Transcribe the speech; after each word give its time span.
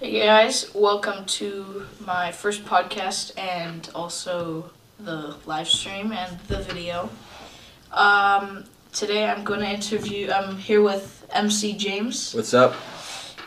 Hey 0.00 0.20
guys, 0.26 0.72
welcome 0.74 1.24
to 1.24 1.84
my 2.06 2.30
first 2.30 2.64
podcast 2.64 3.36
and 3.36 3.90
also 3.96 4.70
the 5.00 5.34
live 5.44 5.68
stream 5.68 6.12
and 6.12 6.38
the 6.46 6.58
video. 6.60 7.10
Um, 7.90 8.64
today 8.92 9.24
I'm 9.28 9.42
going 9.42 9.58
to 9.58 9.68
interview, 9.68 10.30
I'm 10.30 10.56
here 10.56 10.82
with 10.82 11.26
MC 11.32 11.76
James 11.76 12.32
What's 12.32 12.54
up? 12.54 12.76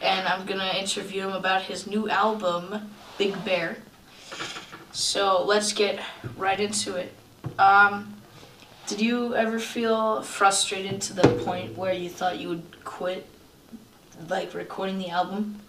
and 0.01 0.27
I'm 0.27 0.45
going 0.45 0.59
to 0.59 0.77
interview 0.77 1.21
him 1.23 1.31
about 1.33 1.61
his 1.61 1.87
new 1.87 2.09
album, 2.09 2.91
Big 3.17 3.45
Bear. 3.45 3.77
So 4.91 5.45
let's 5.45 5.71
get 5.71 6.01
right 6.35 6.59
into 6.59 6.97
it. 6.97 7.13
Um, 7.59 8.15
did 8.87 8.99
you 8.99 9.35
ever 9.35 9.57
feel 9.57 10.21
frustrated 10.21 10.99
to 11.03 11.13
the 11.13 11.27
point 11.45 11.77
where 11.77 11.93
you 11.93 12.09
thought 12.09 12.39
you 12.39 12.49
would 12.49 12.83
quit, 12.83 13.25
like 14.27 14.53
recording 14.53 14.97
the 14.97 15.09
album? 15.09 15.61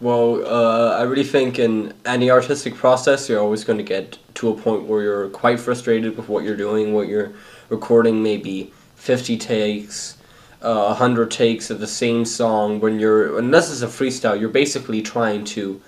Well, 0.00 0.46
uh, 0.46 0.96
I 0.96 1.02
really 1.02 1.24
think 1.24 1.58
in 1.58 1.92
any 2.04 2.30
artistic 2.30 2.76
process, 2.76 3.28
you're 3.28 3.40
always 3.40 3.64
going 3.64 3.78
to 3.78 3.84
get 3.84 4.16
to 4.34 4.50
a 4.50 4.54
point 4.54 4.84
where 4.84 5.02
you're 5.02 5.28
quite 5.30 5.58
frustrated 5.58 6.16
with 6.16 6.28
what 6.28 6.44
you're 6.44 6.56
doing, 6.56 6.94
what 6.94 7.08
you're 7.08 7.32
recording, 7.68 8.22
maybe 8.22 8.72
50 8.94 9.36
takes, 9.36 10.16
uh, 10.62 10.84
100 10.84 11.32
takes 11.32 11.68
of 11.70 11.80
the 11.80 11.88
same 11.88 12.24
song. 12.24 12.78
When 12.78 13.00
you're, 13.00 13.40
unless 13.40 13.72
it's 13.72 13.82
a 13.82 13.88
freestyle, 13.88 14.38
you're 14.38 14.50
basically 14.50 15.02
trying 15.02 15.44
to, 15.46 15.82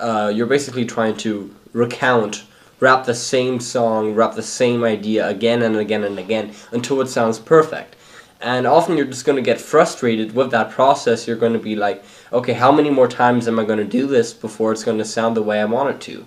uh, 0.00 0.32
you're 0.34 0.46
basically 0.46 0.84
trying 0.84 1.16
to 1.18 1.54
recount, 1.72 2.42
rap 2.80 3.04
the 3.04 3.14
same 3.14 3.60
song, 3.60 4.16
rap 4.16 4.34
the 4.34 4.42
same 4.42 4.82
idea 4.82 5.28
again 5.28 5.62
and 5.62 5.76
again 5.76 6.02
and 6.02 6.18
again 6.18 6.52
until 6.72 7.00
it 7.00 7.06
sounds 7.06 7.38
perfect. 7.38 7.94
And 8.40 8.66
often 8.66 8.96
you're 8.96 9.06
just 9.06 9.24
going 9.24 9.36
to 9.36 9.42
get 9.42 9.60
frustrated 9.60 10.34
with 10.34 10.50
that 10.50 10.72
process. 10.72 11.28
You're 11.28 11.36
going 11.36 11.52
to 11.52 11.60
be 11.60 11.76
like, 11.76 12.02
okay, 12.32 12.54
how 12.54 12.72
many 12.72 12.90
more 12.90 13.08
times 13.08 13.46
am 13.46 13.58
I 13.58 13.64
going 13.64 13.78
to 13.78 13.84
do 13.84 14.06
this 14.06 14.32
before 14.32 14.72
it's 14.72 14.84
going 14.84 14.98
to 14.98 15.04
sound 15.04 15.36
the 15.36 15.42
way 15.42 15.60
I 15.60 15.64
want 15.66 15.94
it 15.94 16.00
to? 16.02 16.26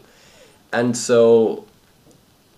And 0.72 0.96
so 0.96 1.66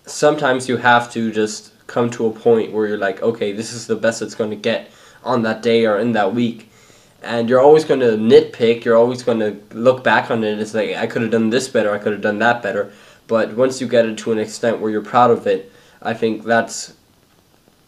sometimes 0.06 0.68
you 0.68 0.76
have 0.76 1.10
to 1.12 1.32
just 1.32 1.72
come 1.86 2.10
to 2.10 2.26
a 2.26 2.30
point 2.30 2.72
where 2.72 2.86
you're 2.86 2.98
like, 2.98 3.22
okay, 3.22 3.52
this 3.52 3.72
is 3.72 3.86
the 3.86 3.96
best 3.96 4.20
it's 4.20 4.34
going 4.34 4.50
to 4.50 4.56
get 4.56 4.90
on 5.24 5.42
that 5.42 5.62
day 5.62 5.86
or 5.86 5.98
in 5.98 6.12
that 6.12 6.34
week. 6.34 6.70
And 7.22 7.48
you're 7.48 7.60
always 7.60 7.84
going 7.84 8.00
to 8.00 8.16
nitpick, 8.16 8.84
you're 8.84 8.96
always 8.96 9.22
going 9.22 9.40
to 9.40 9.56
look 9.74 10.04
back 10.04 10.30
on 10.30 10.44
it. 10.44 10.60
It's 10.60 10.74
like, 10.74 10.94
I 10.94 11.06
could 11.06 11.22
have 11.22 11.30
done 11.30 11.50
this 11.50 11.68
better, 11.68 11.92
I 11.92 11.98
could 11.98 12.12
have 12.12 12.22
done 12.22 12.38
that 12.38 12.62
better. 12.62 12.92
But 13.26 13.54
once 13.54 13.80
you 13.80 13.88
get 13.88 14.06
it 14.06 14.18
to 14.18 14.32
an 14.32 14.38
extent 14.38 14.80
where 14.80 14.90
you're 14.90 15.02
proud 15.02 15.30
of 15.30 15.46
it, 15.46 15.72
I 16.00 16.14
think 16.14 16.44
that's 16.44 16.94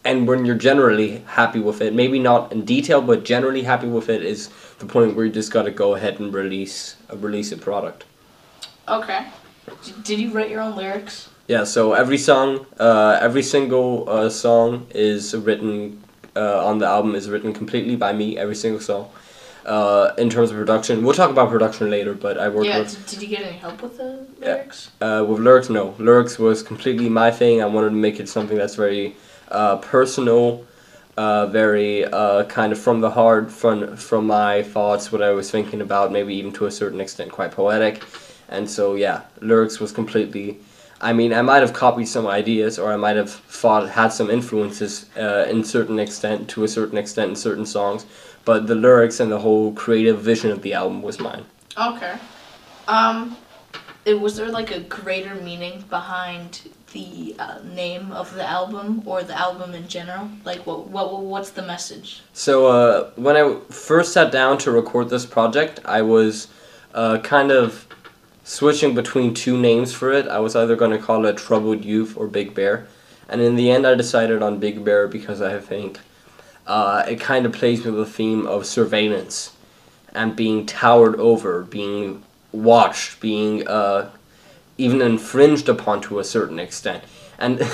and 0.03 0.27
when 0.27 0.45
you're 0.45 0.55
generally 0.55 1.19
happy 1.27 1.59
with 1.59 1.81
it, 1.81 1.93
maybe 1.93 2.19
not 2.19 2.51
in 2.51 2.65
detail, 2.65 3.01
but 3.01 3.23
generally 3.23 3.63
happy 3.63 3.87
with 3.87 4.09
it, 4.09 4.23
is 4.23 4.49
the 4.79 4.85
point 4.85 5.15
where 5.15 5.25
you 5.25 5.31
just 5.31 5.51
got 5.51 5.63
to 5.63 5.71
go 5.71 5.95
ahead 5.95 6.19
and 6.19 6.33
release 6.33 6.95
a 7.09 7.17
release 7.17 7.51
a 7.51 7.57
product. 7.57 8.05
Okay. 8.87 9.27
Did 10.03 10.19
you 10.19 10.31
write 10.31 10.49
your 10.49 10.61
own 10.61 10.75
lyrics? 10.75 11.29
Yeah. 11.47 11.63
So 11.65 11.93
every 11.93 12.17
song, 12.17 12.65
uh, 12.79 13.19
every 13.21 13.43
single 13.43 14.09
uh, 14.09 14.29
song 14.29 14.87
is 14.89 15.35
written 15.35 16.03
uh, 16.35 16.65
on 16.65 16.79
the 16.79 16.87
album 16.87 17.13
is 17.15 17.29
written 17.29 17.53
completely 17.53 17.95
by 17.95 18.11
me. 18.13 18.37
Every 18.37 18.55
single 18.55 18.81
song. 18.81 19.09
Uh, 19.63 20.11
in 20.17 20.27
terms 20.27 20.49
of 20.49 20.57
production, 20.57 21.03
we'll 21.03 21.13
talk 21.13 21.29
about 21.29 21.51
production 21.51 21.91
later. 21.91 22.15
But 22.15 22.39
I 22.39 22.49
worked 22.49 22.65
yeah. 22.65 22.79
with 22.79 22.95
Did, 22.95 23.19
did 23.19 23.21
you 23.21 23.37
get 23.37 23.45
any 23.45 23.57
help 23.57 23.83
with 23.83 23.97
the 23.97 24.25
lyrics? 24.39 24.89
Uh, 24.99 25.23
with 25.27 25.39
lyrics, 25.39 25.69
no. 25.69 25.93
Lyrics 25.99 26.39
was 26.39 26.63
completely 26.63 27.09
my 27.09 27.29
thing. 27.29 27.61
I 27.61 27.67
wanted 27.67 27.89
to 27.89 27.95
make 27.95 28.19
it 28.19 28.27
something 28.27 28.57
that's 28.57 28.73
very 28.73 29.15
uh, 29.51 29.77
personal, 29.77 30.65
uh, 31.17 31.47
very 31.47 32.05
uh, 32.05 32.45
kind 32.45 32.71
of 32.71 32.79
from 32.79 33.01
the 33.01 33.11
heart, 33.11 33.51
from 33.51 33.95
from 33.97 34.27
my 34.27 34.63
thoughts, 34.63 35.11
what 35.11 35.21
I 35.21 35.31
was 35.31 35.51
thinking 35.51 35.81
about, 35.81 36.11
maybe 36.11 36.33
even 36.35 36.51
to 36.53 36.65
a 36.65 36.71
certain 36.71 37.01
extent 37.01 37.31
quite 37.31 37.51
poetic. 37.51 38.03
And 38.49 38.69
so, 38.69 38.95
yeah, 38.95 39.21
lyrics 39.41 39.79
was 39.79 39.91
completely. 39.91 40.59
I 40.99 41.13
mean, 41.13 41.33
I 41.33 41.41
might 41.41 41.61
have 41.61 41.73
copied 41.73 42.07
some 42.07 42.27
ideas, 42.27 42.77
or 42.77 42.93
I 42.93 42.95
might 42.95 43.15
have 43.15 43.31
thought 43.31 43.89
had 43.89 44.09
some 44.09 44.29
influences 44.29 45.09
uh, 45.17 45.47
in 45.49 45.63
certain 45.63 45.97
extent, 45.97 46.49
to 46.49 46.63
a 46.63 46.67
certain 46.67 46.97
extent, 46.97 47.29
in 47.29 47.35
certain 47.35 47.65
songs. 47.65 48.05
But 48.45 48.67
the 48.67 48.75
lyrics 48.75 49.19
and 49.19 49.31
the 49.31 49.39
whole 49.39 49.73
creative 49.73 50.19
vision 50.19 50.51
of 50.51 50.61
the 50.61 50.73
album 50.73 51.01
was 51.01 51.19
mine. 51.19 51.45
Okay. 51.77 52.17
Um, 52.87 53.37
it, 54.05 54.19
was 54.19 54.35
there 54.35 54.49
like 54.49 54.71
a 54.71 54.79
greater 54.81 55.35
meaning 55.35 55.83
behind 55.89 56.69
the 56.93 57.35
uh, 57.39 57.59
name 57.63 58.11
of 58.11 58.33
the 58.33 58.47
album 58.47 59.03
or 59.05 59.23
the 59.23 59.37
album 59.37 59.73
in 59.73 59.87
general? 59.87 60.29
Like, 60.43 60.65
what 60.65 60.87
what 60.87 61.21
what's 61.21 61.51
the 61.51 61.61
message? 61.61 62.21
So 62.33 62.67
uh, 62.67 63.11
when 63.15 63.35
I 63.35 63.59
first 63.69 64.13
sat 64.13 64.31
down 64.31 64.57
to 64.59 64.71
record 64.71 65.09
this 65.09 65.25
project, 65.25 65.79
I 65.85 66.01
was 66.01 66.47
uh, 66.93 67.19
kind 67.19 67.51
of 67.51 67.87
switching 68.43 68.95
between 68.95 69.33
two 69.33 69.57
names 69.57 69.93
for 69.93 70.11
it. 70.11 70.27
I 70.27 70.39
was 70.39 70.55
either 70.55 70.75
going 70.75 70.91
to 70.91 70.97
call 70.97 71.25
it 71.25 71.37
Troubled 71.37 71.85
Youth 71.85 72.17
or 72.17 72.27
Big 72.27 72.53
Bear, 72.53 72.87
and 73.29 73.41
in 73.41 73.55
the 73.55 73.71
end, 73.71 73.87
I 73.87 73.95
decided 73.95 74.41
on 74.41 74.59
Big 74.59 74.83
Bear 74.83 75.07
because 75.07 75.41
I 75.41 75.59
think 75.59 75.99
uh, 76.67 77.03
it 77.07 77.19
kind 77.19 77.45
of 77.45 77.53
plays 77.53 77.83
with 77.85 77.95
the 77.95 78.05
theme 78.05 78.45
of 78.47 78.65
surveillance 78.65 79.53
and 80.13 80.35
being 80.35 80.65
towered 80.65 81.15
over, 81.15 81.63
being 81.63 82.23
watched, 82.51 83.19
being 83.19 83.67
uh, 83.67 84.09
even 84.83 85.01
infringed 85.01 85.69
upon 85.69 86.01
to 86.01 86.19
a 86.19 86.23
certain 86.23 86.59
extent, 86.59 87.03
and. 87.37 87.61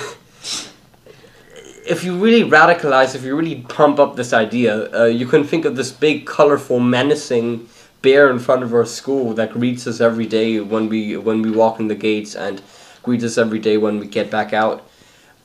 if 1.88 2.03
you 2.03 2.18
really 2.18 2.50
radicalize, 2.50 3.16
if 3.16 3.23
you 3.23 3.34
really 3.35 3.62
pump 3.62 3.97
up 3.97 4.18
this 4.18 4.34
idea, 4.34 4.94
uh, 4.94 5.06
you 5.06 5.25
can 5.25 5.46
think 5.46 5.63
of 5.63 5.78
this 5.78 5.90
big, 5.90 6.25
colorful, 6.25 6.79
menacing 6.81 7.67
bear 8.01 8.29
in 8.29 8.40
front 8.40 8.63
of 8.63 8.73
our 8.73 8.85
school 8.85 9.34
that 9.34 9.51
greets 9.51 9.88
us 9.88 10.00
every 10.01 10.25
day 10.25 10.59
when 10.59 10.88
we 10.90 11.17
when 11.17 11.41
we 11.41 11.51
walk 11.51 11.79
in 11.79 11.88
the 11.88 11.96
gates 11.96 12.35
and 12.35 12.62
greets 13.03 13.23
us 13.23 13.38
every 13.38 13.59
day 13.59 13.78
when 13.78 14.00
we 14.00 14.07
get 14.07 14.29
back 14.29 14.53
out. 14.53 14.88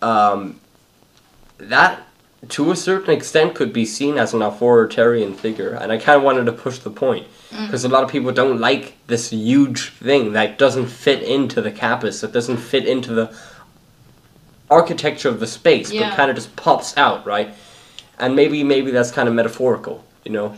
Um, 0.01 0.61
that, 1.59 2.03
to 2.49 2.73
a 2.73 2.77
certain 2.77 3.15
extent, 3.15 3.55
could 3.55 3.73
be 3.73 3.87
seen 3.87 4.19
as 4.19 4.35
an 4.35 4.43
authoritarian 4.43 5.35
figure, 5.35 5.71
and 5.75 5.93
I 5.93 5.99
kind 5.99 6.17
of 6.19 6.25
wanted 6.25 6.45
to 6.47 6.53
push 6.53 6.79
the 6.79 6.91
point 6.91 7.27
because 7.53 7.85
a 7.85 7.89
lot 7.89 8.03
of 8.03 8.11
people 8.11 8.33
don't 8.33 8.61
like 8.61 8.95
this 9.07 9.31
huge 9.31 9.91
thing 9.91 10.33
that 10.33 10.59
doesn't 10.59 10.87
fit 10.87 11.23
into 11.23 11.61
the 11.61 11.71
campus, 11.71 12.21
that 12.23 12.33
doesn't 12.33 12.57
fit 12.57 12.87
into 12.87 13.13
the 13.15 13.35
architecture 14.71 15.29
of 15.29 15.39
the 15.41 15.47
space, 15.47 15.93
Yeah. 15.93 16.09
but 16.11 16.17
kind 16.17 16.31
of 16.31 16.37
just 16.37 16.55
pops 16.57 16.97
out, 16.97 17.27
right? 17.27 17.53
And 18.19 18.35
maybe 18.37 18.63
maybe 18.65 18.91
that's 18.91 19.11
kind 19.11 19.29
of 19.29 19.35
metaphorical, 19.35 20.05
you 20.25 20.33
know, 20.33 20.55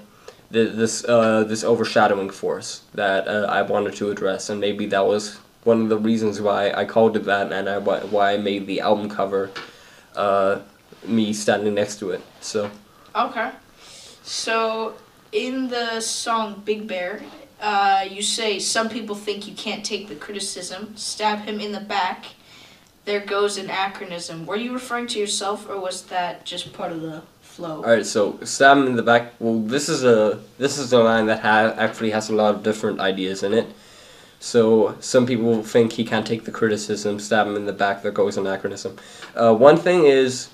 the, 0.50 0.64
this 0.64 1.04
uh, 1.04 1.44
this 1.44 1.64
overshadowing 1.64 2.30
force 2.30 2.82
that 2.94 3.26
uh, 3.26 3.46
I 3.48 3.62
wanted 3.62 3.94
to 3.96 4.10
address, 4.10 4.50
and 4.50 4.60
maybe 4.60 4.86
that 4.86 5.04
was 5.06 5.38
one 5.64 5.80
of 5.82 5.88
the 5.88 5.98
reasons 5.98 6.40
why 6.40 6.70
I 6.72 6.84
called 6.84 7.16
it 7.16 7.24
that, 7.24 7.52
and 7.52 7.68
I, 7.68 7.78
why 7.78 8.00
why 8.00 8.32
I 8.34 8.36
made 8.36 8.66
the 8.66 8.80
album 8.80 9.08
cover, 9.08 9.50
uh, 10.14 10.60
me 11.06 11.32
standing 11.32 11.74
next 11.74 11.98
to 12.00 12.10
it. 12.10 12.20
So 12.40 12.70
Okay. 13.16 13.50
So, 14.26 14.94
in 15.34 15.68
the 15.68 16.00
song 16.00 16.62
Big 16.64 16.86
Bear, 16.86 17.20
uh, 17.60 18.06
you 18.08 18.22
say 18.22 18.58
some 18.58 18.88
people 18.88 19.16
think 19.16 19.46
you 19.46 19.54
can't 19.54 19.84
take 19.84 20.08
the 20.08 20.14
criticism. 20.14 20.96
Stab 20.96 21.40
him 21.40 21.60
in 21.60 21.72
the 21.72 21.80
back. 21.80 22.26
There 23.04 23.20
goes 23.20 23.58
an 23.58 23.66
acronym. 23.66 24.46
Were 24.46 24.56
you 24.56 24.72
referring 24.72 25.08
to 25.08 25.18
yourself, 25.18 25.68
or 25.68 25.78
was 25.78 26.04
that 26.04 26.46
just 26.46 26.72
part 26.72 26.92
of 26.92 27.02
the 27.02 27.22
flow? 27.42 27.76
All 27.76 27.90
right, 27.90 28.06
so 28.06 28.38
stab 28.44 28.78
him 28.78 28.86
in 28.86 28.96
the 28.96 29.02
back. 29.02 29.34
Well, 29.40 29.60
this 29.60 29.88
is 29.88 30.04
a 30.04 30.40
this 30.56 30.78
is 30.78 30.92
a 30.92 31.00
line 31.00 31.26
that 31.26 31.40
ha- 31.40 31.74
actually 31.76 32.12
has 32.12 32.30
a 32.30 32.34
lot 32.34 32.54
of 32.54 32.62
different 32.62 33.00
ideas 33.00 33.42
in 33.42 33.52
it. 33.52 33.66
So 34.40 34.96
some 35.00 35.26
people 35.26 35.62
think 35.62 35.92
he 35.92 36.04
can't 36.04 36.26
take 36.26 36.44
the 36.44 36.50
criticism. 36.50 37.18
Stab 37.18 37.46
him 37.46 37.56
in 37.56 37.66
the 37.66 37.72
back. 37.72 38.02
There 38.02 38.12
goes 38.12 38.36
an 38.36 38.46
anachronism. 38.46 38.96
Uh, 39.34 39.54
one 39.54 39.76
thing 39.76 40.04
is 40.04 40.48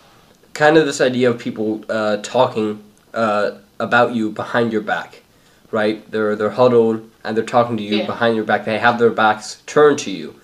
kind 0.54 0.76
of 0.76 0.86
this 0.86 1.00
idea 1.00 1.30
of 1.30 1.38
people 1.38 1.84
uh, 1.88 2.18
talking 2.22 2.82
uh, 3.14 3.52
about 3.80 4.14
you 4.14 4.30
behind 4.30 4.72
your 4.72 4.82
back, 4.82 5.22
right? 5.70 6.08
They're 6.10 6.36
they're 6.36 6.50
huddled 6.50 7.08
and 7.24 7.36
they're 7.36 7.44
talking 7.56 7.76
to 7.76 7.82
you 7.82 7.96
Yeah. 7.98 8.06
behind 8.06 8.36
your 8.36 8.44
back. 8.44 8.64
They 8.64 8.78
have 8.78 8.98
their 8.98 9.10
backs 9.10 9.62
turned 9.66 9.98
to 10.00 10.10
you. 10.10 10.34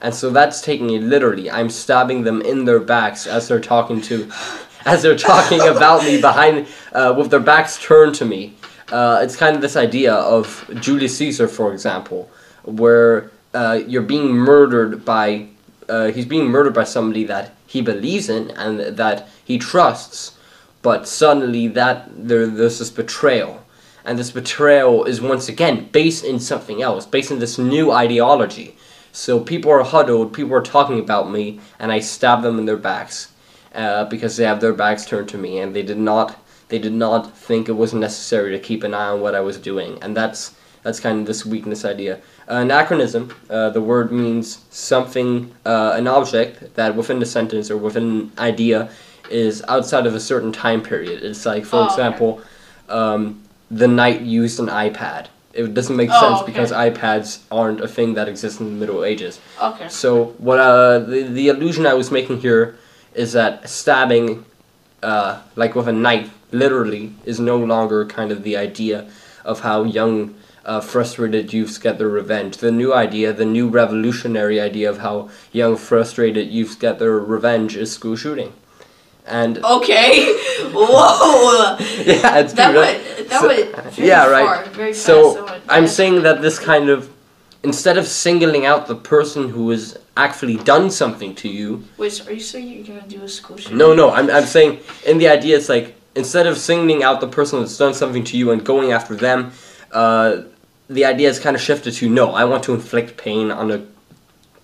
And 0.00 0.14
so 0.14 0.30
that's 0.30 0.60
taking 0.60 0.90
it 0.90 1.02
literally. 1.02 1.50
I'm 1.50 1.70
stabbing 1.70 2.24
them 2.24 2.42
in 2.42 2.64
their 2.64 2.80
backs 2.80 3.26
as 3.26 3.48
they're 3.48 3.60
talking 3.74 4.00
to, 4.02 4.30
as 4.84 5.02
they're 5.02 5.16
talking 5.16 5.60
about 5.62 6.02
me 6.04 6.20
behind, 6.20 6.66
uh, 6.92 7.14
with 7.16 7.30
their 7.30 7.40
backs 7.40 7.78
turned 7.82 8.14
to 8.16 8.24
me. 8.24 8.54
Uh, 8.92 9.20
it's 9.22 9.36
kind 9.36 9.56
of 9.56 9.62
this 9.62 9.74
idea 9.76 10.14
of 10.14 10.68
Julius 10.80 11.16
Caesar, 11.18 11.48
for 11.48 11.72
example, 11.72 12.30
where 12.64 13.30
uh, 13.54 13.80
you're 13.86 14.02
being 14.02 14.28
murdered 14.32 15.04
by, 15.04 15.46
uh, 15.88 16.08
he's 16.12 16.26
being 16.26 16.46
murdered 16.46 16.74
by 16.74 16.84
somebody 16.84 17.24
that 17.24 17.54
he 17.66 17.80
believes 17.80 18.28
in 18.28 18.50
and 18.52 18.78
that 18.96 19.28
he 19.44 19.58
trusts, 19.58 20.35
but 20.86 21.08
suddenly 21.08 21.66
that 21.80 21.96
there, 22.28 22.46
there's 22.46 22.78
this 22.78 22.94
betrayal, 23.02 23.52
and 24.04 24.16
this 24.16 24.30
betrayal 24.30 25.04
is 25.10 25.20
once 25.32 25.46
again 25.54 25.76
based 25.90 26.24
in 26.24 26.38
something 26.38 26.78
else, 26.88 27.04
based 27.16 27.32
in 27.32 27.40
this 27.40 27.58
new 27.58 27.86
ideology. 28.04 28.68
So 29.10 29.40
people 29.52 29.72
are 29.76 29.82
huddled, 29.82 30.32
people 30.32 30.54
are 30.54 30.72
talking 30.74 31.00
about 31.00 31.26
me, 31.36 31.44
and 31.80 31.90
I 31.90 32.00
stab 32.00 32.42
them 32.42 32.58
in 32.60 32.66
their 32.66 32.82
backs 32.90 33.16
uh, 33.74 34.04
because 34.12 34.36
they 34.36 34.46
have 34.50 34.60
their 34.60 34.78
backs 34.84 35.04
turned 35.06 35.28
to 35.30 35.38
me, 35.38 35.52
and 35.60 35.74
they 35.74 35.82
did 35.82 35.98
not 35.98 36.28
they 36.68 36.78
did 36.78 36.96
not 37.06 37.22
think 37.46 37.68
it 37.68 37.76
was 37.82 37.92
necessary 37.92 38.50
to 38.52 38.66
keep 38.68 38.84
an 38.84 38.94
eye 38.94 39.10
on 39.14 39.20
what 39.20 39.34
I 39.34 39.40
was 39.48 39.58
doing, 39.70 39.98
and 40.02 40.16
that's 40.16 40.54
That's 40.86 41.00
kind 41.00 41.18
of 41.20 41.26
this 41.26 41.42
weakness 41.44 41.84
idea. 41.84 42.14
anachronism, 42.46 43.22
uh, 43.50 43.70
the 43.76 43.80
word 43.92 44.08
means 44.12 44.46
something, 44.70 45.30
uh, 45.72 45.98
an 46.00 46.06
object 46.06 46.54
that 46.76 46.94
within 46.94 47.18
the 47.18 47.26
sentence 47.26 47.66
or 47.72 47.78
within 47.86 48.04
an 48.04 48.30
idea 48.50 48.88
is 49.30 49.62
outside 49.68 50.06
of 50.06 50.14
a 50.14 50.20
certain 50.20 50.52
time 50.52 50.82
period. 50.82 51.22
It's 51.22 51.44
like, 51.46 51.64
for 51.64 51.76
Oh, 51.76 51.84
okay. 51.84 51.92
example, 51.94 52.40
um, 52.88 53.42
the 53.70 53.88
knight 53.88 54.20
used 54.22 54.60
an 54.60 54.66
iPad. 54.66 55.26
It 55.52 55.72
doesn't 55.74 55.96
make 55.96 56.10
Oh, 56.12 56.20
sense 56.20 56.42
okay. 56.42 56.52
because 56.52 56.70
iPads 56.70 57.38
aren't 57.50 57.80
a 57.80 57.88
thing 57.88 58.14
that 58.14 58.28
exists 58.28 58.60
in 58.60 58.66
the 58.66 58.72
Middle 58.86 59.04
Ages. 59.04 59.40
Okay. 59.62 59.88
So 59.88 60.34
what 60.38 60.58
uh, 60.60 60.98
the 60.98 61.22
the 61.22 61.48
illusion 61.48 61.86
I 61.86 61.94
was 61.94 62.10
making 62.10 62.40
here 62.40 62.76
is 63.14 63.32
that 63.32 63.68
stabbing, 63.68 64.44
uh, 65.02 65.40
like 65.56 65.74
with 65.74 65.88
a 65.88 65.92
knife, 65.92 66.30
literally, 66.52 67.12
is 67.24 67.40
no 67.40 67.56
longer 67.56 68.04
kind 68.04 68.30
of 68.30 68.42
the 68.42 68.56
idea 68.56 69.06
of 69.44 69.60
how 69.60 69.84
young, 69.84 70.34
uh, 70.66 70.80
frustrated 70.80 71.52
youths 71.54 71.78
get 71.78 71.96
their 71.98 72.08
revenge. 72.08 72.58
The 72.58 72.70
new 72.72 72.92
idea, 72.92 73.32
the 73.32 73.44
new 73.46 73.68
revolutionary 73.68 74.60
idea 74.60 74.90
of 74.90 74.98
how 74.98 75.30
young, 75.52 75.76
frustrated 75.76 76.48
youths 76.50 76.74
get 76.74 76.98
their 76.98 77.18
revenge 77.18 77.76
is 77.76 77.90
school 77.92 78.16
shooting, 78.16 78.52
and 79.26 79.58
Okay. 79.64 80.32
Whoa. 80.72 81.76
yeah, 82.04 82.38
it's 82.38 82.52
That 82.54 82.72
pretty- 82.74 82.78
went. 82.78 83.28
That 83.30 83.40
so- 83.40 83.48
went. 83.48 83.98
Yeah, 83.98 84.22
far, 84.24 84.30
right. 84.32 84.66
Very 84.68 84.92
fast. 84.92 85.04
So 85.06 85.60
I'm 85.68 85.86
saying 85.86 86.22
that 86.22 86.42
this 86.42 86.58
kind 86.58 86.88
of, 86.88 87.10
instead 87.62 87.96
of 87.98 88.06
singling 88.06 88.66
out 88.66 88.86
the 88.86 88.94
person 88.94 89.48
who 89.48 89.70
has 89.70 89.98
actually 90.16 90.56
done 90.58 90.90
something 90.90 91.34
to 91.36 91.48
you, 91.48 91.82
Wait, 91.98 92.12
so 92.12 92.24
are 92.26 92.32
you 92.32 92.40
saying 92.40 92.68
you're 92.68 92.84
gonna 92.86 93.08
do 93.08 93.22
a 93.22 93.28
school 93.28 93.56
shooting? 93.56 93.76
No, 93.78 93.94
no, 93.94 94.10
I'm, 94.10 94.30
I'm 94.30 94.44
saying 94.46 94.80
in 95.04 95.18
the 95.18 95.28
idea 95.28 95.56
it's 95.56 95.68
like 95.68 95.94
instead 96.14 96.46
of 96.46 96.56
singling 96.56 97.02
out 97.02 97.20
the 97.20 97.28
person 97.28 97.60
that's 97.60 97.76
done 97.76 97.92
something 97.94 98.24
to 98.24 98.36
you 98.38 98.50
and 98.52 98.64
going 98.64 98.92
after 98.92 99.14
them, 99.14 99.52
uh, 99.92 100.42
the 100.88 101.04
idea 101.04 101.28
is 101.28 101.38
kind 101.40 101.56
of 101.56 101.60
shifted 101.62 101.92
to 101.94 102.08
no, 102.08 102.30
I 102.32 102.44
want 102.44 102.62
to 102.64 102.74
inflict 102.74 103.16
pain 103.16 103.50
on 103.50 103.70
a 103.72 103.84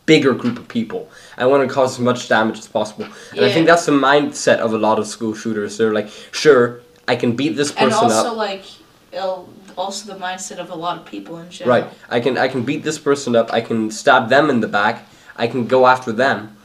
bigger 0.07 0.35
group 0.35 0.59
of 0.59 0.69
people. 0.69 1.09
I 1.37 1.47
want 1.47 1.67
to 1.67 1.73
cause 1.73 1.95
as 1.95 2.01
much 2.01 2.29
damage 2.29 2.59
as 2.59 2.69
possible. 2.69 3.07
And 3.33 3.45
I 3.45 3.53
think 3.53 3.67
that's 3.67 3.87
the 3.87 3.93
mindset 3.93 4.59
of 4.59 4.73
a 4.73 4.79
lot 4.79 4.99
of 4.99 5.07
school 5.07 5.35
shooters. 5.35 5.79
They're 5.79 5.93
like, 5.93 6.09
sure, 6.33 6.81
I 7.07 7.17
can 7.17 7.37
beat 7.37 7.57
this 7.57 7.71
And 7.71 7.91
person 7.91 8.05
also 8.05 8.31
up. 8.31 8.37
like, 8.37 8.65
also 9.77 10.13
the 10.13 10.19
mindset 10.19 10.59
of 10.59 10.71
a 10.71 10.75
lot 10.75 10.99
of 10.99 11.07
people 11.07 11.39
in 11.39 11.51
general. 11.51 11.83
Right. 11.83 11.93
I 12.11 12.21
can 12.21 12.37
I 12.37 12.49
can 12.49 12.63
beat 12.63 12.83
this 12.83 12.99
person 12.99 13.37
up. 13.37 13.53
I 13.53 13.61
can 13.61 13.91
stab 13.91 14.29
them 14.29 14.51
in 14.51 14.61
the 14.61 14.69
back. 14.69 15.07
I 15.37 15.47
can 15.47 15.67
go 15.67 15.87
after 15.87 16.13
them. 16.13 16.57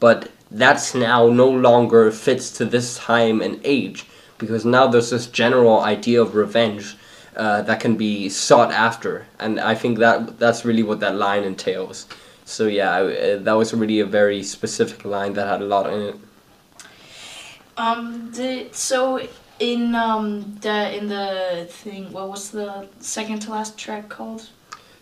But 0.00 0.30
that's 0.50 0.94
now 0.94 1.28
no 1.28 1.48
longer 1.48 2.10
fits 2.10 2.50
to 2.58 2.64
this 2.64 2.96
time 2.96 3.40
and 3.40 3.60
age 3.64 4.06
because 4.38 4.64
now 4.64 4.86
there's 4.86 5.10
this 5.10 5.26
general 5.26 5.80
idea 5.80 6.20
of 6.20 6.34
revenge 6.34 6.96
uh, 7.36 7.62
that 7.62 7.80
can 7.80 7.96
be 7.96 8.28
sought 8.28 8.72
after, 8.72 9.26
and 9.38 9.60
I 9.60 9.74
think 9.74 9.98
that 9.98 10.38
that's 10.38 10.64
really 10.64 10.82
what 10.82 11.00
that 11.00 11.16
line 11.16 11.42
entails. 11.44 12.06
So 12.46 12.68
yeah, 12.68 12.92
I, 12.92 13.00
uh, 13.02 13.38
that 13.40 13.52
was 13.52 13.74
really 13.74 14.00
a 14.00 14.06
very 14.06 14.42
specific 14.44 15.04
line 15.04 15.32
that 15.34 15.46
had 15.46 15.60
a 15.60 15.66
lot 15.66 15.92
in 15.92 16.00
it. 16.00 16.16
Um. 17.76 18.30
The, 18.32 18.68
so 18.72 19.20
in 19.58 19.94
um 19.94 20.56
the 20.60 20.96
in 20.96 21.08
the 21.08 21.66
thing, 21.68 22.12
what 22.12 22.28
was 22.28 22.52
the 22.52 22.88
second 23.00 23.40
to 23.40 23.50
last 23.50 23.76
track 23.76 24.08
called? 24.08 24.48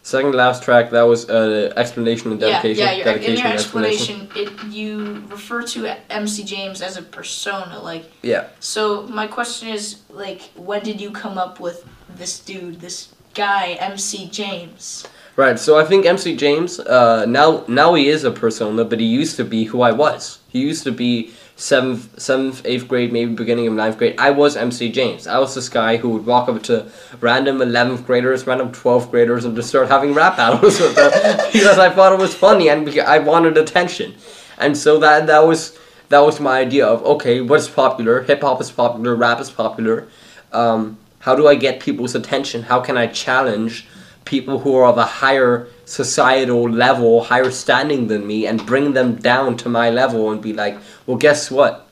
Second 0.02 0.32
to 0.32 0.38
last 0.38 0.62
track, 0.62 0.90
that 0.90 1.02
was 1.02 1.28
uh, 1.30 1.72
explanation 1.76 2.30
and 2.30 2.40
dedication. 2.40 2.84
Yeah, 2.84 2.92
yeah. 2.92 2.96
Your, 2.96 3.04
dedication 3.04 3.36
in 3.36 3.42
your 3.42 3.52
explanation. 3.54 4.20
explanation, 4.22 4.64
it 4.68 4.72
you 4.72 5.24
refer 5.30 5.62
to 5.62 6.12
MC 6.12 6.44
James 6.44 6.82
as 6.82 6.96
a 6.96 7.02
persona, 7.02 7.78
like. 7.80 8.04
Yeah. 8.22 8.48
So 8.60 9.06
my 9.06 9.26
question 9.26 9.68
is, 9.68 10.02
like, 10.10 10.42
when 10.56 10.82
did 10.82 11.00
you 11.00 11.10
come 11.10 11.38
up 11.38 11.58
with 11.58 11.86
this 12.16 12.38
dude, 12.38 12.80
this 12.80 13.14
guy, 13.32 13.78
MC 13.80 14.28
James? 14.28 15.06
Right, 15.36 15.58
so 15.58 15.76
I 15.76 15.84
think 15.84 16.06
MC 16.06 16.36
James, 16.36 16.78
uh, 16.78 17.26
now 17.26 17.64
now 17.66 17.94
he 17.94 18.08
is 18.08 18.22
a 18.22 18.30
persona, 18.30 18.84
but 18.84 19.00
he 19.00 19.06
used 19.06 19.36
to 19.36 19.44
be 19.44 19.64
who 19.64 19.82
I 19.82 19.90
was. 19.90 20.38
He 20.48 20.60
used 20.60 20.84
to 20.84 20.92
be 20.92 21.32
seventh, 21.56 22.20
seventh, 22.20 22.62
eighth 22.64 22.86
grade, 22.86 23.12
maybe 23.12 23.34
beginning 23.34 23.66
of 23.66 23.74
ninth 23.74 23.98
grade. 23.98 24.14
I 24.16 24.30
was 24.30 24.56
MC 24.56 24.92
James. 24.92 25.26
I 25.26 25.38
was 25.38 25.56
this 25.56 25.68
guy 25.68 25.96
who 25.96 26.10
would 26.10 26.24
walk 26.24 26.48
up 26.48 26.62
to 26.64 26.86
random 27.20 27.60
eleventh 27.60 28.06
graders, 28.06 28.46
random 28.46 28.70
twelfth 28.70 29.10
graders, 29.10 29.44
and 29.44 29.56
just 29.56 29.70
start 29.70 29.88
having 29.88 30.14
rap 30.14 30.36
battles 30.36 30.78
with 30.78 30.94
them 30.94 31.10
because 31.52 31.80
I 31.80 31.90
thought 31.90 32.12
it 32.12 32.20
was 32.20 32.32
funny 32.32 32.68
and 32.68 32.88
I 33.00 33.18
wanted 33.18 33.58
attention. 33.58 34.14
And 34.58 34.76
so 34.76 35.00
that 35.00 35.26
that 35.26 35.44
was 35.48 35.76
that 36.10 36.20
was 36.20 36.38
my 36.38 36.60
idea 36.60 36.86
of 36.86 37.02
okay, 37.02 37.40
what's 37.40 37.68
popular? 37.68 38.22
Hip 38.22 38.40
hop 38.40 38.60
is 38.60 38.70
popular, 38.70 39.16
rap 39.16 39.40
is 39.40 39.50
popular. 39.50 40.06
Um, 40.52 40.98
how 41.18 41.34
do 41.34 41.48
I 41.48 41.56
get 41.56 41.80
people's 41.80 42.14
attention? 42.14 42.62
How 42.62 42.80
can 42.80 42.96
I 42.96 43.08
challenge? 43.08 43.88
People 44.24 44.58
who 44.60 44.74
are 44.76 44.86
of 44.86 44.98
a 44.98 45.04
higher 45.04 45.68
societal 45.84 46.68
level, 46.68 47.24
higher 47.24 47.50
standing 47.50 48.08
than 48.08 48.26
me, 48.26 48.46
and 48.46 48.64
bring 48.64 48.92
them 48.92 49.16
down 49.16 49.56
to 49.58 49.68
my 49.68 49.90
level 49.90 50.30
and 50.30 50.40
be 50.40 50.52
like, 50.52 50.76
well, 51.06 51.16
guess 51.16 51.50
what? 51.50 51.86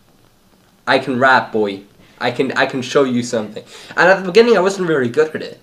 I 0.87 0.99
can 0.99 1.19
rap, 1.19 1.53
boy. 1.53 1.83
I 2.19 2.31
can 2.31 2.53
I 2.53 2.67
can 2.67 2.83
show 2.83 3.05
you 3.05 3.23
something. 3.23 3.65
And 3.97 4.09
at 4.09 4.21
the 4.21 4.27
beginning, 4.27 4.57
I 4.57 4.61
wasn't 4.61 4.87
very 4.87 5.09
good 5.09 5.35
at 5.35 5.43
it, 5.43 5.61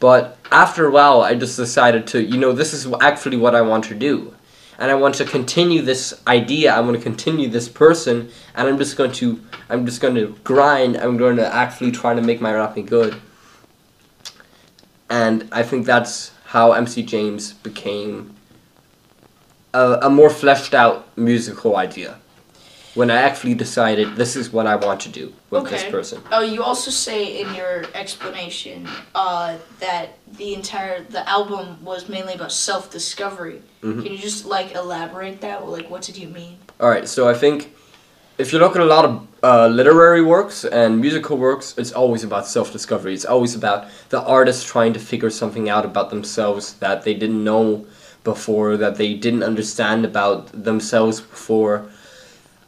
but 0.00 0.36
after 0.50 0.86
a 0.86 0.90
while, 0.90 1.20
I 1.20 1.34
just 1.34 1.56
decided 1.56 2.06
to, 2.08 2.22
you 2.22 2.36
know, 2.36 2.52
this 2.52 2.74
is 2.74 2.92
actually 3.00 3.36
what 3.36 3.54
I 3.54 3.62
want 3.62 3.84
to 3.84 3.94
do, 3.94 4.34
and 4.78 4.90
I 4.90 4.94
want 4.94 5.14
to 5.16 5.24
continue 5.24 5.82
this 5.82 6.20
idea. 6.26 6.74
I 6.74 6.80
want 6.80 6.96
to 6.96 7.02
continue 7.02 7.48
this 7.48 7.68
person, 7.68 8.30
and 8.56 8.68
I'm 8.68 8.78
just 8.78 8.96
going 8.96 9.12
to 9.12 9.40
I'm 9.70 9.86
just 9.86 10.00
going 10.00 10.16
to 10.16 10.36
grind. 10.44 10.96
I'm 10.96 11.16
going 11.16 11.36
to 11.36 11.54
actually 11.54 11.92
try 11.92 12.14
to 12.14 12.22
make 12.22 12.40
my 12.40 12.52
rapping 12.52 12.86
good 12.86 13.20
and 15.14 15.48
I 15.52 15.62
think 15.62 15.86
that's 15.86 16.32
how 16.46 16.72
MC 16.72 17.02
James 17.04 17.52
became 17.52 18.34
a, 19.72 19.98
a 20.02 20.10
more 20.10 20.28
fleshed 20.28 20.74
out 20.74 21.16
musical 21.16 21.76
idea. 21.76 22.18
When 22.94 23.10
I 23.10 23.20
actually 23.28 23.54
decided 23.54 24.16
this 24.16 24.36
is 24.36 24.52
what 24.52 24.66
I 24.68 24.76
want 24.76 25.00
to 25.00 25.08
do 25.08 25.32
with 25.50 25.68
this 25.68 25.84
person. 25.84 26.22
Oh, 26.30 26.42
you 26.42 26.62
also 26.62 26.92
say 26.92 27.40
in 27.42 27.52
your 27.54 27.84
explanation 27.92 28.88
uh, 29.16 29.58
that 29.80 30.10
the 30.38 30.54
entire 30.54 31.02
the 31.02 31.28
album 31.28 31.84
was 31.84 32.08
mainly 32.08 32.34
about 32.34 32.52
self 32.52 32.90
discovery. 32.90 33.62
Mhm. 33.82 34.02
Can 34.02 34.12
you 34.12 34.18
just 34.18 34.44
like 34.46 34.74
elaborate 34.74 35.40
that? 35.40 35.66
Like, 35.68 35.90
what 35.90 36.02
did 36.02 36.16
you 36.16 36.28
mean? 36.28 36.58
All 36.80 36.88
right, 36.88 37.08
so 37.08 37.28
I 37.28 37.34
think 37.34 37.74
if 38.38 38.52
you 38.52 38.58
look 38.58 38.74
at 38.76 38.82
a 38.82 38.84
lot 38.84 39.04
of 39.04 39.26
uh, 39.42 39.66
literary 39.68 40.22
works 40.22 40.64
and 40.64 41.00
musical 41.00 41.36
works, 41.36 41.74
it's 41.78 41.92
always 41.92 42.24
about 42.24 42.46
self 42.46 42.72
discovery. 42.72 43.14
It's 43.14 43.24
always 43.24 43.54
about 43.54 43.88
the 44.08 44.22
artist 44.22 44.66
trying 44.66 44.92
to 44.94 45.00
figure 45.00 45.30
something 45.30 45.68
out 45.68 45.84
about 45.84 46.10
themselves 46.10 46.74
that 46.74 47.02
they 47.04 47.14
didn't 47.14 47.42
know 47.44 47.86
before, 48.24 48.76
that 48.78 48.96
they 48.96 49.14
didn't 49.14 49.42
understand 49.42 50.04
about 50.04 50.46
themselves 50.64 51.20
before. 51.20 51.86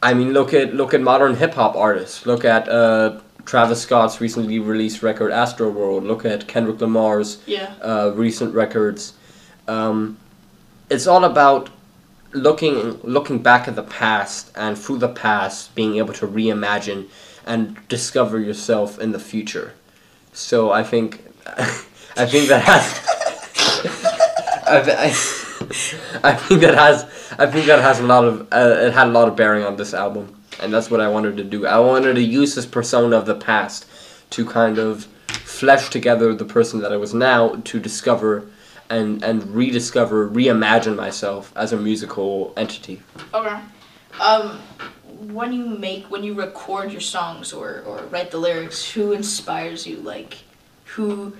I 0.03 0.13
mean, 0.13 0.31
look 0.33 0.53
at 0.53 0.73
look 0.75 0.93
at 0.93 1.01
modern 1.01 1.35
hip 1.35 1.53
hop 1.55 1.75
artists. 1.75 2.25
Look 2.25 2.45
at 2.45 2.69
uh, 2.69 3.19
Travis 3.45 3.81
Scott's 3.81 4.21
recently 4.21 4.59
released 4.59 5.01
record 5.01 5.31
Astroworld. 5.31 6.05
Look 6.05 6.23
at 6.25 6.47
Kendrick 6.47 6.79
Lamar's 6.79 7.39
Yeah. 7.47 7.73
uh, 7.81 8.11
recent 8.13 8.53
records. 8.53 9.13
Um, 9.67 10.17
it's 10.89 11.07
all 11.07 11.23
about 11.25 11.69
looking 12.33 12.99
looking 13.03 13.39
back 13.39 13.67
at 13.67 13.75
the 13.75 13.83
past 13.83 14.51
and 14.55 14.77
through 14.77 14.97
the 14.97 15.09
past 15.09 15.73
being 15.75 15.95
able 15.95 16.13
to 16.13 16.27
reimagine 16.27 17.07
and 17.45 17.77
discover 17.87 18.39
yourself 18.39 18.99
in 18.99 19.11
the 19.11 19.19
future. 19.19 19.73
So 20.33 20.71
I 20.71 20.83
think 20.83 21.23
I 22.17 22.25
think 22.25 22.49
that 22.49 22.63
has 22.63 23.01
I, 24.67 24.79
I, 24.91 25.07
I 26.31 26.35
think 26.35 26.61
that 26.61 26.75
has 26.75 27.03
I 27.39 27.45
think 27.47 27.65
that 27.67 27.79
has 27.79 27.99
a 27.99 28.03
lot 28.03 28.25
of 28.25 28.47
uh, 28.51 28.85
it 28.87 28.93
had 28.93 29.07
a 29.07 29.11
lot 29.11 29.27
of 29.27 29.35
bearing 29.35 29.63
on 29.63 29.77
this 29.77 29.93
album 29.93 30.37
and 30.61 30.73
that's 30.73 30.89
what 30.89 31.01
I 31.01 31.09
wanted 31.09 31.37
to 31.37 31.43
do. 31.43 31.65
I 31.67 31.79
wanted 31.79 32.15
to 32.15 32.21
use 32.21 32.55
this 32.55 32.65
persona 32.65 33.15
of 33.15 33.25
the 33.25 33.35
past 33.35 33.85
to 34.31 34.45
kind 34.45 34.77
of 34.77 35.05
flesh 35.27 35.89
together 35.89 36.33
the 36.33 36.45
person 36.45 36.81
that 36.81 36.91
I 36.91 36.97
was 36.97 37.13
now 37.13 37.55
to 37.65 37.79
discover 37.79 38.47
and 38.89 39.23
and 39.23 39.43
rediscover, 39.53 40.29
reimagine 40.29 40.95
myself 40.95 41.51
as 41.55 41.73
a 41.73 41.77
musical 41.77 42.53
entity. 42.57 43.01
Okay. 43.33 43.59
Um, 44.19 44.59
when 45.33 45.51
you 45.53 45.65
make 45.65 46.09
when 46.11 46.23
you 46.23 46.33
record 46.33 46.91
your 46.91 47.01
songs 47.01 47.53
or 47.53 47.83
or 47.85 47.97
write 48.11 48.31
the 48.31 48.37
lyrics, 48.37 48.89
who 48.91 49.11
inspires 49.13 49.85
you? 49.85 49.97
Like, 49.97 50.37
who? 50.85 51.33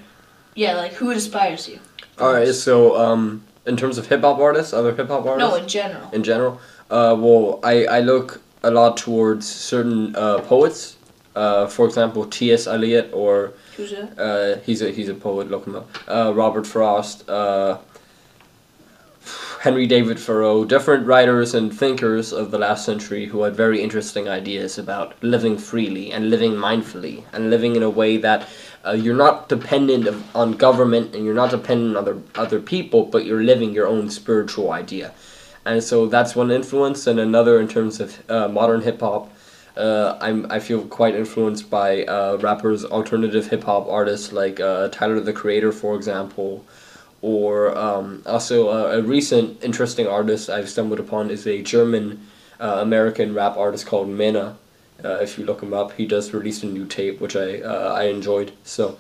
Yeah, 0.56 0.76
like 0.76 0.94
who 0.94 1.12
inspires 1.12 1.68
you? 1.70 1.80
All 2.20 2.34
right, 2.34 2.48
so 2.54 2.98
um, 2.98 3.44
in 3.68 3.78
terms 3.78 3.98
of 4.00 4.08
hip 4.08 4.22
hop 4.22 4.40
artists, 4.40 4.74
other 4.74 4.94
hip 4.96 5.08
hop 5.08 5.26
artists, 5.26 5.50
No, 5.52 5.56
in 5.56 5.68
general. 5.68 6.10
in 6.12 6.24
general, 6.24 6.60
uh, 6.90 7.16
well, 7.18 7.60
I 7.64 7.86
I 7.86 8.00
look 8.00 8.42
a 8.64 8.72
lot 8.72 8.98
towards 8.98 9.46
certain 9.48 10.16
uh, 10.16 10.40
poets. 10.40 10.97
Uh, 11.38 11.68
for 11.68 11.86
example, 11.86 12.26
T.S. 12.26 12.66
Eliot 12.66 13.12
or 13.14 13.54
Who's 13.76 13.92
that? 13.92 14.18
Uh, 14.18 14.60
he's 14.66 14.82
a 14.82 14.90
he's 14.90 15.08
a 15.08 15.14
poet. 15.14 15.52
Look 15.52 15.68
him 15.68 15.76
up. 15.76 15.88
Uh, 16.08 16.34
Robert 16.34 16.66
Frost. 16.66 17.30
Uh, 17.30 17.78
Henry 19.62 19.86
David 19.86 20.18
Thoreau, 20.18 20.66
different 20.66 21.06
writers 21.06 21.54
and 21.54 21.72
thinkers 21.72 22.34
of 22.34 22.50
the 22.50 22.58
last 22.58 22.86
century 22.86 23.26
who 23.28 23.44
had 23.44 23.56
very 23.56 23.82
interesting 23.82 24.28
ideas 24.28 24.80
about 24.80 25.22
living 25.22 25.58
freely 25.60 26.12
and 26.12 26.32
living 26.32 26.54
mindfully 26.54 27.24
and 27.34 27.52
living 27.52 27.76
in 27.76 27.84
a 27.84 27.90
way 27.90 28.18
that 28.18 28.48
uh, 28.84 28.94
you're 28.94 29.16
not 29.16 29.48
dependent 29.48 30.08
of, 30.08 30.36
on 30.36 30.54
government 30.54 31.14
and 31.14 31.24
you're 31.24 31.36
not 31.36 31.52
dependent 31.52 31.96
on 31.96 32.02
other 32.02 32.18
other 32.34 32.60
people, 32.60 33.06
but 33.06 33.26
you're 33.26 33.44
living 33.44 33.74
your 33.74 33.88
own 33.88 34.10
spiritual 34.10 34.72
idea. 34.72 35.14
And 35.66 35.84
so 35.84 36.08
that's 36.08 36.36
one 36.36 36.50
influence, 36.50 37.06
and 37.06 37.20
another 37.20 37.60
in 37.60 37.68
terms 37.68 38.00
of 38.00 38.24
uh, 38.28 38.48
modern 38.48 38.82
hip 38.82 39.02
hop. 39.02 39.30
Uh, 39.78 40.18
I'm 40.20 40.52
I 40.52 40.60
feel 40.60 40.82
quite 40.88 41.14
influenced 41.16 41.70
by 41.70 42.04
uh, 42.06 42.38
rappers, 42.42 42.84
alternative 42.84 43.48
hip 43.48 43.64
hop 43.64 43.88
artists 43.88 44.32
like 44.32 44.60
uh, 44.60 44.88
Tyler 44.90 45.20
the 45.20 45.34
Creator, 45.34 45.72
for 45.72 45.96
example, 45.96 46.66
or 47.22 47.78
um, 47.78 48.24
also 48.26 48.70
a, 48.70 49.00
a 49.00 49.02
recent 49.04 49.64
interesting 49.64 50.08
artist 50.08 50.50
I've 50.50 50.70
stumbled 50.70 51.00
upon 51.00 51.30
is 51.30 51.46
a 51.46 51.62
German 51.62 52.26
uh, 52.60 52.80
American 52.82 53.36
rap 53.36 53.56
artist 53.56 53.86
called 53.86 54.10
Mena. 54.10 54.58
Uh, 55.04 55.20
if 55.22 55.38
you 55.38 55.46
look 55.46 55.62
him 55.62 55.74
up, 55.74 55.92
he 55.92 56.08
just 56.08 56.34
released 56.34 56.64
a 56.64 56.66
new 56.66 56.86
tape 56.86 57.22
which 57.22 57.36
I 57.36 57.62
uh, 57.62 57.94
I 57.96 58.06
enjoyed. 58.06 58.54
So 58.64 58.98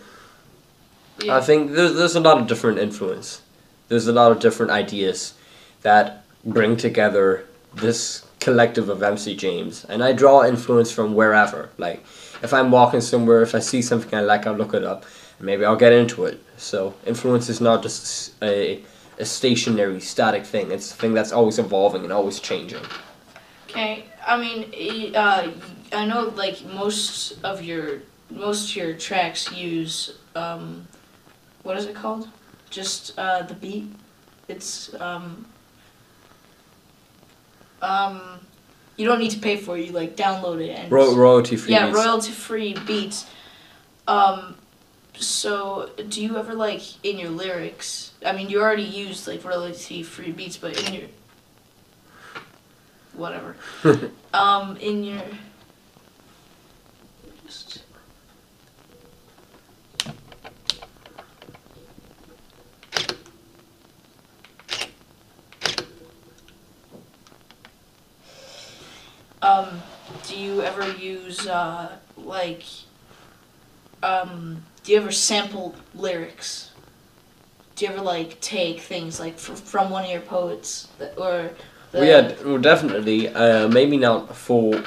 Yeah. 1.23 1.37
I 1.37 1.41
think 1.41 1.71
there's 1.71 1.95
there's 1.95 2.15
a 2.15 2.19
lot 2.19 2.37
of 2.39 2.45
different 2.47 2.77
influence. 2.77 3.41
There's 3.89 4.05
a 4.07 4.13
lot 4.13 4.31
of 4.31 4.39
different 4.39 4.71
ideas 4.71 5.33
that 5.81 6.23
bring 6.45 6.77
together 6.77 7.46
this 7.77 8.25
collective 8.39 8.89
of 8.89 9.01
MC 9.03 9.35
James, 9.35 9.85
and 9.85 10.03
I 10.03 10.13
draw 10.13 10.45
influence 10.45 10.91
from 10.91 11.15
wherever. 11.15 11.69
Like 11.77 12.03
if 12.43 12.53
I'm 12.53 12.71
walking 12.71 13.01
somewhere, 13.01 13.41
if 13.41 13.55
I 13.55 13.59
see 13.59 13.81
something 13.81 14.13
I 14.17 14.21
like, 14.21 14.47
I'll 14.47 14.53
look 14.53 14.73
it 14.73 14.83
up. 14.83 15.05
Maybe 15.39 15.65
I'll 15.65 15.75
get 15.75 15.93
into 15.93 16.25
it. 16.25 16.41
So 16.57 16.93
influence 17.05 17.49
is 17.49 17.61
not 17.61 17.83
just 17.83 18.33
a 18.41 18.81
a 19.19 19.25
stationary, 19.25 19.99
static 19.99 20.45
thing. 20.45 20.71
It's 20.71 20.91
a 20.91 20.95
thing 20.95 21.13
that's 21.13 21.31
always 21.31 21.57
evolving 21.57 22.03
and 22.03 22.13
always 22.13 22.39
changing. 22.39 22.83
Okay, 23.69 24.05
I 24.25 24.37
mean, 24.37 25.15
uh, 25.15 25.51
I 25.91 26.05
know 26.05 26.31
like 26.35 26.63
most 26.65 27.43
of 27.43 27.63
your 27.63 27.99
most 28.29 28.69
of 28.69 28.75
your 28.75 28.93
tracks 28.93 29.51
use 29.51 30.17
um, 30.35 30.87
what 31.63 31.77
is 31.77 31.85
it 31.85 31.95
called? 31.95 32.29
Just 32.69 33.17
uh, 33.17 33.43
the 33.43 33.53
beat. 33.53 33.91
It's 34.47 34.93
um, 35.01 35.45
um, 37.81 38.39
you 38.95 39.05
don't 39.05 39.19
need 39.19 39.31
to 39.31 39.39
pay 39.39 39.57
for 39.57 39.77
it. 39.77 39.85
You 39.85 39.91
like 39.91 40.15
download 40.15 40.61
it 40.63 40.71
and 40.71 40.91
Ro- 40.91 41.15
royalty 41.15 41.55
free. 41.55 41.73
yeah, 41.73 41.91
royalty 41.91 42.31
free 42.31 42.73
beats. 42.85 43.25
Um, 44.07 44.55
so 45.13 45.89
do 46.09 46.21
you 46.23 46.37
ever 46.37 46.53
like 46.53 46.81
in 47.05 47.17
your 47.19 47.29
lyrics? 47.29 48.11
I 48.25 48.31
mean, 48.33 48.49
you 48.49 48.61
already 48.61 48.83
used 48.83 49.27
like 49.27 49.43
royalty 49.43 50.03
free 50.03 50.31
beats, 50.31 50.57
but 50.57 50.81
in 50.87 50.93
your 50.93 51.07
whatever, 53.13 53.55
um, 54.33 54.77
in 54.77 55.03
your 55.03 55.21
just 57.45 57.83
um, 69.41 69.81
do 70.27 70.37
you 70.37 70.61
ever 70.61 70.91
use 70.93 71.47
uh 71.47 71.97
like 72.17 72.63
um 74.03 74.63
do 74.83 74.91
you 74.91 74.97
ever 74.97 75.11
sample 75.11 75.75
lyrics 75.93 76.71
do 77.75 77.85
you 77.85 77.91
ever 77.91 78.01
like 78.01 78.39
take 78.41 78.79
things 78.81 79.19
like 79.19 79.37
fr- 79.37 79.53
from 79.53 79.89
one 79.89 80.03
of 80.03 80.09
your 80.09 80.21
poets 80.21 80.87
that, 80.97 81.17
or 81.17 81.51
the, 81.91 82.05
yeah, 82.05 82.33
well, 82.43 82.57
definitely. 82.57 83.29
Uh, 83.29 83.67
maybe 83.67 83.97
not 83.97 84.35
for 84.35 84.83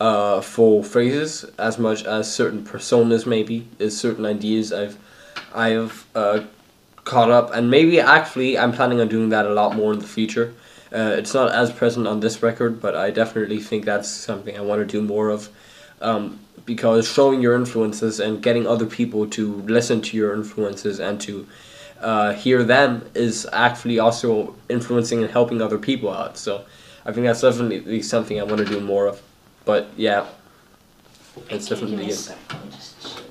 uh, 0.00 0.40
phrases 0.40 1.44
as 1.58 1.78
much 1.78 2.04
as 2.04 2.32
certain 2.32 2.64
personas. 2.64 3.26
Maybe 3.26 3.68
is 3.78 3.98
certain 3.98 4.24
ideas 4.24 4.72
I've, 4.72 4.98
I've 5.54 6.06
uh, 6.14 6.44
caught 7.04 7.30
up, 7.30 7.52
and 7.54 7.70
maybe 7.70 8.00
actually 8.00 8.58
I'm 8.58 8.72
planning 8.72 9.00
on 9.00 9.08
doing 9.08 9.28
that 9.30 9.46
a 9.46 9.52
lot 9.52 9.76
more 9.76 9.92
in 9.92 9.98
the 9.98 10.06
future. 10.06 10.54
Uh, 10.92 11.14
it's 11.18 11.34
not 11.34 11.52
as 11.52 11.72
present 11.72 12.06
on 12.06 12.20
this 12.20 12.42
record, 12.42 12.80
but 12.80 12.94
I 12.94 13.10
definitely 13.10 13.58
think 13.58 13.84
that's 13.84 14.08
something 14.08 14.56
I 14.56 14.60
want 14.60 14.80
to 14.80 14.86
do 14.86 15.02
more 15.02 15.30
of, 15.30 15.48
um, 16.00 16.38
because 16.64 17.08
showing 17.08 17.40
your 17.40 17.54
influences 17.56 18.20
and 18.20 18.40
getting 18.42 18.66
other 18.66 18.86
people 18.86 19.26
to 19.30 19.56
listen 19.62 20.00
to 20.02 20.16
your 20.16 20.32
influences 20.34 21.00
and 21.00 21.20
to 21.22 21.46
uh, 22.00 22.32
hear 22.34 22.62
them 22.62 23.04
is 23.14 23.48
actually 23.52 23.98
also 23.98 24.54
influencing 24.68 25.22
and 25.22 25.30
helping 25.30 25.60
other 25.60 25.78
people 25.78 26.12
out. 26.12 26.36
So 26.38 26.64
I 27.04 27.12
think 27.12 27.26
that's 27.26 27.40
definitely 27.40 28.02
something 28.02 28.38
I 28.38 28.44
want 28.44 28.58
to 28.58 28.64
do 28.64 28.80
more 28.80 29.06
of. 29.06 29.20
But 29.64 29.88
yeah, 29.96 30.26
it's 31.50 31.68
Can 31.68 31.78
you 31.78 31.86
give 31.86 31.98
me 31.98 32.06
definitely 32.06 32.06
a 32.06 32.08
it. 32.08 32.14
sec? 32.14 32.38
Let 32.52 32.64
me 32.64 32.70
just 32.70 33.16
check. 33.16 33.24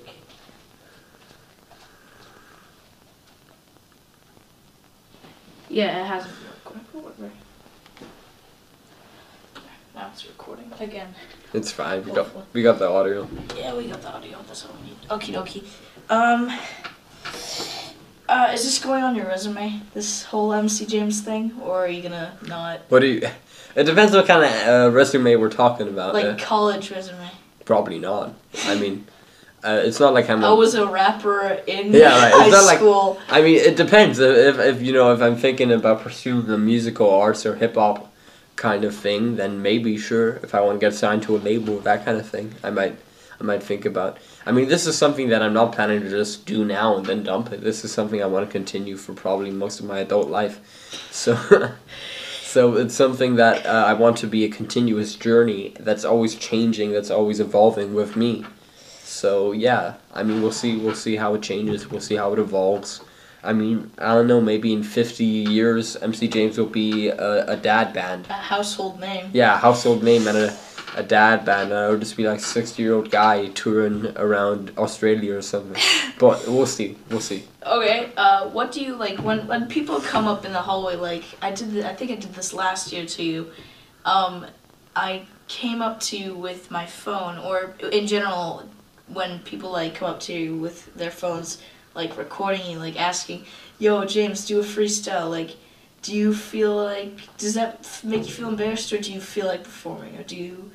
Yeah, 5.69 6.01
it 6.01 6.05
hasn't 6.05 6.33
been 6.35 6.81
recording. 6.93 7.31
Whatever. 9.96 10.08
Now 10.08 10.12
it's 10.14 10.28
recording 10.28 10.72
again. 10.80 11.14
It's 11.54 11.72
fine. 11.72 12.04
We 12.06 12.12
got 12.12 12.28
we 12.54 12.62
got 12.64 12.80
the 12.80 12.90
audio. 12.90 13.28
Yeah, 13.58 13.75
we 13.75 13.88
got 13.88 14.02
the 14.02 14.14
audio. 14.14 14.38
That's 14.48 14.66
all 14.66 14.72
we 14.82 14.90
need. 14.90 15.02
Okie 15.10 15.34
dokie. 15.34 15.64
Um, 16.10 16.52
uh, 18.28 18.52
is 18.54 18.64
this 18.64 18.80
going 18.84 19.04
on 19.04 19.16
your 19.16 19.25
resume? 19.28 19.82
This 19.94 20.24
whole 20.24 20.52
MC 20.54 20.86
James 20.86 21.22
thing, 21.22 21.54
or 21.62 21.86
are 21.86 21.88
you 21.88 22.02
gonna 22.04 22.38
not 22.48 22.82
What 22.90 23.00
do 23.00 23.08
you? 23.08 23.28
It 23.75 23.84
depends 23.84 24.14
what 24.14 24.25
kind 24.28 24.44
of 24.46 24.68
uh, 24.68 24.96
resume 24.96 25.36
we're 25.36 25.50
talking 25.50 25.88
about. 25.88 26.14
like 26.14 26.25
Uh, 26.25 26.36
college 26.38 26.92
resume? 26.92 27.30
probably 27.66 28.00
not. 28.00 28.34
I 28.68 28.75
mean, 28.75 29.06
uh, 29.64 29.82
it's 29.84 30.00
not 30.00 30.14
like 30.14 30.30
I'm. 30.30 30.44
I 30.44 30.54
was 30.54 30.75
a 30.75 30.86
rapper 30.88 31.60
in 31.68 31.92
Yeah, 31.94 32.10
right, 32.10 32.28
it's 32.28 32.38
high 32.38 32.50
not 32.50 32.66
like- 32.66 32.78
school. 32.78 33.20
I 33.30 33.42
mean, 33.42 33.58
it 33.58 33.75
depends. 33.75 34.20
If, 34.20 34.60
if 34.60 34.82
you 34.82 34.94
know, 34.94 35.12
if 35.14 35.22
I'm 35.22 35.36
thinking 35.36 35.72
about 35.72 36.02
pursuing 36.02 36.46
the 36.46 36.58
musical 36.58 37.10
arts 37.10 37.46
or 37.46 37.56
hip 37.56 37.75
hop 37.75 38.12
kind 38.55 38.83
of 38.83 38.95
thing, 38.95 39.35
then 39.35 39.62
maybe 39.62 39.97
sure. 39.97 40.38
If 40.38 40.55
I 40.55 40.62
want 40.62 40.79
to 40.79 40.85
get 40.85 40.93
signed 40.93 41.24
to 41.24 41.35
a 41.35 41.39
label, 41.39 41.79
that 41.79 42.05
kind 42.05 42.17
of 42.17 42.27
thing, 42.27 42.55
I 42.63 42.69
might, 42.69 42.95
I 43.39 43.43
might 43.43 43.63
think 43.63 43.85
about. 43.85 44.17
I 44.45 44.51
mean, 44.51 44.67
this 44.69 44.88
is 44.88 44.97
something 44.97 45.29
that 45.29 45.41
I'm 45.41 45.53
not 45.53 45.74
planning 45.74 46.01
to 46.01 46.09
just 46.09 46.45
do 46.45 46.63
now 46.63 46.97
and 46.97 47.05
then 47.05 47.24
dump 47.24 47.51
it. 47.51 47.62
This 47.62 47.83
is 47.83 47.91
something 47.91 48.21
I 48.21 48.27
want 48.27 48.45
to 48.47 48.51
continue 48.51 48.97
for 48.97 49.13
probably 49.13 49.51
most 49.51 49.79
of 49.79 49.85
my 49.85 50.00
adult 50.00 50.29
life. 50.29 50.59
So, 51.12 51.71
so 52.43 52.75
it's 52.75 52.93
something 52.93 53.35
that 53.35 53.65
uh, 53.65 53.85
I 53.88 53.93
want 53.93 54.17
to 54.17 54.27
be 54.27 54.43
a 54.43 54.50
continuous 54.50 55.15
journey 55.15 55.74
that's 55.79 56.05
always 56.05 56.35
changing, 56.35 56.91
that's 56.91 57.09
always 57.09 57.39
evolving 57.39 57.93
with 57.93 58.15
me. 58.15 58.45
So 59.03 59.51
yeah, 59.53 59.95
I 60.13 60.24
mean 60.24 60.41
we'll 60.41 60.51
see 60.51 60.77
we'll 60.77 60.95
see 60.95 61.15
how 61.15 61.35
it 61.35 61.41
changes. 61.41 61.89
We'll 61.89 62.01
see 62.01 62.15
how 62.15 62.33
it 62.33 62.39
evolves. 62.39 63.01
I 63.46 63.54
mean 63.54 63.92
I 63.98 64.14
don't 64.16 64.28
know. 64.28 64.42
Maybe 64.42 64.74
in 64.74 64.84
fifty 64.84 65.25
years, 65.25 65.96
MC 65.98 66.28
James 66.28 66.58
will 66.58 66.66
be 66.66 67.10
a, 67.10 67.46
a 67.54 67.56
dad 67.56 67.94
band. 67.94 68.28
A 68.30 68.34
household 68.34 69.00
name. 69.00 69.30
Yeah, 69.34 69.58
household 69.58 70.04
name 70.04 70.28
and 70.28 70.38
a, 70.38 70.58
a 70.96 71.04
dad 71.04 71.46
band. 71.46 71.72
And 71.72 71.80
it'll 71.86 72.00
just 72.00 72.18
be 72.18 72.28
like 72.28 72.40
sixty 72.40 72.84
year 72.84 72.94
old 72.96 73.12
guy 73.12 73.48
touring 73.50 74.14
around 74.18 74.72
Australia 74.78 75.36
or 75.38 75.42
something. 75.42 75.82
But 76.18 76.48
we'll 76.48 76.66
see. 76.66 76.96
We'll 77.10 77.20
see. 77.20 77.44
Okay. 77.66 78.10
Uh, 78.16 78.48
what 78.50 78.72
do 78.72 78.80
you 78.82 78.96
like 78.96 79.18
when 79.20 79.48
when 79.48 79.68
people 79.68 80.00
come 80.00 80.28
up 80.28 80.46
in 80.46 80.54
the 80.54 80.62
hallway? 80.62 80.96
Like 80.96 81.24
I 81.42 81.52
did. 81.52 81.72
th- 81.72 81.86
I 81.86 81.94
think 81.94 82.12
I 82.12 82.16
did 82.16 82.34
this 82.34 82.54
last 82.54 82.94
year 82.94 83.06
to 83.06 83.22
you. 83.24 83.52
Um, 84.06 84.46
I 84.96 85.24
came 85.48 85.82
up 85.82 86.00
to 86.00 86.18
you 86.18 86.36
with 86.36 86.72
my 86.72 86.86
phone, 86.86 87.38
or 87.38 87.75
in 87.92 88.08
general, 88.08 88.64
when 89.08 89.40
people 89.40 89.72
like 89.72 89.96
come 89.96 90.10
up 90.10 90.20
to 90.22 90.34
you 90.34 90.56
with 90.56 90.94
their 90.96 91.12
phones, 91.12 91.62
like 91.96 92.18
recording 92.18 92.66
you, 92.70 92.78
like 92.78 93.00
asking, 93.00 93.46
"Yo, 93.80 94.06
James, 94.06 94.46
do 94.46 94.60
a 94.60 94.64
freestyle." 94.64 95.30
Like, 95.30 95.56
do 96.02 96.16
you 96.16 96.34
feel 96.34 96.75
like 96.75 97.18
does 97.38 97.54
that 97.56 97.90
make 98.04 98.28
you 98.28 98.34
feel 98.34 98.50
embarrassed, 98.50 98.92
or 98.94 99.00
do 99.00 99.12
you 99.12 99.22
feel 99.22 99.48
like 99.48 99.64
performing, 99.64 100.18
or 100.18 100.24
do 100.24 100.36
you? 100.36 100.72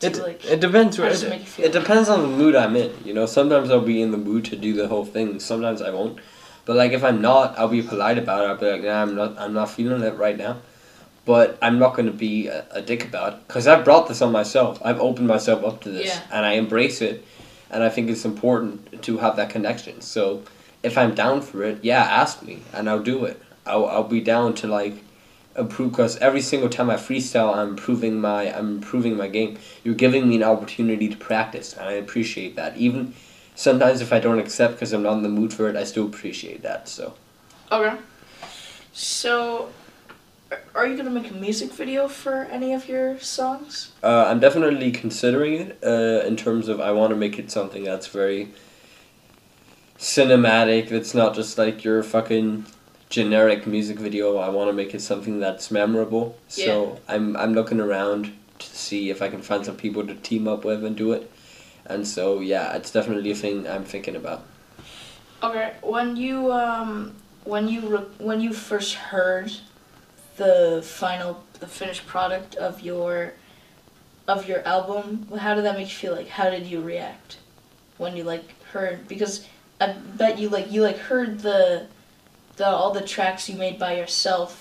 Do 0.00 0.06
It, 0.08 0.16
you, 0.16 0.22
like 0.22 0.44
it 0.44 0.60
depends. 0.60 0.98
It, 0.98 1.22
it 1.22 1.28
make 1.30 1.40
you 1.40 1.46
feel? 1.46 1.66
it 1.66 1.72
depends 1.72 2.08
on 2.08 2.22
the 2.22 2.28
mood 2.28 2.56
I'm 2.56 2.74
in. 2.74 2.92
You 3.04 3.14
know, 3.14 3.26
sometimes 3.26 3.70
I'll 3.70 3.80
be 3.80 4.00
in 4.02 4.10
the 4.10 4.16
mood 4.18 4.44
to 4.46 4.56
do 4.56 4.72
the 4.72 4.88
whole 4.88 5.04
thing. 5.04 5.38
Sometimes 5.38 5.80
I 5.82 5.90
won't. 5.90 6.18
But 6.64 6.76
like 6.76 6.92
if 6.92 7.04
I'm 7.04 7.20
not, 7.20 7.58
I'll 7.58 7.68
be 7.68 7.82
polite 7.82 8.16
about 8.16 8.42
it. 8.42 8.46
I'll 8.48 8.56
be 8.56 8.70
like, 8.70 8.82
nah, 8.82 9.02
I'm 9.02 9.14
not. 9.14 9.38
I'm 9.38 9.52
not 9.52 9.70
feeling 9.70 10.02
it 10.02 10.16
right 10.16 10.36
now. 10.36 10.56
But 11.26 11.56
I'm 11.62 11.78
not 11.78 11.94
going 11.96 12.04
to 12.06 12.12
be 12.12 12.48
a, 12.48 12.66
a 12.70 12.82
dick 12.82 13.04
about 13.06 13.32
it 13.34 13.46
because 13.46 13.66
I've 13.66 13.82
brought 13.84 14.08
this 14.08 14.20
on 14.20 14.30
myself. 14.32 14.78
I've 14.84 15.00
opened 15.00 15.26
myself 15.26 15.64
up 15.64 15.80
to 15.82 15.90
this, 15.90 16.06
Yeah. 16.08 16.20
and 16.32 16.44
I 16.44 16.52
embrace 16.54 17.00
it. 17.00 17.24
And 17.70 17.82
I 17.82 17.88
think 17.88 18.10
it's 18.10 18.24
important 18.24 19.02
to 19.02 19.18
have 19.18 19.36
that 19.36 19.50
connection. 19.50 20.00
So 20.00 20.42
if 20.82 20.96
I'm 20.98 21.14
down 21.14 21.42
for 21.42 21.62
it, 21.62 21.78
yeah, 21.82 22.02
ask 22.02 22.42
me, 22.42 22.62
and 22.72 22.88
I'll 22.88 23.02
do 23.02 23.24
it. 23.24 23.40
I'll 23.66 23.86
I'll 23.86 24.04
be 24.04 24.20
down 24.20 24.54
to 24.56 24.66
like 24.66 24.94
improve 25.56 25.92
because 25.92 26.16
every 26.18 26.40
single 26.42 26.68
time 26.68 26.90
I 26.90 26.96
freestyle, 26.96 27.54
I'm 27.54 27.70
improving 27.70 28.20
my 28.20 28.54
I'm 28.54 28.76
improving 28.76 29.16
my 29.16 29.28
game. 29.28 29.58
You're 29.82 29.94
giving 29.94 30.28
me 30.28 30.36
an 30.36 30.42
opportunity 30.42 31.08
to 31.08 31.16
practice, 31.16 31.72
and 31.72 31.86
I 31.88 31.92
appreciate 31.92 32.56
that. 32.56 32.76
Even 32.76 33.14
sometimes 33.54 34.00
if 34.00 34.12
I 34.12 34.20
don't 34.20 34.38
accept 34.38 34.74
because 34.74 34.92
I'm 34.92 35.02
not 35.02 35.14
in 35.14 35.22
the 35.22 35.28
mood 35.28 35.52
for 35.52 35.68
it, 35.68 35.76
I 35.76 35.84
still 35.84 36.06
appreciate 36.06 36.62
that. 36.62 36.88
So 36.88 37.14
Okay. 37.72 37.96
So, 38.92 39.70
are 40.74 40.86
you 40.86 40.96
gonna 40.96 41.10
make 41.10 41.30
a 41.30 41.34
music 41.34 41.72
video 41.72 42.08
for 42.08 42.44
any 42.50 42.72
of 42.72 42.88
your 42.88 43.18
songs? 43.20 43.92
Uh, 44.02 44.26
I'm 44.28 44.40
definitely 44.40 44.90
considering 44.90 45.54
it 45.54 45.78
uh, 45.82 46.26
in 46.26 46.36
terms 46.36 46.68
of 46.68 46.80
I 46.80 46.92
want 46.92 47.10
to 47.10 47.16
make 47.16 47.38
it 47.38 47.50
something 47.50 47.84
that's 47.84 48.06
very 48.08 48.50
cinematic. 49.98 50.90
It's 50.90 51.14
not 51.14 51.34
just 51.34 51.56
like 51.58 51.84
your 51.84 52.02
fucking 52.02 52.66
generic 53.08 53.66
music 53.66 53.98
video. 53.98 54.38
I 54.38 54.48
want 54.48 54.68
to 54.68 54.72
make 54.72 54.94
it 54.94 55.00
something 55.00 55.40
that's 55.40 55.70
memorable. 55.70 56.36
So 56.48 57.00
I'm 57.08 57.36
I'm 57.36 57.54
looking 57.54 57.80
around 57.80 58.32
to 58.58 58.66
see 58.66 59.10
if 59.10 59.22
I 59.22 59.28
can 59.28 59.42
find 59.42 59.64
some 59.64 59.76
people 59.76 60.06
to 60.06 60.14
team 60.14 60.48
up 60.48 60.64
with 60.64 60.84
and 60.84 60.96
do 60.96 61.12
it. 61.12 61.30
And 61.86 62.06
so 62.06 62.40
yeah, 62.40 62.74
it's 62.74 62.90
definitely 62.90 63.30
a 63.30 63.34
thing 63.34 63.68
I'm 63.68 63.84
thinking 63.84 64.16
about. 64.16 64.44
Okay, 65.42 65.74
when 65.82 66.16
you 66.16 66.50
um 66.52 67.14
when 67.44 67.68
you 67.68 67.80
when 68.18 68.40
you 68.40 68.52
first 68.52 68.94
heard 68.94 69.52
the 70.36 70.82
final 70.84 71.44
the 71.60 71.66
finished 71.66 72.06
product 72.06 72.54
of 72.56 72.80
your 72.82 73.34
of 74.26 74.48
your 74.48 74.66
album, 74.66 75.28
how 75.38 75.54
did 75.54 75.64
that 75.64 75.76
make 75.76 75.88
you 75.88 75.94
feel? 75.94 76.14
Like, 76.14 76.28
how 76.28 76.50
did 76.50 76.66
you 76.66 76.80
react 76.80 77.38
when 77.98 78.16
you 78.16 78.24
like 78.24 78.62
heard? 78.72 79.06
Because 79.06 79.46
I 79.80 79.92
bet 79.92 80.38
you 80.38 80.48
like 80.48 80.70
you 80.70 80.82
like 80.82 80.98
heard 80.98 81.40
the 81.40 81.86
the 82.56 82.66
all 82.66 82.92
the 82.92 83.02
tracks 83.02 83.48
you 83.48 83.56
made 83.56 83.78
by 83.78 83.96
yourself 83.96 84.60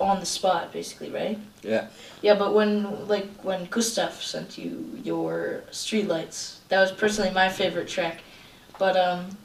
on 0.00 0.18
the 0.20 0.26
spot, 0.26 0.72
basically, 0.72 1.10
right? 1.10 1.38
Yeah. 1.62 1.88
Yeah, 2.22 2.34
but 2.34 2.54
when 2.54 3.06
like 3.08 3.28
when 3.42 3.66
Gustav 3.66 4.14
sent 4.22 4.58
you 4.58 4.98
your 5.02 5.64
Streetlights, 5.70 6.56
that 6.68 6.80
was 6.80 6.92
personally 6.92 7.30
my 7.32 7.48
favorite 7.48 7.88
track. 7.88 8.22
But 8.78 8.96
um, 8.96 9.36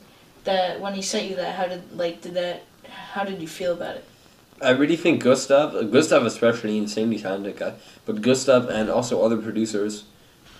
that 0.46 0.80
when 0.80 0.94
he 0.94 1.02
sent 1.02 1.30
you 1.30 1.36
that, 1.36 1.56
how 1.56 1.68
did 1.68 1.98
like 1.98 2.22
did 2.22 2.34
that? 2.36 2.64
How 2.88 3.24
did 3.24 3.42
you 3.42 3.48
feel 3.48 3.74
about 3.74 3.98
it? 3.98 4.06
I 4.62 4.72
really 4.72 4.96
think 4.96 5.22
Gustav, 5.22 5.92
Gustav 5.92 6.26
especially, 6.26 6.78
insanely 6.78 7.20
talented 7.20 7.58
guy, 7.58 7.74
but 8.06 8.22
Gustav 8.22 8.70
and 8.70 8.90
also 8.90 9.22
other 9.22 9.38
producers, 9.38 10.06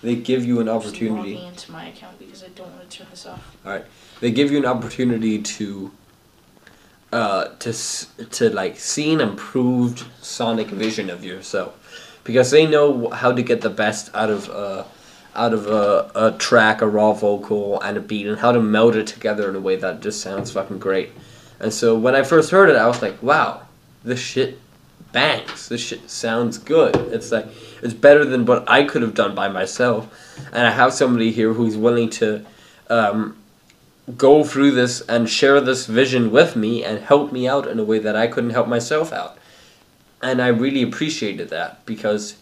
they 0.02 0.14
give 0.14 0.44
you 0.44 0.60
an 0.60 0.68
I'm 0.68 0.80
just 0.80 0.88
opportunity. 0.88 1.34
logging 1.34 1.48
into 1.48 1.72
my 1.72 1.86
account 1.88 2.18
because 2.18 2.44
I 2.44 2.48
don't 2.48 2.70
want 2.70 2.88
to 2.90 2.98
turn 2.98 3.06
this 3.10 3.24
off. 3.26 3.56
All 3.64 3.72
right, 3.72 3.84
they 4.20 4.30
give 4.30 4.52
you 4.52 4.58
an 4.58 4.66
opportunity 4.66 5.40
to, 5.40 5.90
uh, 7.12 7.48
to 7.60 7.72
to 7.72 8.50
like 8.50 8.78
see 8.78 9.14
an 9.14 9.20
improved 9.20 10.04
sonic 10.20 10.68
vision 10.68 11.08
of 11.08 11.24
yourself, 11.24 12.20
because 12.22 12.50
they 12.50 12.66
know 12.66 13.08
how 13.10 13.32
to 13.32 13.42
get 13.42 13.62
the 13.62 13.70
best 13.70 14.14
out 14.14 14.28
of 14.28 14.50
uh, 14.50 14.84
out 15.34 15.54
of 15.54 15.66
a, 15.66 16.10
a 16.14 16.32
track, 16.38 16.82
a 16.82 16.86
raw 16.86 17.12
vocal, 17.12 17.80
and 17.80 17.96
a 17.96 18.00
beat, 18.00 18.26
and 18.26 18.38
how 18.38 18.52
to 18.52 18.60
meld 18.60 18.94
it 18.94 19.06
together 19.06 19.48
in 19.48 19.56
a 19.56 19.60
way 19.60 19.76
that 19.76 20.02
just 20.02 20.20
sounds 20.20 20.50
fucking 20.50 20.78
great. 20.78 21.10
And 21.58 21.72
so 21.72 21.96
when 21.96 22.14
I 22.14 22.22
first 22.22 22.50
heard 22.50 22.68
it, 22.68 22.76
I 22.76 22.86
was 22.86 23.00
like, 23.00 23.22
wow, 23.22 23.65
this 24.06 24.20
shit 24.20 24.58
bangs. 25.12 25.68
This 25.68 25.80
shit 25.80 26.08
sounds 26.08 26.58
good. 26.58 26.96
It's 27.12 27.32
like 27.32 27.46
it's 27.82 27.94
better 27.94 28.24
than 28.24 28.46
what 28.46 28.64
I 28.68 28.84
could 28.84 29.02
have 29.02 29.14
done 29.14 29.34
by 29.34 29.48
myself. 29.48 30.08
And 30.52 30.66
I 30.66 30.70
have 30.70 30.92
somebody 30.92 31.32
here 31.32 31.52
who's 31.52 31.76
willing 31.76 32.08
to 32.10 32.46
um, 32.88 33.36
go 34.16 34.44
through 34.44 34.70
this 34.70 35.00
and 35.02 35.28
share 35.28 35.60
this 35.60 35.86
vision 35.86 36.30
with 36.30 36.54
me 36.54 36.84
and 36.84 37.00
help 37.00 37.32
me 37.32 37.48
out 37.48 37.66
in 37.66 37.78
a 37.78 37.84
way 37.84 37.98
that 37.98 38.14
I 38.16 38.28
couldn't 38.28 38.50
help 38.50 38.68
myself 38.68 39.12
out. 39.12 39.36
And 40.22 40.40
I 40.40 40.48
really 40.48 40.82
appreciated 40.82 41.50
that 41.50 41.84
because 41.84 42.36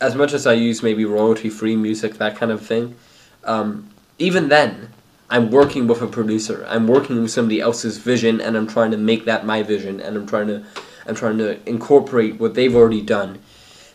as 0.00 0.14
much 0.14 0.32
as 0.32 0.46
I 0.46 0.54
use 0.54 0.82
maybe 0.82 1.04
royalty 1.04 1.50
free 1.50 1.76
music, 1.76 2.14
that 2.14 2.36
kind 2.36 2.52
of 2.52 2.64
thing, 2.64 2.96
um, 3.44 3.88
even 4.18 4.48
then, 4.48 4.91
I'm 5.32 5.50
working 5.50 5.86
with 5.86 6.02
a 6.02 6.06
producer. 6.06 6.62
I'm 6.68 6.86
working 6.86 7.22
with 7.22 7.30
somebody 7.30 7.58
else's 7.58 7.96
vision, 7.96 8.38
and 8.38 8.54
I'm 8.54 8.66
trying 8.66 8.90
to 8.90 8.98
make 8.98 9.24
that 9.24 9.46
my 9.46 9.62
vision, 9.62 9.98
and 9.98 10.14
I'm 10.14 10.26
trying 10.26 10.48
to, 10.48 10.62
I'm 11.06 11.14
trying 11.14 11.38
to 11.38 11.58
incorporate 11.66 12.38
what 12.38 12.52
they've 12.52 12.76
already 12.76 13.00
done, 13.00 13.38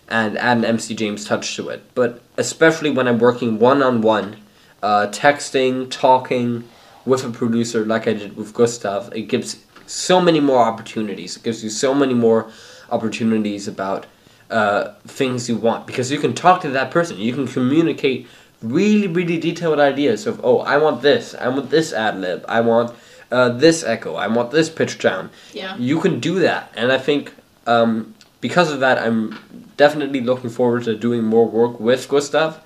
and 0.07 0.35
add 0.39 0.57
an 0.57 0.65
MC 0.65 0.95
James 0.95 1.25
touch 1.25 1.55
to 1.55 1.69
it. 1.69 1.83
But 1.93 2.23
especially 2.37 2.89
when 2.89 3.07
I'm 3.07 3.19
working 3.19 3.59
one 3.59 3.83
on 3.83 4.01
one, 4.01 4.37
texting, 4.81 5.91
talking 5.91 6.67
with 7.05 7.23
a 7.23 7.29
producer 7.29 7.85
like 7.85 8.07
I 8.07 8.13
did 8.13 8.35
with 8.35 8.55
Gustav, 8.55 9.13
it 9.15 9.23
gives 9.23 9.63
so 9.85 10.19
many 10.19 10.39
more 10.39 10.63
opportunities. 10.63 11.37
It 11.37 11.43
gives 11.43 11.63
you 11.63 11.69
so 11.69 11.93
many 11.93 12.15
more 12.15 12.49
opportunities 12.89 13.67
about 13.67 14.07
uh, 14.49 14.93
things 15.05 15.49
you 15.49 15.57
want 15.57 15.85
because 15.85 16.11
you 16.11 16.17
can 16.19 16.33
talk 16.33 16.61
to 16.61 16.69
that 16.69 16.89
person. 16.89 17.17
You 17.17 17.33
can 17.33 17.47
communicate 17.47 18.27
really, 18.61 19.07
really 19.07 19.37
detailed 19.37 19.79
ideas 19.79 20.25
of, 20.27 20.39
oh, 20.43 20.59
I 20.59 20.77
want 20.77 21.01
this, 21.01 21.35
I 21.35 21.47
want 21.47 21.69
this 21.69 21.93
ad 21.93 22.19
lib, 22.19 22.43
I 22.47 22.61
want 22.61 22.93
uh, 23.31 23.49
this 23.49 23.83
echo, 23.83 24.15
I 24.15 24.27
want 24.27 24.51
this 24.51 24.69
pitch 24.69 24.99
down. 24.99 25.29
Yeah. 25.53 25.75
You 25.77 25.99
can 25.99 26.19
do 26.19 26.39
that, 26.39 26.71
and 26.75 26.91
I 26.91 26.97
think 26.97 27.33
um, 27.67 28.13
because 28.41 28.71
of 28.71 28.79
that, 28.79 28.97
I'm 28.97 29.37
definitely 29.77 30.21
looking 30.21 30.49
forward 30.49 30.83
to 30.85 30.95
doing 30.95 31.23
more 31.23 31.47
work 31.47 31.79
with 31.79 32.07
Gustav. 32.07 32.61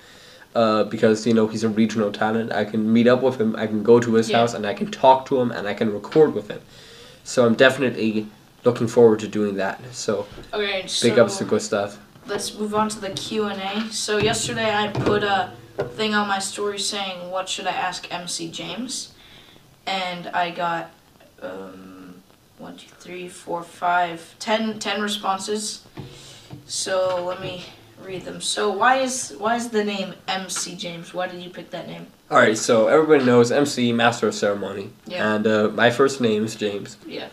Uh, 0.53 0.83
because 0.83 1.25
you 1.25 1.33
know 1.33 1.47
he's 1.47 1.63
a 1.63 1.69
regional 1.69 2.11
talent, 2.11 2.51
I 2.51 2.65
can 2.65 2.91
meet 2.91 3.07
up 3.07 3.21
with 3.21 3.39
him. 3.39 3.55
I 3.55 3.67
can 3.67 3.83
go 3.83 4.01
to 4.01 4.15
his 4.15 4.29
Yeah. 4.29 4.39
house 4.39 4.53
and 4.53 4.65
I 4.65 4.73
can 4.73 4.91
talk 4.91 5.25
to 5.27 5.39
him 5.39 5.49
and 5.49 5.65
I 5.65 5.73
can 5.73 5.93
record 5.93 6.33
with 6.35 6.49
him. 6.49 6.59
So 7.23 7.45
I'm 7.45 7.53
definitely 7.55 8.27
looking 8.65 8.87
forward 8.87 9.19
to 9.21 9.29
doing 9.29 9.55
that. 9.55 9.79
So 9.93 10.27
Okay, 10.53 10.83
so 10.87 11.07
big 11.07 11.17
ups 11.17 11.37
to 11.37 11.45
Gustav. 11.45 11.97
let's 12.27 12.53
move 12.59 12.75
on 12.75 12.89
to 12.89 12.99
the 12.99 13.11
Q 13.11 13.45
and 13.45 13.61
A. 13.61 13.93
So 13.93 14.17
yesterday 14.17 14.75
I 14.75 14.89
put 14.89 15.23
a 15.23 15.51
thing 15.83 16.13
on 16.13 16.27
my 16.27 16.39
story 16.39 16.79
saying 16.79 17.29
what 17.29 17.49
should 17.49 17.67
I 17.67 17.71
ask 17.71 18.11
MC 18.13 18.49
James, 18.51 19.13
and 19.85 20.27
I 20.27 20.51
got 20.51 20.91
um, 21.41 22.15
one, 22.57 22.77
two, 22.77 22.87
three, 22.99 23.27
four, 23.27 23.63
five, 23.63 24.35
ten, 24.39 24.79
ten 24.79 25.01
responses. 25.01 25.85
So 26.65 27.23
let 27.25 27.41
me 27.41 27.63
read 28.03 28.23
them. 28.25 28.41
So 28.41 28.71
why 28.71 28.97
is 28.97 29.33
why 29.37 29.55
is 29.55 29.69
the 29.69 29.83
name 29.83 30.13
MC 30.27 30.75
James? 30.75 31.13
Why 31.13 31.27
did 31.27 31.41
you 31.41 31.49
pick 31.49 31.69
that 31.71 31.87
name? 31.87 32.07
All 32.29 32.37
right, 32.37 32.57
so 32.57 32.87
everybody 32.87 33.25
knows 33.25 33.51
MC 33.51 33.91
Master 33.91 34.29
of 34.29 34.33
Ceremony, 34.35 34.91
Yeah. 35.05 35.35
and 35.35 35.45
uh, 35.45 35.69
my 35.69 35.91
first 35.91 36.21
name 36.21 36.45
is 36.45 36.55
James. 36.55 36.97
Yeah. 37.05 37.27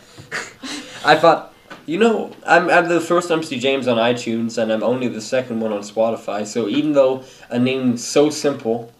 I 1.05 1.15
thought, 1.15 1.53
you 1.89 1.97
know, 1.97 2.31
I'm, 2.45 2.69
I'm 2.69 2.87
the 2.87 3.01
first 3.01 3.31
MC 3.31 3.57
James 3.57 3.87
on 3.87 3.97
iTunes, 3.97 4.59
and 4.59 4.71
I'm 4.71 4.83
only 4.83 5.07
the 5.07 5.21
second 5.21 5.59
one 5.59 5.73
on 5.73 5.79
Spotify. 5.79 6.45
So 6.45 6.67
even 6.67 6.93
though 6.93 7.23
a 7.49 7.57
name 7.57 7.97
so 7.97 8.29
simple, 8.29 8.93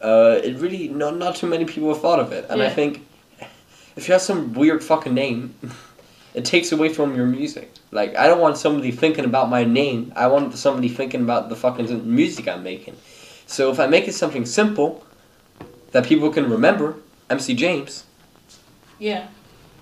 uh, 0.00 0.38
it 0.44 0.56
really 0.58 0.86
not 0.86 1.16
not 1.16 1.34
too 1.34 1.48
many 1.48 1.64
people 1.64 1.88
have 1.88 2.00
thought 2.00 2.20
of 2.20 2.30
it. 2.30 2.46
And 2.48 2.62
I 2.62 2.70
think 2.70 3.04
if 3.96 4.06
you 4.06 4.12
have 4.12 4.22
some 4.22 4.52
weird 4.52 4.84
fucking 4.84 5.12
name, 5.12 5.52
it 6.34 6.44
takes 6.44 6.70
away 6.70 6.90
from 6.90 7.16
your 7.16 7.26
music. 7.26 7.72
Like 7.90 8.14
I 8.14 8.28
don't 8.28 8.40
want 8.40 8.56
somebody 8.56 8.92
thinking 8.92 9.24
about 9.24 9.50
my 9.50 9.64
name. 9.64 10.12
I 10.14 10.28
want 10.28 10.54
somebody 10.56 10.88
thinking 10.88 11.22
about 11.22 11.48
the 11.48 11.56
fucking 11.56 12.14
music 12.14 12.46
I'm 12.46 12.62
making. 12.62 12.96
So 13.46 13.72
if 13.72 13.80
I 13.80 13.86
make 13.88 14.06
it 14.06 14.14
something 14.14 14.46
simple 14.46 15.04
that 15.90 16.04
people 16.04 16.30
can 16.30 16.48
remember, 16.48 16.94
MC 17.28 17.54
James, 17.54 18.04
Yeah. 19.00 19.26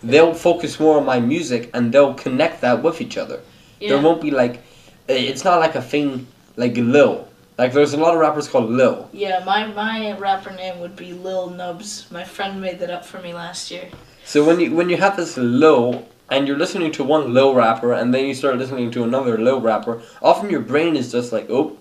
They'll 0.03 0.35
focus 0.35 0.79
more 0.79 0.99
on 0.99 1.05
my 1.05 1.21
music 1.21 1.71
and 1.75 1.93
they'll 1.93 2.15
connect 2.15 2.61
that 2.61 2.83
with 2.83 3.01
each 3.01 3.17
other. 3.17 3.41
There 3.81 4.01
won't 4.01 4.23
be 4.23 4.31
like, 4.31 4.63
it's 5.09 5.45
not 5.45 5.61
like 5.61 5.75
a 5.75 5.83
thing 5.83 6.27
like 6.57 6.77
Lil. 6.77 7.29
Like 7.59 7.73
there's 7.73 7.95
a 7.95 7.97
lot 7.97 8.15
of 8.15 8.21
rappers 8.21 8.49
called 8.49 8.71
Lil. 8.71 9.09
Yeah. 9.13 9.43
My 9.45 9.67
my 9.67 10.17
rapper 10.19 10.51
name 10.51 10.79
would 10.81 10.95
be 10.97 11.13
Lil 11.13 11.51
Nubs. 11.51 12.07
My 12.11 12.25
friend 12.25 12.61
made 12.61 12.79
that 12.81 12.91
up 12.91 13.05
for 13.05 13.21
me 13.21 13.33
last 13.33 13.71
year. 13.71 13.89
So 14.25 14.45
when 14.45 14.61
you 14.61 14.75
when 14.75 14.91
you 14.91 14.97
have 14.99 15.17
this 15.17 15.37
Lil 15.37 16.07
and 16.29 16.47
you're 16.47 16.59
listening 16.59 16.93
to 16.93 17.05
one 17.05 17.33
Lil 17.33 17.55
rapper 17.55 17.93
and 17.95 18.13
then 18.13 18.27
you 18.27 18.35
start 18.35 18.59
listening 18.59 18.91
to 18.91 19.05
another 19.05 19.39
Lil 19.39 19.61
rapper, 19.61 20.03
often 20.21 20.51
your 20.51 20.61
brain 20.61 20.97
is 20.97 21.13
just 21.13 21.33
like, 21.33 21.47
oh, 21.49 21.79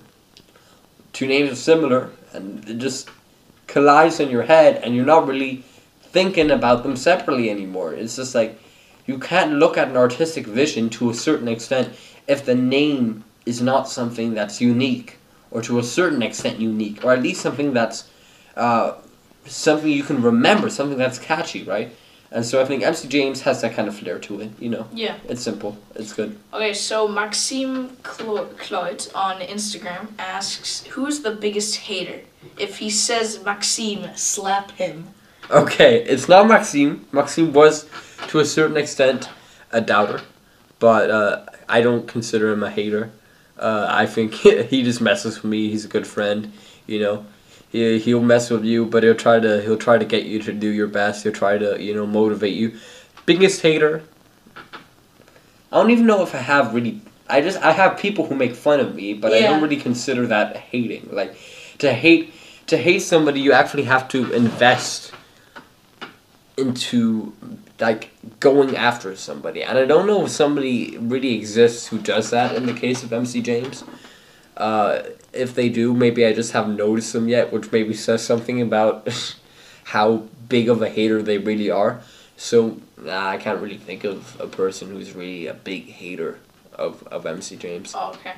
two 1.11 1.27
names 1.27 1.51
are 1.51 1.55
similar, 1.55 2.09
and 2.33 2.67
it 2.69 2.77
just 2.77 3.09
collides 3.67 4.19
in 4.19 4.29
your 4.29 4.43
head, 4.43 4.81
and 4.83 4.95
you're 4.95 5.05
not 5.05 5.27
really 5.27 5.63
thinking 6.15 6.49
about 6.49 6.81
them 6.83 6.95
separately 6.95 7.49
anymore. 7.49 7.93
It's 7.93 8.15
just 8.15 8.33
like 8.33 8.57
you 9.05 9.17
can't 9.19 9.51
look 9.61 9.77
at 9.77 9.89
an 9.89 9.97
artistic 9.97 10.47
vision 10.47 10.89
to 10.91 11.09
a 11.09 11.13
certain 11.13 11.49
extent 11.49 11.89
if 12.25 12.45
the 12.45 12.55
name 12.55 13.25
is 13.45 13.61
not 13.61 13.89
something 13.89 14.33
that's 14.33 14.61
unique, 14.61 15.17
or 15.51 15.61
to 15.61 15.77
a 15.77 15.83
certain 15.83 16.23
extent 16.23 16.57
unique, 16.59 17.03
or 17.03 17.11
at 17.11 17.21
least 17.21 17.41
something 17.41 17.73
that's 17.73 17.99
uh, 18.55 18.93
something 19.45 19.91
you 19.91 20.03
can 20.03 20.21
remember, 20.21 20.69
something 20.69 20.97
that's 20.97 21.19
catchy, 21.19 21.63
right? 21.63 21.89
And 22.31 22.45
so 22.45 22.61
I 22.61 22.65
think 22.65 22.81
MC 22.81 23.07
James 23.09 23.41
has 23.41 23.59
that 23.61 23.73
kind 23.75 23.87
of 23.89 23.95
flair 23.95 24.17
to 24.27 24.39
it. 24.43 24.51
You 24.57 24.69
know, 24.69 24.85
Yeah. 24.93 25.15
it's 25.27 25.43
simple, 25.43 25.77
it's 25.95 26.13
good. 26.13 26.37
Okay, 26.53 26.73
so 26.73 27.07
Maxime 27.09 27.89
Clo- 28.03 28.49
Cloyd 28.65 29.01
on 29.13 29.35
Instagram 29.55 30.03
asks, 30.17 30.85
"Who's 30.95 31.17
the 31.27 31.31
biggest 31.45 31.75
hater? 31.89 32.19
If 32.57 32.71
he 32.83 32.89
says 32.89 33.27
Maxime, 33.43 34.03
slap 34.15 34.71
him." 34.83 34.97
Okay, 35.49 36.03
it's 36.03 36.27
not 36.27 36.47
Maxime. 36.47 37.05
Maxime 37.11 37.53
was, 37.53 37.87
to 38.29 38.39
a 38.39 38.45
certain 38.45 38.77
extent, 38.77 39.29
a 39.71 39.79
doubter, 39.79 40.21
but 40.79 41.11
uh, 41.11 41.45
I 41.69 41.81
don't 41.81 42.07
consider 42.07 42.51
him 42.51 42.63
a 42.63 42.71
hater. 42.71 43.11
Uh, 43.57 43.87
I 43.89 44.05
think 44.07 44.33
he 44.33 44.83
just 44.83 45.01
messes 45.01 45.41
with 45.41 45.51
me. 45.51 45.69
He's 45.69 45.85
a 45.85 45.87
good 45.87 46.07
friend, 46.07 46.51
you 46.87 46.99
know. 46.99 47.25
He 47.69 47.99
he'll 47.99 48.21
mess 48.21 48.49
with 48.49 48.63
you, 48.63 48.85
but 48.85 49.03
he'll 49.03 49.15
try 49.15 49.39
to 49.39 49.61
he'll 49.61 49.77
try 49.77 49.97
to 49.97 50.05
get 50.05 50.23
you 50.23 50.39
to 50.43 50.53
do 50.53 50.69
your 50.69 50.87
best. 50.87 51.23
He'll 51.23 51.33
try 51.33 51.57
to 51.57 51.81
you 51.81 51.93
know 51.93 52.05
motivate 52.05 52.55
you. 52.55 52.77
Biggest 53.25 53.61
hater. 53.61 54.03
I 55.71 55.81
don't 55.81 55.91
even 55.91 56.05
know 56.05 56.23
if 56.23 56.33
I 56.33 56.39
have 56.39 56.73
really. 56.73 57.01
I 57.27 57.41
just 57.41 57.59
I 57.61 57.71
have 57.71 57.97
people 57.97 58.25
who 58.25 58.35
make 58.35 58.55
fun 58.55 58.79
of 58.79 58.95
me, 58.95 59.13
but 59.13 59.33
I 59.33 59.41
don't 59.41 59.61
really 59.61 59.77
consider 59.77 60.27
that 60.27 60.55
hating. 60.57 61.09
Like 61.11 61.35
to 61.79 61.91
hate 61.91 62.33
to 62.67 62.77
hate 62.77 62.99
somebody, 62.99 63.41
you 63.41 63.51
actually 63.51 63.83
have 63.83 64.07
to 64.09 64.31
invest 64.33 65.11
into 66.57 67.33
like 67.79 68.11
going 68.39 68.75
after 68.75 69.15
somebody, 69.15 69.63
and 69.63 69.77
I 69.77 69.85
don't 69.85 70.07
know 70.07 70.25
if 70.25 70.31
somebody 70.31 70.97
really 70.97 71.35
exists 71.35 71.87
who 71.87 71.99
does 71.99 72.29
that 72.29 72.55
in 72.55 72.65
the 72.65 72.73
case 72.73 73.03
of 73.03 73.11
MC 73.11 73.41
James. 73.41 73.83
Uh, 74.55 75.03
if 75.33 75.53
they 75.53 75.67
do, 75.67 75.93
maybe 75.93 76.25
I 76.25 76.33
just 76.33 76.53
haven't 76.53 76.77
noticed 76.77 77.11
them 77.11 77.27
yet, 77.27 77.51
which 77.51 77.71
maybe 77.71 77.93
says 77.93 78.25
something 78.25 78.61
about 78.61 79.35
how 79.85 80.23
big 80.47 80.69
of 80.69 80.81
a 80.81 80.89
hater 80.89 81.21
they 81.21 81.37
really 81.37 81.69
are. 81.69 82.01
So 82.37 82.79
nah, 82.97 83.29
I 83.29 83.37
can't 83.37 83.61
really 83.61 83.77
think 83.77 84.03
of 84.03 84.39
a 84.39 84.47
person 84.47 84.89
who's 84.89 85.13
really 85.13 85.47
a 85.47 85.53
big 85.53 85.89
hater 85.89 86.39
of, 86.73 87.03
of 87.07 87.25
MC 87.25 87.55
James. 87.55 87.93
Oh, 87.95 88.11
okay. 88.11 88.33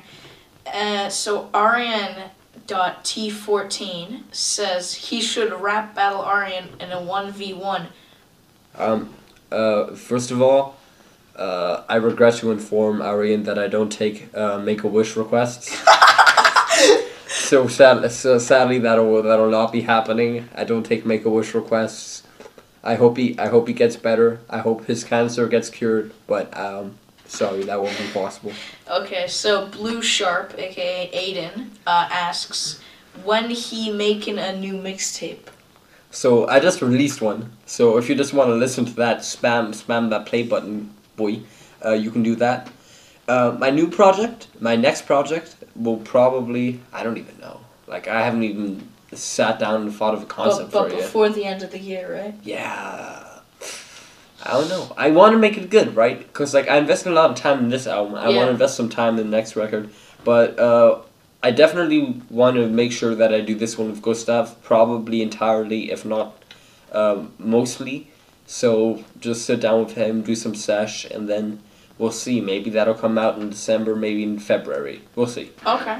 Uh, 0.66 1.08
so 1.08 1.48
Aryan 1.54 2.30
dot 2.66 3.04
T 3.04 3.30
fourteen 3.30 4.24
says 4.30 4.94
he 4.94 5.20
should 5.20 5.52
rap 5.52 5.94
battle 5.94 6.20
Aryan 6.20 6.68
in 6.80 6.92
a 6.92 7.00
one 7.00 7.32
v 7.32 7.54
one. 7.54 7.88
Um, 8.74 9.14
uh, 9.50 9.94
first 9.94 10.30
of 10.30 10.42
all, 10.42 10.76
uh, 11.36 11.84
I 11.88 11.96
regret 11.96 12.34
to 12.34 12.50
inform 12.50 13.00
Arian 13.00 13.44
that 13.44 13.58
I 13.58 13.68
don't 13.68 13.90
take 13.90 14.34
uh, 14.36 14.58
Make 14.58 14.82
a 14.82 14.88
Wish 14.88 15.16
requests. 15.16 15.68
so 17.28 17.68
sad, 17.68 18.10
so 18.10 18.38
sadly 18.38 18.78
that'll 18.78 19.22
that'll 19.22 19.50
not 19.50 19.72
be 19.72 19.82
happening. 19.82 20.48
I 20.54 20.64
don't 20.64 20.84
take 20.84 21.06
Make 21.06 21.24
a 21.24 21.30
Wish 21.30 21.54
requests. 21.54 22.24
I 22.82 22.96
hope 22.96 23.16
he 23.16 23.38
I 23.38 23.48
hope 23.48 23.68
he 23.68 23.74
gets 23.74 23.96
better. 23.96 24.40
I 24.50 24.58
hope 24.58 24.86
his 24.86 25.04
cancer 25.04 25.46
gets 25.46 25.70
cured. 25.70 26.12
But 26.26 26.56
um, 26.56 26.96
sorry, 27.26 27.62
that 27.64 27.80
won't 27.80 27.96
be 27.98 28.08
possible. 28.12 28.52
Okay, 28.90 29.28
so 29.28 29.66
Blue 29.66 30.02
Sharp, 30.02 30.54
aka 30.58 31.10
Aiden, 31.14 31.68
uh, 31.86 32.08
asks 32.10 32.80
when 33.24 33.50
he 33.50 33.92
making 33.92 34.38
a 34.38 34.56
new 34.56 34.74
mixtape. 34.74 35.46
So 36.10 36.48
I 36.48 36.58
just 36.60 36.80
released 36.82 37.20
one. 37.20 37.52
So 37.66 37.98
if 37.98 38.08
you 38.08 38.14
just 38.14 38.32
want 38.32 38.48
to 38.48 38.54
listen 38.54 38.84
to 38.86 38.94
that, 38.94 39.18
spam 39.18 39.68
spam 39.68 40.10
that 40.10 40.26
play 40.26 40.42
button, 40.42 40.94
boy. 41.16 41.40
Uh, 41.84 41.92
you 41.92 42.10
can 42.10 42.22
do 42.22 42.34
that. 42.36 42.70
Uh, 43.28 43.54
my 43.58 43.70
new 43.70 43.88
project, 43.88 44.48
my 44.58 44.74
next 44.74 45.06
project, 45.06 45.56
will 45.76 45.98
probably 45.98 46.80
I 46.92 47.02
don't 47.02 47.18
even 47.18 47.38
know. 47.40 47.60
Like 47.86 48.08
I 48.08 48.22
haven't 48.24 48.42
even 48.42 48.88
sat 49.12 49.58
down 49.58 49.82
and 49.82 49.94
thought 49.94 50.14
of 50.14 50.22
a 50.22 50.26
concept 50.26 50.70
But, 50.70 50.82
but 50.82 50.88
for 50.88 50.94
it 50.94 50.98
yet. 50.98 51.04
before 51.06 51.28
the 51.30 51.44
end 51.44 51.62
of 51.62 51.70
the 51.70 51.78
year, 51.78 52.12
right? 52.12 52.34
Yeah. 52.42 53.24
I 54.44 54.52
don't 54.52 54.68
know. 54.68 54.92
I 54.96 55.10
want 55.10 55.32
to 55.32 55.38
make 55.38 55.58
it 55.58 55.68
good, 55.68 55.96
right? 55.96 56.18
Because 56.18 56.54
like 56.54 56.68
I 56.68 56.76
invested 56.78 57.10
a 57.10 57.14
lot 57.14 57.30
of 57.30 57.36
time 57.36 57.58
in 57.58 57.68
this 57.70 57.86
album. 57.86 58.14
I 58.14 58.28
want 58.28 58.46
to 58.46 58.50
invest 58.50 58.76
some 58.76 58.88
time 58.88 59.18
in 59.18 59.30
the 59.30 59.36
next 59.36 59.56
record, 59.56 59.90
but 60.24 60.58
uh, 60.58 61.00
I 61.42 61.50
definitely 61.52 62.20
want 62.30 62.56
to 62.56 62.66
make 62.68 62.90
sure 62.92 63.14
that 63.14 63.32
I 63.32 63.40
do 63.40 63.54
this 63.54 63.78
one 63.78 63.90
with 63.90 64.02
Gustav, 64.02 64.60
probably 64.62 65.22
entirely, 65.22 65.90
if 65.92 66.04
not 66.04 66.42
um, 66.92 67.32
mostly. 67.38 68.10
So 68.46 69.04
just 69.20 69.44
sit 69.44 69.60
down 69.60 69.84
with 69.84 69.94
him, 69.94 70.22
do 70.22 70.34
some 70.34 70.54
sesh, 70.54 71.04
and 71.04 71.28
then 71.28 71.60
we'll 71.98 72.10
see. 72.10 72.40
Maybe 72.40 72.70
that'll 72.70 72.94
come 72.94 73.18
out 73.18 73.38
in 73.38 73.50
December, 73.50 73.94
maybe 73.94 74.22
in 74.24 74.38
February. 74.40 75.02
We'll 75.14 75.26
see. 75.26 75.50
Okay. 75.66 75.98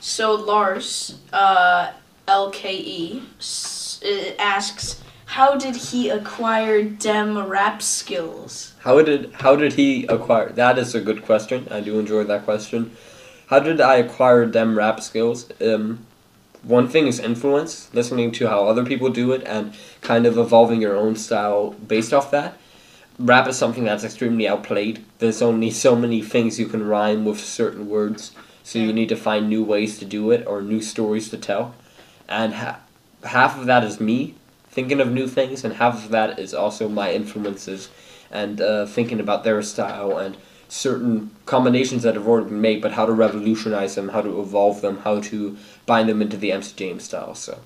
So 0.00 0.34
Lars, 0.34 1.18
uh, 1.32 1.92
LKE, 2.26 3.22
s- 3.38 4.00
uh, 4.04 4.32
asks, 4.38 5.02
how 5.26 5.56
did 5.56 5.76
he 5.76 6.08
acquire 6.08 6.82
dem 6.82 7.38
rap 7.46 7.80
skills? 7.82 8.72
How 8.80 9.00
did 9.02 9.30
how 9.34 9.54
did 9.54 9.74
he 9.74 10.04
acquire? 10.06 10.48
That 10.50 10.78
is 10.78 10.94
a 10.96 11.00
good 11.00 11.24
question. 11.24 11.68
I 11.70 11.80
do 11.80 12.00
enjoy 12.00 12.24
that 12.24 12.44
question. 12.44 12.96
How 13.50 13.58
did 13.58 13.80
I 13.80 13.96
acquire 13.96 14.46
them 14.46 14.78
rap 14.78 15.00
skills? 15.00 15.50
Um, 15.60 16.06
one 16.62 16.86
thing 16.86 17.08
is 17.08 17.18
influence, 17.18 17.92
listening 17.92 18.30
to 18.32 18.46
how 18.46 18.68
other 18.68 18.86
people 18.86 19.08
do 19.08 19.32
it, 19.32 19.42
and 19.44 19.74
kind 20.02 20.24
of 20.24 20.38
evolving 20.38 20.80
your 20.80 20.94
own 20.94 21.16
style 21.16 21.70
based 21.72 22.14
off 22.14 22.30
that. 22.30 22.56
Rap 23.18 23.48
is 23.48 23.58
something 23.58 23.82
that's 23.82 24.04
extremely 24.04 24.46
outplayed. 24.46 25.04
There's 25.18 25.42
only 25.42 25.72
so 25.72 25.96
many 25.96 26.22
things 26.22 26.60
you 26.60 26.66
can 26.66 26.86
rhyme 26.86 27.24
with 27.24 27.40
certain 27.40 27.88
words, 27.88 28.30
so 28.62 28.78
you 28.78 28.92
need 28.92 29.08
to 29.08 29.16
find 29.16 29.48
new 29.48 29.64
ways 29.64 29.98
to 29.98 30.04
do 30.04 30.30
it 30.30 30.46
or 30.46 30.62
new 30.62 30.80
stories 30.80 31.28
to 31.30 31.36
tell. 31.36 31.74
And 32.28 32.54
ha- 32.54 32.78
half 33.24 33.58
of 33.58 33.66
that 33.66 33.82
is 33.82 33.98
me 33.98 34.36
thinking 34.68 35.00
of 35.00 35.10
new 35.10 35.26
things, 35.26 35.64
and 35.64 35.74
half 35.74 36.04
of 36.04 36.10
that 36.12 36.38
is 36.38 36.54
also 36.54 36.88
my 36.88 37.12
influences 37.12 37.88
and 38.30 38.60
uh, 38.60 38.86
thinking 38.86 39.18
about 39.18 39.42
their 39.42 39.60
style 39.60 40.18
and 40.18 40.36
certain 40.70 41.30
combinations 41.46 42.04
that 42.04 42.14
have 42.14 42.26
already 42.26 42.48
been 42.48 42.60
made, 42.60 42.80
but 42.80 42.92
how 42.92 43.04
to 43.04 43.12
revolutionize 43.12 43.96
them, 43.96 44.08
how 44.10 44.22
to 44.22 44.40
evolve 44.40 44.80
them, 44.80 44.98
how 44.98 45.20
to 45.20 45.56
bind 45.84 46.08
them 46.08 46.22
into 46.22 46.36
the 46.36 46.52
MC 46.52 46.72
James 46.76 47.04
style. 47.04 47.34
So 47.34 47.58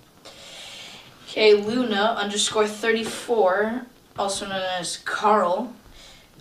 Okay, 1.29 1.55
Luna 1.55 2.17
underscore 2.19 2.67
34, 2.67 3.83
also 4.19 4.47
known 4.47 4.63
as 4.79 4.97
Carl. 4.99 5.73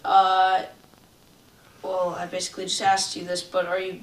Uh, 0.06 0.63
well, 1.82 2.15
I 2.17 2.26
basically 2.28 2.65
just 2.65 2.82
asked 2.82 3.15
you 3.15 3.26
this, 3.26 3.43
but 3.43 3.65
are 3.65 3.80
you 3.80 4.02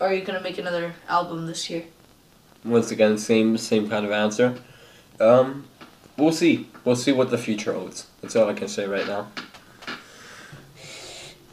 are 0.00 0.14
you 0.14 0.24
gonna 0.24 0.40
make 0.40 0.58
another 0.58 0.94
album 1.08 1.46
this 1.46 1.68
year? 1.68 1.84
once 2.64 2.90
again, 2.90 3.18
same 3.18 3.58
same 3.58 3.88
kind 3.88 4.06
of 4.06 4.12
answer. 4.12 4.54
Um, 5.20 5.66
we'll 6.16 6.32
see. 6.32 6.68
We'll 6.84 6.96
see 6.96 7.12
what 7.12 7.30
the 7.30 7.38
future 7.38 7.74
holds. 7.74 8.06
That's 8.22 8.34
all 8.36 8.48
I 8.48 8.54
can 8.54 8.68
say 8.68 8.86
right 8.86 9.06
now. 9.06 9.28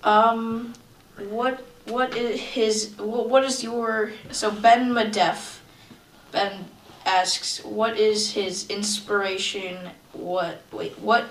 Um, 0.04 0.74
what 1.30 1.64
what 1.86 2.16
is 2.16 2.40
his 2.40 2.94
what, 2.98 3.44
is 3.44 3.64
your 3.64 4.12
so 4.32 4.52
Ben 4.52 4.92
Madef, 4.92 5.60
Ben 6.32 6.66
asks 7.06 7.64
what 7.64 7.98
is 7.98 8.32
his 8.34 8.68
inspiration? 8.70 9.92
What 10.14 10.62
wait 10.72 10.98
what 11.00 11.26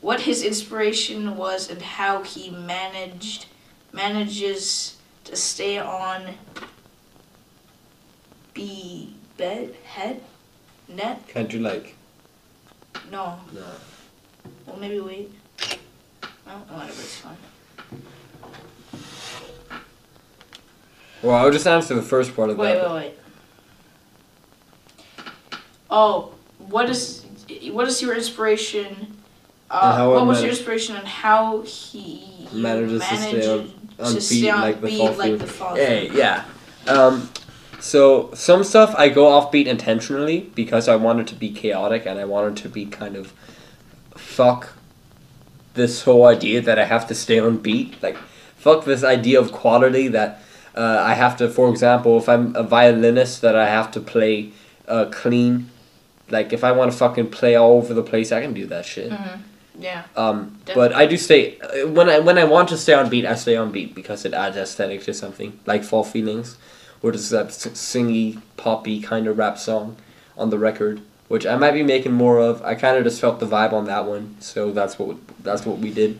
what 0.00 0.20
his 0.20 0.42
inspiration 0.42 1.36
was 1.36 1.70
and 1.70 1.80
how 1.82 2.22
he 2.22 2.50
managed 2.50 3.46
manages 3.92 4.96
to 5.24 5.36
stay 5.36 5.78
on 5.78 6.34
be 8.54 9.14
bed 9.36 9.74
head 9.84 10.22
net 10.88 11.26
Can't 11.28 11.52
you 11.52 11.60
like? 11.60 11.94
no 13.10 13.38
No. 13.52 13.64
well 14.66 14.76
maybe 14.78 15.00
wait 15.00 15.30
no 16.46 16.52
whatever 16.68 17.00
it's 17.02 17.16
fine. 17.16 17.36
Well, 21.22 21.34
I'll 21.34 21.50
just 21.50 21.66
answer 21.66 21.94
the 21.94 22.02
first 22.02 22.34
part 22.36 22.50
of 22.50 22.58
Wait, 22.58 22.74
that. 22.74 22.82
wait, 22.90 22.92
wait. 22.92 23.02
wait. 25.18 25.24
Oh, 25.90 26.32
what 26.58 26.88
is 26.90 27.24
what 27.70 27.86
is 27.88 28.02
your 28.02 28.14
inspiration? 28.14 29.16
Uh, 29.70 29.96
how 29.96 30.12
I 30.12 30.16
what 30.16 30.26
was 30.26 30.40
your 30.42 30.50
inspiration 30.50 30.96
on 30.96 31.04
how 31.06 31.62
he 31.62 32.24
you 32.52 32.62
Manages 32.62 33.00
to 33.08 33.16
stay 33.16 33.48
on- 33.52 33.72
on 33.98 34.14
to 34.14 34.28
beat 34.28 34.50
on 34.50 34.60
like 34.60 34.80
the 34.80 34.86
beat 34.88 34.98
fall 34.98 35.12
like 35.14 35.38
the 35.38 35.46
fall 35.46 35.74
Hey, 35.74 36.08
through? 36.08 36.18
yeah. 36.18 36.44
Um, 36.86 37.30
so 37.80 38.30
some 38.34 38.62
stuff 38.62 38.94
I 38.96 39.08
go 39.08 39.26
off 39.28 39.50
beat 39.50 39.66
intentionally 39.66 40.50
because 40.54 40.86
I 40.88 40.96
want 40.96 41.20
it 41.20 41.26
to 41.28 41.34
be 41.34 41.50
chaotic 41.50 42.04
and 42.06 42.18
I 42.18 42.24
want 42.24 42.58
it 42.58 42.62
to 42.62 42.68
be 42.68 42.86
kind 42.86 43.16
of 43.16 43.32
fuck 44.16 44.74
this 45.74 46.02
whole 46.02 46.26
idea 46.26 46.60
that 46.60 46.78
I 46.78 46.84
have 46.84 47.06
to 47.08 47.14
stay 47.14 47.38
on 47.38 47.56
beat. 47.58 48.00
Like 48.02 48.16
fuck 48.56 48.84
this 48.84 49.02
idea 49.02 49.40
of 49.40 49.50
quality 49.52 50.08
that 50.08 50.42
uh, 50.76 51.02
I 51.04 51.14
have 51.14 51.36
to. 51.38 51.48
For 51.48 51.68
example, 51.70 52.18
if 52.18 52.28
I'm 52.28 52.54
a 52.56 52.62
violinist, 52.62 53.40
that 53.42 53.56
I 53.56 53.66
have 53.68 53.90
to 53.92 54.00
play 54.00 54.50
uh, 54.88 55.06
clean. 55.10 55.70
Like 56.30 56.52
if 56.52 56.64
I 56.64 56.72
want 56.72 56.90
to 56.92 56.96
fucking 56.98 57.30
play 57.30 57.54
all 57.54 57.74
over 57.78 57.94
the 57.94 58.02
place, 58.02 58.32
I 58.32 58.40
can 58.42 58.52
do 58.52 58.66
that 58.66 58.84
shit. 58.84 59.10
Mhm. 59.12 59.38
Yeah. 59.78 60.02
Um, 60.16 60.58
but 60.74 60.92
I 60.94 61.06
do 61.06 61.16
stay 61.16 61.58
uh, 61.60 61.86
when 61.88 62.08
I 62.08 62.18
when 62.18 62.38
I 62.38 62.44
want 62.44 62.68
to 62.70 62.76
stay 62.78 62.94
on 62.94 63.08
beat, 63.10 63.26
I 63.26 63.34
stay 63.34 63.56
on 63.56 63.70
beat 63.72 63.94
because 63.94 64.24
it 64.24 64.32
adds 64.34 64.56
aesthetic 64.56 65.04
to 65.04 65.12
something 65.14 65.58
like 65.66 65.84
Fall 65.84 66.02
Feelings, 66.04 66.56
which 67.02 67.14
is 67.14 67.30
that 67.30 67.48
singy, 67.48 68.40
poppy 68.56 69.00
kind 69.00 69.26
of 69.26 69.36
rap 69.38 69.58
song 69.58 69.96
on 70.36 70.50
the 70.50 70.58
record, 70.58 71.00
which 71.28 71.46
I 71.46 71.56
might 71.56 71.72
be 71.72 71.82
making 71.82 72.12
more 72.12 72.38
of. 72.38 72.62
I 72.62 72.74
kind 72.74 72.96
of 72.96 73.04
just 73.04 73.20
felt 73.20 73.38
the 73.38 73.46
vibe 73.46 73.72
on 73.72 73.84
that 73.84 74.06
one, 74.06 74.36
so 74.40 74.72
that's 74.72 74.98
what 74.98 75.16
that's 75.44 75.64
what 75.66 75.78
we 75.78 75.90
did. 75.92 76.18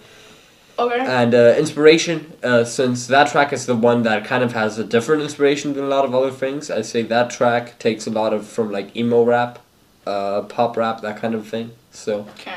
Okay. 0.78 1.00
And 1.00 1.34
uh, 1.34 1.54
inspiration, 1.58 2.34
uh, 2.42 2.64
since 2.64 3.06
that 3.06 3.30
track 3.30 3.52
is 3.52 3.64
the 3.66 3.74
one 3.74 4.02
that 4.02 4.24
kind 4.24 4.44
of 4.44 4.52
has 4.52 4.78
a 4.78 4.84
different 4.84 5.22
inspiration 5.22 5.72
than 5.72 5.84
a 5.84 5.88
lot 5.88 6.04
of 6.04 6.14
other 6.14 6.30
things, 6.30 6.70
I 6.70 6.82
say 6.82 7.02
that 7.02 7.30
track 7.30 7.78
takes 7.78 8.06
a 8.06 8.10
lot 8.10 8.34
of 8.34 8.46
from 8.46 8.70
like 8.70 8.94
emo 8.94 9.24
rap, 9.24 9.58
uh, 10.06 10.42
pop 10.42 10.76
rap, 10.76 11.00
that 11.00 11.16
kind 11.18 11.34
of 11.34 11.48
thing. 11.48 11.70
So 11.90 12.26
Okay. 12.38 12.56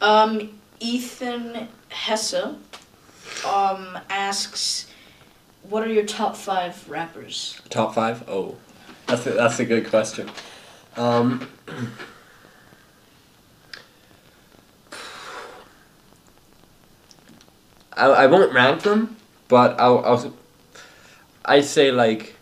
Um, 0.00 0.58
Ethan 0.80 1.68
Hesse 1.88 2.34
um 3.46 3.98
asks, 4.10 4.88
what 5.62 5.84
are 5.84 5.92
your 5.92 6.04
top 6.04 6.36
five 6.36 6.88
rappers? 6.88 7.60
Top 7.70 7.94
five? 7.94 8.28
Oh, 8.28 8.56
that's 9.06 9.26
a, 9.26 9.30
that's 9.30 9.60
a 9.60 9.64
good 9.64 9.88
question. 9.88 10.28
Um, 10.96 11.48
I, 17.96 18.06
I 18.06 18.26
won't 18.26 18.52
rank 18.52 18.82
them, 18.82 19.16
but 19.48 19.78
I'll, 19.78 20.04
I'll 20.04 20.34
I'd 21.44 21.64
say 21.64 21.90
like 21.90 22.36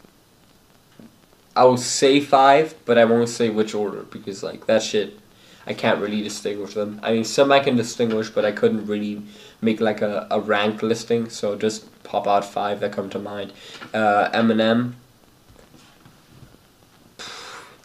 I'll 1.56 1.76
say 1.76 2.20
five, 2.20 2.74
but 2.84 2.98
I 2.98 3.04
won't 3.04 3.28
say 3.28 3.50
which 3.50 3.74
order 3.74 4.02
because 4.02 4.42
like 4.42 4.66
that 4.66 4.82
shit 4.82 5.18
I 5.66 5.74
can't 5.74 6.00
really 6.00 6.22
distinguish 6.22 6.74
them. 6.74 7.00
I 7.02 7.12
mean 7.12 7.24
some 7.24 7.52
I 7.52 7.60
can 7.60 7.76
distinguish, 7.76 8.30
but 8.30 8.44
I 8.44 8.52
couldn't 8.52 8.86
really 8.86 9.22
make 9.60 9.80
like 9.80 10.02
a, 10.02 10.26
a 10.30 10.40
ranked 10.40 10.82
listing, 10.82 11.28
so 11.28 11.56
just 11.56 12.02
pop 12.02 12.26
out 12.26 12.44
five 12.44 12.80
that 12.80 12.92
come 12.92 13.10
to 13.10 13.18
mind. 13.18 13.52
Uh, 13.92 14.30
Eminem, 14.30 14.94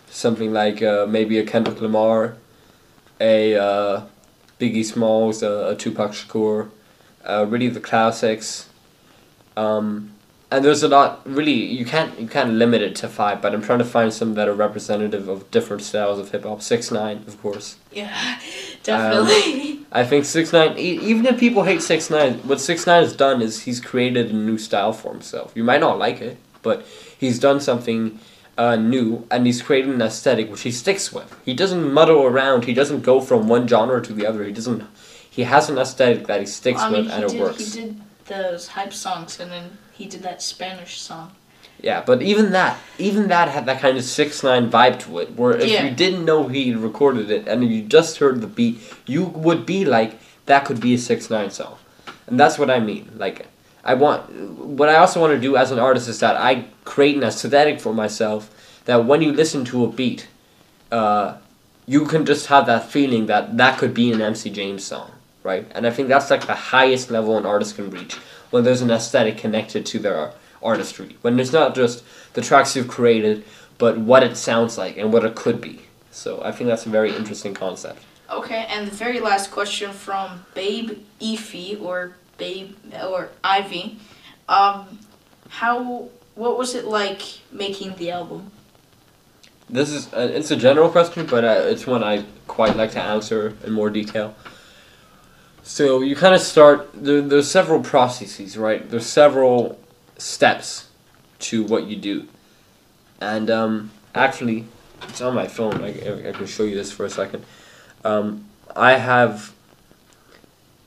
something 0.10 0.54
like 0.54 0.82
uh, 0.82 1.06
maybe 1.08 1.38
a 1.38 1.45
Kendrick 1.45 1.82
Lamar, 1.82 2.36
a 3.19 3.56
uh, 3.56 4.06
Biggie 4.60 4.86
Smalls, 4.86 5.43
a, 5.43 5.69
a 5.69 5.75
Tupac 5.75 6.12
Shakur, 6.12 6.69
uh, 7.26 7.46
really 7.48 7.70
the 7.70 7.80
classics. 7.80 8.70
Um, 9.58 10.12
and 10.52 10.64
there's 10.64 10.84
a 10.84 10.88
lot 10.88 11.22
really 11.26 11.54
you 11.54 11.86
can't 11.86 12.18
you 12.20 12.28
can't 12.28 12.52
limit 12.52 12.82
it 12.82 12.96
to 12.98 13.08
five, 13.08 13.42
but 13.42 13.54
I'm 13.54 13.62
trying 13.62 13.80
to 13.80 13.86
find 13.86 14.14
some 14.14 14.36
that 14.36 14.48
are 14.48 14.54
representative 14.54 15.28
of 15.28 15.50
different 15.52 15.82
styles 15.82 16.20
of 16.20 16.32
hip 16.32 16.44
hop. 16.44 16.62
Six 16.62 16.92
nine, 16.92 17.24
of 17.28 17.42
course. 17.42 17.78
Yeah, 17.92 18.40
definitely. 18.84 19.80
I 19.92 20.06
think 20.06 20.26
six 20.26 20.54
nine. 20.54 20.78
E- 20.78 21.00
even 21.02 21.26
if 21.26 21.40
people 21.40 21.64
hate 21.64 21.82
six 21.82 22.10
nine, 22.10 22.36
what 22.48 22.62
six 22.62 22.86
nine 22.86 23.04
has 23.04 23.16
done 23.16 23.42
is 23.42 23.64
he's 23.64 23.82
created 23.82 24.30
a 24.30 24.34
new 24.34 24.58
style 24.58 24.94
for 24.94 25.12
himself. 25.12 25.52
You 25.56 25.64
might 25.64 25.82
not 25.82 25.98
like 25.98 26.22
it, 26.22 26.38
but 26.62 26.86
he's 27.18 27.40
done 27.40 27.60
something 27.60 28.20
uh, 28.58 28.76
new, 28.76 29.28
and 29.32 29.46
he's 29.46 29.62
created 29.62 29.94
an 29.94 30.02
aesthetic 30.02 30.50
which 30.52 30.62
he 30.62 30.72
sticks 30.72 31.12
with. 31.12 31.36
He 31.44 31.54
doesn't 31.54 31.92
muddle 31.92 32.24
around. 32.24 32.66
He 32.66 32.74
doesn't 32.74 33.02
go 33.02 33.20
from 33.20 33.48
one 33.48 33.68
genre 33.68 34.02
to 34.02 34.14
the 34.14 34.26
other. 34.26 34.44
He 34.44 34.52
doesn't. 34.52 34.84
He 35.36 35.43
has 35.43 35.69
an 35.69 35.78
aesthetic 35.78 36.28
that 36.28 36.39
he 36.39 36.45
sticks 36.45 36.82
I 36.82 36.89
mean, 36.89 37.06
with, 37.06 37.13
and 37.13 37.24
it 37.24 37.39
works. 37.39 37.74
He 37.74 37.82
did 37.82 38.02
those 38.26 38.69
hype 38.69 38.93
songs, 38.93 39.39
and 39.39 39.52
then 39.52 39.78
he 39.91 40.06
did 40.06 40.24
that 40.24 40.41
Spanish 40.41 41.00
song. 41.02 41.32
Yeah, 41.82 42.02
but 42.06 42.21
even 42.21 42.52
that, 42.52 42.78
even 42.98 43.28
that 43.28 43.50
had 43.50 43.65
that 43.65 43.82
kind 43.82 43.98
of 43.98 44.04
six 44.06 44.43
nine 44.43 44.71
vibe 44.71 44.98
to 45.02 45.19
it. 45.19 45.36
Where 45.36 45.52
if 45.56 45.69
Yeah. 45.69 45.84
you 45.84 45.91
didn't 45.91 46.24
know 46.24 46.48
he 46.48 46.74
recorded 46.74 47.30
it 47.30 47.48
and 47.48 47.69
you 47.69 47.82
just 47.82 48.17
heard 48.19 48.39
the 48.39 48.48
beat, 48.48 48.80
you 49.06 49.26
would 49.26 49.65
be 49.65 49.84
like, 49.84 50.17
that 50.45 50.63
could 50.65 50.80
be 50.80 50.93
a 50.93 50.98
six 50.98 51.30
nine 51.30 51.52
song, 51.52 51.76
and 52.28 52.39
that's 52.39 52.58
what 52.58 52.69
I 52.69 52.80
mean. 52.80 53.12
Like, 53.17 53.48
I 53.84 53.93
want 53.93 54.32
what 54.80 54.88
I 54.88 54.95
also 54.95 55.19
want 55.19 55.34
to 55.34 55.39
do 55.39 55.58
as 55.58 55.69
an 55.71 55.80
artist 55.80 56.08
is 56.08 56.19
that 56.21 56.38
I 56.38 56.65
create 56.86 57.17
an 57.17 57.24
aesthetic 57.24 57.82
for 57.82 57.93
myself 57.93 58.50
that 58.86 59.04
when 59.06 59.21
you 59.21 59.34
listen 59.34 59.65
to 59.65 59.84
a 59.84 59.88
beat, 59.89 60.28
uh, 60.91 61.36
you 61.86 62.06
can 62.06 62.26
just 62.26 62.48
have 62.48 62.65
that 62.67 62.89
feeling 62.89 63.26
that 63.26 63.58
that 63.58 63.78
could 63.78 63.93
be 63.93 64.12
an 64.13 64.21
MC 64.21 64.50
James 64.50 64.84
song, 64.84 65.12
right? 65.46 65.72
And 65.76 65.86
I 65.86 65.92
think 65.92 66.10
that's 66.10 66.32
like 66.32 66.48
the 66.48 66.56
highest 66.56 67.12
level 67.12 67.38
an 67.38 67.46
artist 67.46 67.76
can 67.76 67.92
reach 67.92 68.16
when 68.50 68.64
there's 68.64 68.82
an 68.82 68.90
aesthetic 68.90 69.38
connected 69.38 69.86
to 69.86 70.00
their 70.00 70.34
artistry. 70.62 71.16
When 71.22 71.40
it's 71.40 71.54
not 71.54 71.76
just 71.76 72.04
the 72.34 72.42
tracks 72.42 72.76
you've 72.76 72.88
created, 72.88 73.46
but 73.78 73.98
what 73.98 74.24
it 74.24 74.36
sounds 74.36 74.78
like 74.78 74.98
and 74.98 75.14
what 75.14 75.24
it 75.24 75.36
could 75.36 75.62
be. 75.62 75.82
So 76.10 76.42
I 76.44 76.52
think 76.52 76.68
that's 76.68 76.88
a 76.88 76.90
very 76.90 77.16
interesting 77.16 77.54
concept. 77.54 78.02
Okay, 78.30 78.66
and 78.70 78.88
the 78.88 78.96
very 78.96 79.20
last 79.20 79.52
question 79.52 79.92
from 79.92 80.44
Babe 80.56 80.98
Efi 81.22 81.80
or 81.80 82.16
Babe 82.38 82.76
or 83.08 83.30
Ivy. 83.44 84.00
Um, 84.50 85.00
how 85.50 86.10
what 86.34 86.58
was 86.58 86.74
it 86.74 86.86
like 86.86 87.22
making 87.52 87.96
the 87.96 88.10
album? 88.10 88.52
This 89.70 89.92
is 89.92 90.12
uh, 90.12 90.32
it's 90.34 90.50
a 90.50 90.56
general 90.56 90.90
question, 90.90 91.28
but 91.28 91.44
uh, 91.44 91.72
it's 91.72 91.86
one 91.86 92.04
I 92.04 92.26
quite 92.48 92.76
like 92.76 92.92
to 92.92 93.02
answer 93.02 93.56
in 93.64 93.74
more 93.74 93.92
detail. 93.92 94.34
So 95.67 96.01
you 96.01 96.15
kind 96.15 96.36
of 96.36 96.41
start. 96.41 96.91
There, 96.93 97.21
there's 97.21 97.49
several 97.49 97.82
processes, 97.82 98.56
right? 98.56 98.88
There's 98.88 99.08
several 99.08 99.80
steps 100.19 100.89
to 101.39 101.63
what 101.63 101.88
you 101.88 101.95
do, 101.95 102.28
and 103.19 103.49
um, 103.49 103.91
actually, 104.13 104.65
it's 105.10 105.21
on 105.21 105.34
my 105.34 105.47
phone. 105.47 105.84
I, 105.84 106.30
I 106.30 106.32
can 106.34 106.45
show 106.45 106.63
you 106.63 106.75
this 106.75 106.91
for 106.91 107.04
a 107.04 107.10
second. 107.10 107.43
Um, 108.04 108.45
I 108.75 108.93
have 108.93 109.56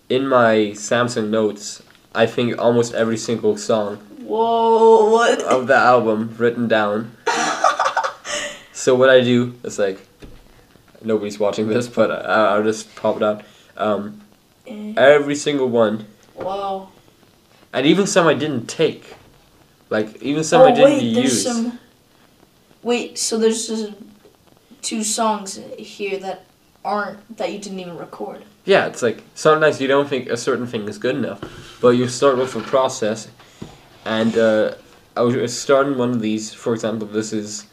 in 0.08 0.28
my 0.28 0.72
Samsung 0.76 1.28
Notes. 1.28 1.82
I 2.14 2.26
think 2.26 2.56
almost 2.56 2.94
every 2.94 3.16
single 3.16 3.56
song 3.56 3.96
Whoa! 4.22 5.10
What? 5.10 5.42
of 5.42 5.66
the 5.66 5.76
album 5.76 6.36
written 6.38 6.68
down. 6.68 7.16
So 8.72 8.94
what 8.94 9.10
I 9.10 9.22
do 9.22 9.58
is 9.64 9.76
like, 9.76 9.98
nobody's 11.02 11.40
watching 11.40 11.66
this, 11.66 11.88
but 11.88 12.12
I, 12.12 12.54
I'll 12.54 12.62
just 12.62 12.94
pop 12.94 13.16
it 13.16 13.22
out. 13.24 13.42
Um, 13.76 14.20
Eh, 14.68 14.94
every 14.96 15.34
single 15.34 15.68
one, 15.68 16.06
Wow. 16.36 16.88
and 17.72 17.86
even 17.86 18.06
some 18.06 18.26
I 18.26 18.34
didn't 18.34 18.66
take, 18.66 19.14
like 19.90 20.20
even 20.22 20.44
some 20.44 20.62
I 20.62 20.72
oh 20.72 20.74
didn't 20.74 20.84
wait, 20.98 21.02
use. 21.24 21.44
some. 21.44 21.78
Wait, 22.82 23.18
so 23.18 23.38
there's 23.38 23.90
two 24.82 25.02
songs 25.02 25.58
here 25.78 26.18
that 26.18 26.44
aren't 26.84 27.36
that 27.36 27.52
you 27.52 27.58
didn't 27.58 27.80
even 27.80 27.96
record. 27.98 28.44
Yeah, 28.64 28.86
it's 28.86 29.02
like 29.02 29.22
sometimes 29.34 29.80
you 29.80 29.88
don't 29.88 30.08
think 30.08 30.28
a 30.28 30.36
certain 30.36 30.66
thing 30.66 30.88
is 30.88 30.98
good 30.98 31.16
enough, 31.16 31.40
but 31.80 31.90
you 31.90 32.08
start 32.08 32.36
with 32.38 32.54
a 32.54 32.60
process, 32.60 33.28
and 34.04 34.36
uh, 34.36 34.74
I 35.16 35.22
was 35.22 35.58
starting 35.58 35.96
one 35.98 36.10
of 36.10 36.20
these. 36.20 36.52
For 36.54 36.74
example, 36.74 37.08
this 37.08 37.32
is, 37.32 37.64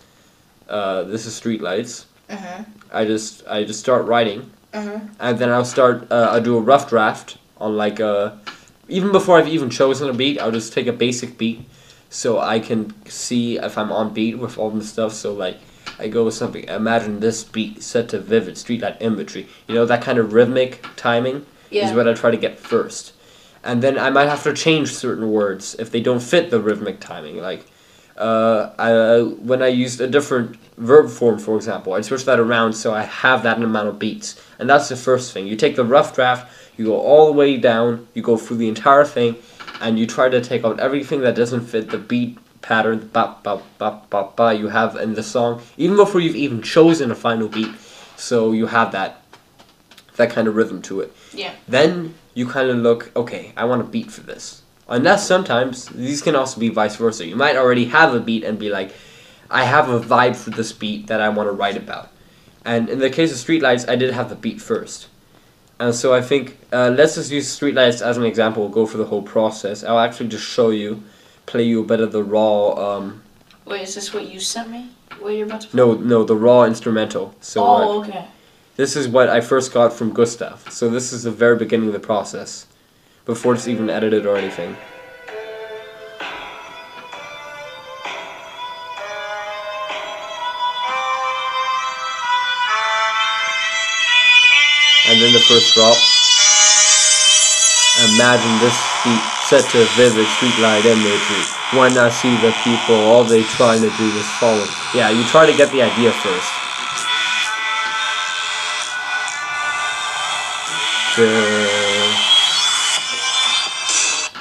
uh, 0.70 1.04
this 1.04 1.26
is 1.26 1.40
Streetlights. 1.40 2.06
Uh 2.30 2.36
huh. 2.38 2.64
I 2.92 3.06
just 3.06 3.46
I 3.48 3.64
just 3.66 3.80
start 3.80 4.06
writing, 4.06 4.50
Uh 4.76 4.82
huh. 4.82 5.00
and 5.20 5.40
then 5.40 5.50
I'll 5.50 5.66
start. 5.66 6.12
Uh, 6.12 6.30
I'll 6.32 6.42
do 6.42 6.58
a 6.58 6.62
rough 6.62 6.90
draft 6.90 7.38
on 7.58 7.78
like 7.78 8.00
a. 8.00 8.38
Even 8.88 9.12
before 9.12 9.38
I've 9.40 9.48
even 9.48 9.70
chosen 9.70 10.10
a 10.10 10.14
beat, 10.14 10.40
I'll 10.40 10.52
just 10.52 10.74
take 10.74 10.86
a 10.88 10.94
basic 10.94 11.38
beat, 11.38 11.62
so 12.10 12.40
I 12.40 12.60
can 12.60 12.94
see 13.10 13.58
if 13.58 13.78
I'm 13.78 13.92
on 13.92 14.14
beat 14.14 14.38
with 14.38 14.58
all 14.60 14.70
the 14.70 14.84
stuff. 14.84 15.14
So 15.14 15.34
like, 15.34 15.58
I 15.98 16.08
go 16.08 16.26
with 16.26 16.34
something. 16.36 16.66
Imagine 16.66 17.20
this 17.20 17.44
beat 17.44 17.82
set 17.82 18.10
to 18.10 18.20
vivid 18.20 18.56
streetlight 18.56 18.98
imagery. 19.02 19.48
You 19.68 19.76
know 19.76 19.86
that 19.86 20.02
kind 20.04 20.18
of 20.20 20.34
rhythmic 20.34 20.86
timing 20.98 21.46
Yeah. 21.72 21.88
is 21.88 21.96
what 21.96 22.08
I 22.08 22.14
try 22.14 22.30
to 22.32 22.38
get 22.38 22.60
first, 22.60 23.14
and 23.64 23.82
then 23.82 23.98
I 23.98 24.10
might 24.12 24.28
have 24.30 24.44
to 24.44 24.54
change 24.54 24.94
certain 24.94 25.32
words 25.32 25.76
if 25.80 25.90
they 25.90 26.02
don't 26.02 26.22
fit 26.22 26.52
the 26.52 26.60
rhythmic 26.60 27.00
timing. 27.00 27.38
Like, 27.38 27.66
uh, 28.18 28.70
I, 28.78 29.22
when 29.24 29.62
I 29.64 29.68
used 29.68 30.00
a 30.00 30.08
different 30.08 30.58
verb 30.78 31.10
form, 31.10 31.40
for 31.40 31.56
example, 31.56 31.94
I 31.94 32.02
switch 32.02 32.26
that 32.26 32.40
around 32.40 32.74
so 32.74 32.94
I 32.94 33.04
have 33.04 33.42
that 33.44 33.58
amount 33.62 33.88
of 33.88 33.98
beats. 34.00 34.36
And 34.60 34.70
that's 34.70 34.90
the 34.90 34.96
first 34.96 35.34
thing. 35.34 35.48
You 35.48 35.56
take 35.56 35.76
the 35.76 35.84
rough 35.84 36.16
draft, 36.16 36.52
you 36.78 36.86
go 36.86 37.00
all 37.00 37.28
the 37.28 37.34
way 37.34 37.58
down, 37.58 38.08
you 38.14 38.22
go 38.22 38.38
through 38.38 38.58
the 38.58 38.70
entire 38.70 39.06
thing, 39.06 39.36
and 39.82 40.00
you 40.00 40.08
try 40.08 40.30
to 40.30 40.42
take 40.42 40.64
out 40.64 40.80
everything 40.80 41.22
that 41.22 41.36
doesn't 41.36 41.62
fit 41.62 41.90
the 41.90 41.98
beat 41.98 42.38
pattern, 42.62 43.10
ba 43.14 43.36
ba 43.44 43.62
ba 43.78 44.02
ba 44.10 44.30
ba 44.36 44.54
you 44.54 44.70
have 44.70 44.96
in 44.96 45.14
the 45.14 45.24
song, 45.24 45.62
even 45.78 45.96
before 45.96 46.20
you've 46.22 46.36
even 46.36 46.62
chosen 46.62 47.12
a 47.12 47.16
final 47.16 47.48
beat. 47.48 47.72
So 48.18 48.52
you 48.54 48.68
have 48.68 48.92
that 48.94 49.22
that 50.16 50.30
kind 50.30 50.48
of 50.48 50.56
rhythm 50.56 50.82
to 50.84 51.02
it. 51.02 51.16
Yeah. 51.34 51.54
Then 51.68 52.16
you 52.34 52.48
kind 52.48 52.70
of 52.70 52.78
look, 52.78 53.12
okay, 53.16 53.54
I 53.56 53.66
want 53.66 53.82
a 53.82 53.86
beat 53.86 54.12
for 54.12 54.22
this. 54.22 54.62
Unless 54.88 55.28
sometimes 55.28 55.88
these 55.88 56.22
can 56.22 56.36
also 56.36 56.60
be 56.60 56.70
vice 56.70 56.96
versa. 56.96 57.26
You 57.26 57.36
might 57.36 57.56
already 57.56 57.86
have 57.86 58.14
a 58.14 58.20
beat 58.20 58.44
and 58.44 58.58
be 58.58 58.70
like, 58.70 58.94
I 59.50 59.66
have 59.66 59.90
a 59.90 60.00
vibe 60.00 60.36
for 60.36 60.52
this 60.52 60.72
beat 60.72 61.08
that 61.08 61.22
I 61.22 61.30
want 61.30 61.48
to 61.48 61.52
write 61.52 61.78
about. 61.78 62.10
And 62.66 62.90
in 62.90 63.00
the 63.00 63.10
case 63.10 63.32
of 63.32 63.38
Streetlights, 63.38 63.88
I 63.88 63.96
did 63.96 64.14
have 64.14 64.30
the 64.30 64.36
beat 64.36 64.60
first. 64.60 65.08
And 65.80 65.94
so 65.94 66.14
I 66.14 66.22
think, 66.22 66.58
uh, 66.74 66.90
let's 66.90 67.16
just 67.16 67.32
use 67.32 67.48
Streetlights 67.48 68.02
as 68.02 68.18
an 68.18 68.24
example, 68.24 68.64
we'll 68.64 68.72
go 68.72 68.86
for 68.86 68.98
the 68.98 69.06
whole 69.06 69.22
process. 69.22 69.84
I'll 69.84 70.00
actually 70.00 70.30
just 70.30 70.46
show 70.46 70.70
you, 70.70 71.04
play 71.46 71.64
you 71.64 71.82
a 71.82 71.86
bit 71.86 72.00
of 72.00 72.12
the 72.12 72.24
raw, 72.24 72.70
um, 72.98 73.22
Wait, 73.66 73.82
is 73.82 73.96
this 73.96 74.14
what 74.14 74.28
you 74.28 74.40
sent 74.40 74.70
me? 74.70 74.92
What 75.20 75.30
you're 75.32 75.48
about 75.48 75.62
to? 75.62 75.68
play? 75.68 75.78
no, 75.78 75.96
no, 75.96 76.24
the 76.24 76.36
raw 76.36 76.64
instrumental. 76.66 77.34
So 77.42 77.64
oh, 77.66 78.00
okay. 78.02 78.28
This 78.76 78.96
is 78.96 79.08
what 79.08 79.28
I 79.30 79.42
first 79.42 79.74
got 79.74 79.92
from 79.94 80.14
Gustav. 80.14 80.72
So 80.72 80.90
this 80.90 81.12
is 81.12 81.24
the 81.24 81.32
very 81.32 81.58
beginning 81.58 81.88
of 81.88 81.94
the 81.94 82.00
process, 82.00 82.68
before 83.26 83.56
it's 83.56 83.68
even 83.68 83.90
edited 83.90 84.26
or 84.26 84.38
anything. 84.38 84.76
The 95.36 95.42
first 95.42 95.74
drop. 95.76 95.98
Imagine 98.16 98.56
this 98.64 98.78
beat 99.04 99.20
set 99.44 99.70
to 99.72 99.84
vivid 100.00 100.26
streetlight 100.40 100.86
imagery. 100.86 101.44
When 101.78 101.98
I 101.98 102.10
see 102.10 102.32
the 102.38 102.56
people, 102.64 102.96
all 102.96 103.26
they 103.26 103.44
trying 103.44 103.82
to 103.82 103.92
do 103.98 104.08
is 104.16 104.26
follow. 104.40 104.66
Yeah, 104.94 105.10
you 105.10 105.26
try 105.26 105.46
to 105.46 105.56
get 105.58 105.72
the 105.74 105.82
idea 105.82 106.12
first. 106.24 106.52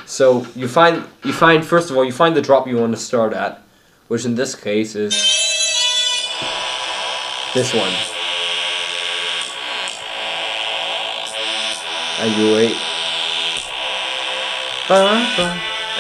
So 0.07 0.47
you 0.55 0.69
find 0.69 1.05
you 1.25 1.33
find 1.33 1.65
first 1.65 1.91
of 1.91 1.97
all 1.97 2.05
you 2.05 2.13
find 2.13 2.37
the 2.37 2.43
drop 2.43 2.69
you 2.69 2.77
want 2.77 2.95
to 2.95 3.01
start 3.01 3.33
at, 3.33 3.63
which 4.07 4.25
in 4.25 4.37
this 4.37 4.55
case 4.55 4.95
is 4.95 5.13
this 7.53 7.75
one. 7.75 8.14
And 12.25 12.33
you 12.41 12.55
wait. 12.55 12.75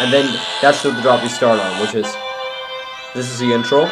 and 0.01 0.11
then 0.11 0.41
that's 0.63 0.83
the 0.83 0.93
drop 1.03 1.23
you 1.23 1.29
start 1.29 1.61
on, 1.61 1.81
which 1.83 1.95
is 1.95 2.17
this 3.15 3.31
is 3.31 3.39
the 3.41 3.53
intro. 3.53 3.85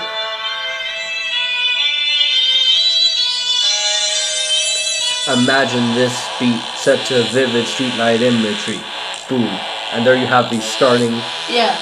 Imagine 5.29 5.95
this 5.95 6.27
beat 6.40 6.59
set 6.75 7.07
to 7.09 7.21
a 7.21 7.25
vivid 7.35 7.66
streetlight 7.66 8.23
imagery. 8.23 8.81
Boom. 9.29 9.47
And 9.92 10.07
there 10.07 10.16
you 10.16 10.27
have 10.27 10.49
the 10.49 10.59
starting 10.62 11.12
Yeah. 11.51 11.77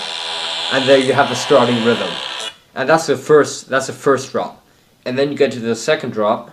and 0.72 0.88
there 0.88 0.98
you 0.98 1.12
have 1.12 1.28
the 1.28 1.36
starting 1.36 1.84
rhythm. 1.84 2.10
And 2.74 2.88
that's 2.88 3.06
the 3.06 3.16
first 3.16 3.68
that's 3.68 3.86
the 3.86 3.92
first 3.92 4.32
drop. 4.32 4.66
And 5.06 5.16
then 5.16 5.30
you 5.30 5.38
get 5.38 5.52
to 5.52 5.60
the 5.60 5.76
second 5.76 6.10
drop. 6.12 6.50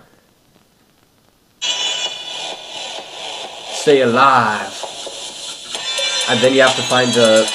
Stay 3.88 4.02
alive. 4.02 4.68
And 6.28 6.42
then 6.42 6.54
you 6.54 6.60
have 6.62 6.76
to 6.76 6.82
find 6.82 7.10
the 7.14 7.50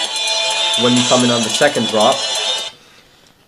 when 0.83 0.97
you 0.97 1.03
come 1.07 1.23
in 1.25 1.31
on 1.31 1.43
the 1.43 1.51
second 1.51 1.89
drop. 1.89 2.17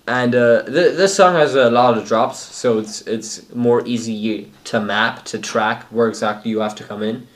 And 0.06 0.34
uh, 0.34 0.64
th- 0.64 0.94
this 0.94 1.16
song 1.16 1.32
has 1.32 1.54
a 1.54 1.70
lot 1.70 1.96
of 1.96 2.06
drops, 2.06 2.38
so 2.38 2.78
it's 2.78 3.00
it's 3.06 3.54
more 3.54 3.80
easy 3.86 4.52
to 4.64 4.80
map 4.80 5.24
to 5.32 5.38
track 5.38 5.84
where 5.84 6.08
exactly 6.08 6.50
you 6.50 6.60
have 6.60 6.74
to 6.74 6.84
come 6.84 7.02
in. 7.02 7.26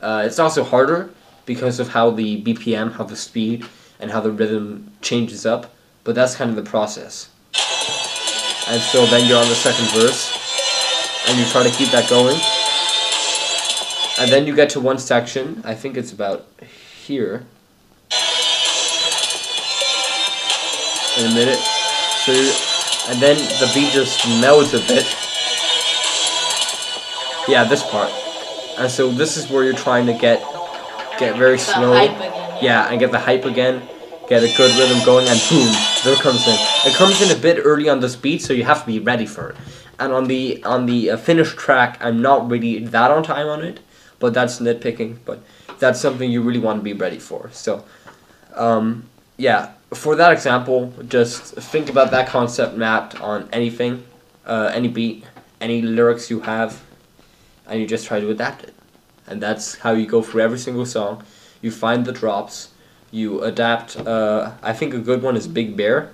Uh, 0.00 0.22
it's 0.24 0.38
also 0.38 0.62
harder 0.62 1.10
because 1.46 1.80
of 1.80 1.88
how 1.88 2.10
the 2.10 2.40
BPM, 2.44 2.92
how 2.92 3.02
the 3.02 3.16
speed, 3.16 3.66
and 3.98 4.12
how 4.12 4.20
the 4.20 4.30
rhythm 4.30 4.92
changes 5.00 5.44
up. 5.44 5.74
But 6.04 6.14
that's 6.14 6.36
kind 6.36 6.48
of 6.48 6.54
the 6.54 6.70
process. 6.70 7.28
And 8.68 8.80
so 8.80 9.04
then 9.06 9.26
you're 9.26 9.42
on 9.42 9.48
the 9.48 9.56
second 9.68 9.88
verse, 10.00 10.30
and 11.26 11.40
you 11.40 11.44
try 11.46 11.64
to 11.64 11.70
keep 11.70 11.90
that 11.90 12.08
going. 12.08 12.38
And 14.18 14.30
then 14.30 14.46
you 14.46 14.54
get 14.54 14.70
to 14.70 14.80
one 14.80 14.98
section. 14.98 15.62
I 15.64 15.74
think 15.74 15.96
it's 15.96 16.12
about 16.12 16.46
here. 17.04 17.46
In 21.18 21.30
a 21.30 21.34
minute. 21.34 21.58
So, 22.24 22.32
and 23.10 23.20
then 23.20 23.36
the 23.36 23.70
beat 23.74 23.92
just 23.92 24.26
melts 24.40 24.74
a 24.74 24.78
bit. 24.78 25.04
Yeah, 27.48 27.64
this 27.64 27.82
part. 27.90 28.10
And 28.78 28.90
so 28.90 29.10
this 29.10 29.36
is 29.36 29.50
where 29.50 29.64
you're 29.64 29.74
trying 29.74 30.06
to 30.06 30.12
get 30.12 30.40
get 31.18 31.36
very 31.36 31.58
slow. 31.58 31.92
hype 31.92 32.16
again. 32.16 32.58
Yeah, 32.62 32.88
and 32.88 33.00
get 33.00 33.10
the 33.10 33.18
hype 33.18 33.44
again, 33.44 33.82
get 34.28 34.42
a 34.42 34.56
good 34.56 34.74
rhythm 34.78 35.04
going, 35.04 35.26
and 35.28 35.40
boom, 35.50 35.74
there 36.04 36.16
comes 36.16 36.46
in. 36.46 36.56
It 36.86 36.94
comes 36.94 37.20
in 37.20 37.36
a 37.36 37.40
bit 37.40 37.60
early 37.64 37.88
on 37.88 38.00
this 38.00 38.16
beat, 38.16 38.42
so 38.42 38.52
you 38.52 38.64
have 38.64 38.80
to 38.80 38.86
be 38.86 38.98
ready 38.98 39.26
for 39.26 39.50
it. 39.50 39.56
And 39.98 40.12
on 40.12 40.24
the 40.28 40.62
on 40.64 40.86
the 40.86 41.10
uh, 41.10 41.16
finished 41.16 41.56
track, 41.58 41.98
I'm 42.00 42.22
not 42.22 42.50
really 42.50 42.78
that 42.78 43.10
on 43.10 43.22
time 43.22 43.48
on 43.48 43.62
it, 43.62 43.80
but 44.22 44.32
that's 44.32 44.60
nitpicking. 44.60 45.16
But 45.26 45.40
that's 45.80 46.00
something 46.00 46.30
you 46.30 46.42
really 46.42 46.60
want 46.60 46.78
to 46.78 46.84
be 46.84 46.92
ready 46.92 47.18
for. 47.18 47.50
So, 47.52 47.84
um, 48.54 49.10
yeah, 49.36 49.72
for 49.92 50.14
that 50.14 50.32
example, 50.32 50.92
just 51.08 51.54
think 51.72 51.90
about 51.90 52.12
that 52.12 52.28
concept 52.28 52.76
mapped 52.76 53.20
on 53.20 53.48
anything, 53.52 54.04
uh, 54.46 54.70
any 54.72 54.86
beat, 54.86 55.24
any 55.60 55.82
lyrics 55.82 56.30
you 56.30 56.38
have, 56.40 56.80
and 57.66 57.80
you 57.80 57.86
just 57.86 58.06
try 58.06 58.20
to 58.20 58.30
adapt 58.30 58.62
it. 58.62 58.74
And 59.26 59.42
that's 59.42 59.74
how 59.78 59.92
you 59.92 60.06
go 60.06 60.22
through 60.22 60.42
every 60.42 60.58
single 60.58 60.86
song. 60.86 61.24
You 61.60 61.72
find 61.72 62.04
the 62.04 62.12
drops, 62.12 62.68
you 63.10 63.42
adapt. 63.42 63.96
Uh, 63.96 64.52
I 64.62 64.72
think 64.72 64.94
a 64.94 64.98
good 64.98 65.20
one 65.20 65.36
is 65.36 65.48
Big 65.48 65.76
Bear, 65.76 66.12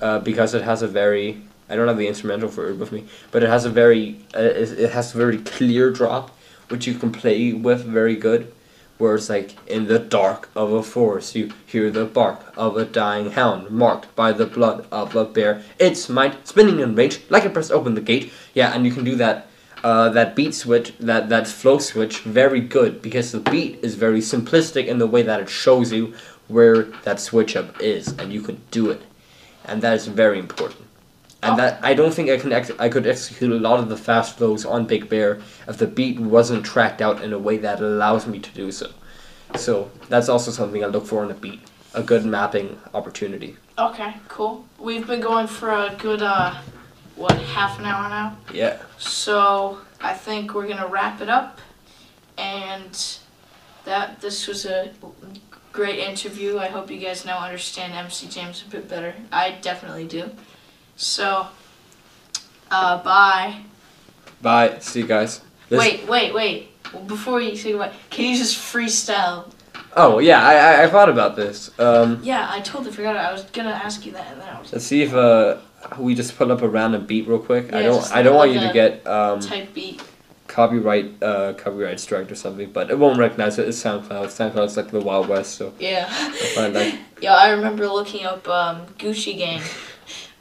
uh, 0.00 0.20
because 0.20 0.54
it 0.54 0.62
has 0.62 0.80
a 0.80 0.88
very. 0.88 1.42
I 1.68 1.76
don't 1.76 1.88
have 1.88 1.98
the 1.98 2.08
instrumental 2.08 2.48
for 2.48 2.70
it 2.70 2.76
with 2.76 2.92
me, 2.92 3.04
but 3.30 3.42
it 3.42 3.50
has 3.50 3.66
a 3.66 3.70
very. 3.70 4.04
Uh, 4.34 4.40
it 4.40 4.70
it 4.86 4.90
has 4.92 5.14
a 5.14 5.18
very 5.18 5.38
clear 5.38 5.90
drop, 5.90 6.30
which 6.72 6.86
you 6.88 6.94
can 6.94 7.12
play 7.12 7.52
with 7.52 7.84
very 7.84 8.16
good. 8.16 8.52
Where 8.98 9.14
it's 9.16 9.28
like 9.28 9.56
in 9.68 9.86
the 9.86 9.98
dark 9.98 10.48
of 10.56 10.72
a 10.72 10.82
forest, 10.82 11.34
you 11.34 11.52
hear 11.66 11.90
the 11.90 12.04
bark 12.04 12.40
of 12.56 12.76
a 12.76 12.84
dying 12.84 13.32
hound, 13.32 13.70
marked 13.70 14.14
by 14.16 14.32
the 14.32 14.46
blood 14.46 14.86
of 14.90 15.14
a 15.14 15.24
bear. 15.24 15.62
Its 15.78 16.08
might 16.08 16.48
spinning 16.48 16.80
in 16.80 16.94
rage, 16.94 17.20
like 17.28 17.44
it 17.44 17.52
pressed 17.52 17.72
open 17.72 17.94
the 17.94 18.00
gate. 18.00 18.32
Yeah, 18.54 18.72
and 18.72 18.86
you 18.86 18.92
can 18.92 19.04
do 19.04 19.16
that 19.16 19.48
uh, 19.82 20.08
that 20.10 20.36
beat 20.36 20.54
switch, 20.54 20.96
that, 20.98 21.28
that 21.28 21.48
flow 21.48 21.78
switch, 21.78 22.20
very 22.20 22.60
good 22.60 23.02
because 23.02 23.32
the 23.32 23.40
beat 23.40 23.80
is 23.82 23.96
very 23.96 24.20
simplistic 24.20 24.86
in 24.86 24.98
the 24.98 25.06
way 25.06 25.22
that 25.22 25.40
it 25.40 25.48
shows 25.48 25.92
you 25.92 26.14
where 26.48 26.84
that 27.04 27.18
switch 27.18 27.56
up 27.56 27.80
is, 27.80 28.08
and 28.18 28.32
you 28.32 28.40
can 28.40 28.60
do 28.70 28.90
it, 28.90 29.02
and 29.64 29.82
that 29.82 29.94
is 29.94 30.06
very 30.06 30.38
important. 30.38 30.86
And 31.42 31.58
that 31.58 31.80
I 31.82 31.94
don't 31.94 32.14
think 32.14 32.30
I 32.30 32.38
can 32.38 32.52
ex- 32.52 32.70
I 32.78 32.88
could 32.88 33.06
execute 33.06 33.50
a 33.50 33.56
lot 33.56 33.80
of 33.80 33.88
the 33.88 33.96
fast 33.96 34.36
flows 34.36 34.64
on 34.64 34.86
Big 34.86 35.08
Bear 35.08 35.40
if 35.66 35.76
the 35.76 35.88
beat 35.88 36.20
wasn't 36.20 36.64
tracked 36.64 37.02
out 37.02 37.20
in 37.22 37.32
a 37.32 37.38
way 37.38 37.56
that 37.58 37.80
allows 37.80 38.26
me 38.26 38.38
to 38.38 38.50
do 38.52 38.70
so. 38.70 38.90
So 39.56 39.90
that's 40.08 40.28
also 40.28 40.50
something 40.50 40.84
I 40.84 40.86
look 40.86 41.06
for 41.06 41.24
in 41.24 41.30
a 41.30 41.34
beat, 41.34 41.60
a 41.94 42.02
good 42.02 42.24
mapping 42.24 42.78
opportunity. 42.94 43.56
Okay, 43.76 44.14
cool. 44.28 44.64
We've 44.78 45.06
been 45.06 45.20
going 45.20 45.46
for 45.46 45.70
a 45.70 45.94
good, 45.98 46.22
uh, 46.22 46.54
what, 47.16 47.32
half 47.32 47.78
an 47.78 47.86
hour 47.86 48.08
now? 48.08 48.36
Yeah. 48.54 48.78
So 48.98 49.78
I 50.00 50.14
think 50.14 50.54
we're 50.54 50.68
gonna 50.68 50.86
wrap 50.86 51.20
it 51.20 51.28
up, 51.28 51.58
and 52.38 53.18
that 53.84 54.20
this 54.20 54.46
was 54.46 54.64
a 54.64 54.92
great 55.72 55.98
interview. 55.98 56.58
I 56.58 56.68
hope 56.68 56.90
you 56.90 56.98
guys 56.98 57.24
now 57.24 57.38
understand 57.38 57.94
MC 57.94 58.28
James 58.28 58.62
a 58.66 58.70
bit 58.70 58.88
better. 58.88 59.14
I 59.32 59.58
definitely 59.60 60.06
do. 60.06 60.30
So, 60.96 61.46
uh, 62.70 63.02
bye. 63.02 63.56
Bye. 64.40 64.78
See 64.80 65.00
you 65.00 65.06
guys. 65.06 65.40
This- 65.68 65.78
Wait, 65.78 66.06
wait, 66.08 66.34
wait. 66.34 66.68
Before 67.06 67.40
you 67.40 67.56
say 67.56 67.70
goodbye, 67.72 67.92
can 68.10 68.26
you 68.26 68.36
just 68.36 68.58
freestyle? 68.58 69.50
Oh 69.96 70.18
yeah, 70.18 70.42
I, 70.46 70.54
I 70.54 70.84
I 70.84 70.88
thought 70.88 71.08
about 71.08 71.36
this. 71.36 71.70
Um. 71.78 72.20
Yeah, 72.22 72.46
I 72.50 72.60
totally 72.60 72.90
forgot. 72.92 73.16
I 73.16 73.32
was 73.32 73.44
gonna 73.44 73.70
ask 73.70 74.04
you 74.04 74.12
that, 74.12 74.26
and 74.32 74.40
then 74.40 74.48
I 74.48 74.58
was 74.60 74.72
Let's 74.72 74.84
see 74.84 75.02
if 75.02 75.14
uh 75.14 75.58
we 75.98 76.14
just 76.14 76.36
pull 76.36 76.52
up 76.52 76.60
a 76.62 76.68
random 76.68 77.06
beat 77.06 77.26
real 77.26 77.38
quick. 77.38 77.72
I 77.72 77.82
don't 77.82 78.12
I 78.12 78.22
don't 78.22 78.36
want 78.36 78.52
you 78.52 78.60
to 78.60 78.72
get 78.72 79.06
um 79.06 79.40
type 79.40 79.72
beat. 79.72 80.02
copyright 80.48 81.22
uh 81.22 81.54
copyright 81.54 81.98
strike 82.00 82.30
or 82.30 82.34
something, 82.34 82.70
but 82.72 82.90
it 82.90 82.98
won't 82.98 83.18
recognize 83.18 83.58
it. 83.58 83.68
It's 83.68 83.82
SoundCloud. 83.82 84.26
SoundCloud's 84.26 84.76
like 84.76 84.90
the 84.90 85.00
Wild 85.00 85.28
West, 85.28 85.54
so 85.54 85.72
Yeah. 85.78 86.06
I 86.10 86.30
find 86.54 86.76
that 86.76 86.98
Yeah, 87.22 87.34
I 87.34 87.50
remember 87.50 87.86
looking 87.88 88.24
up 88.26 88.46
um, 88.48 88.86
Gucci 88.98 89.36
Gang 89.38 89.62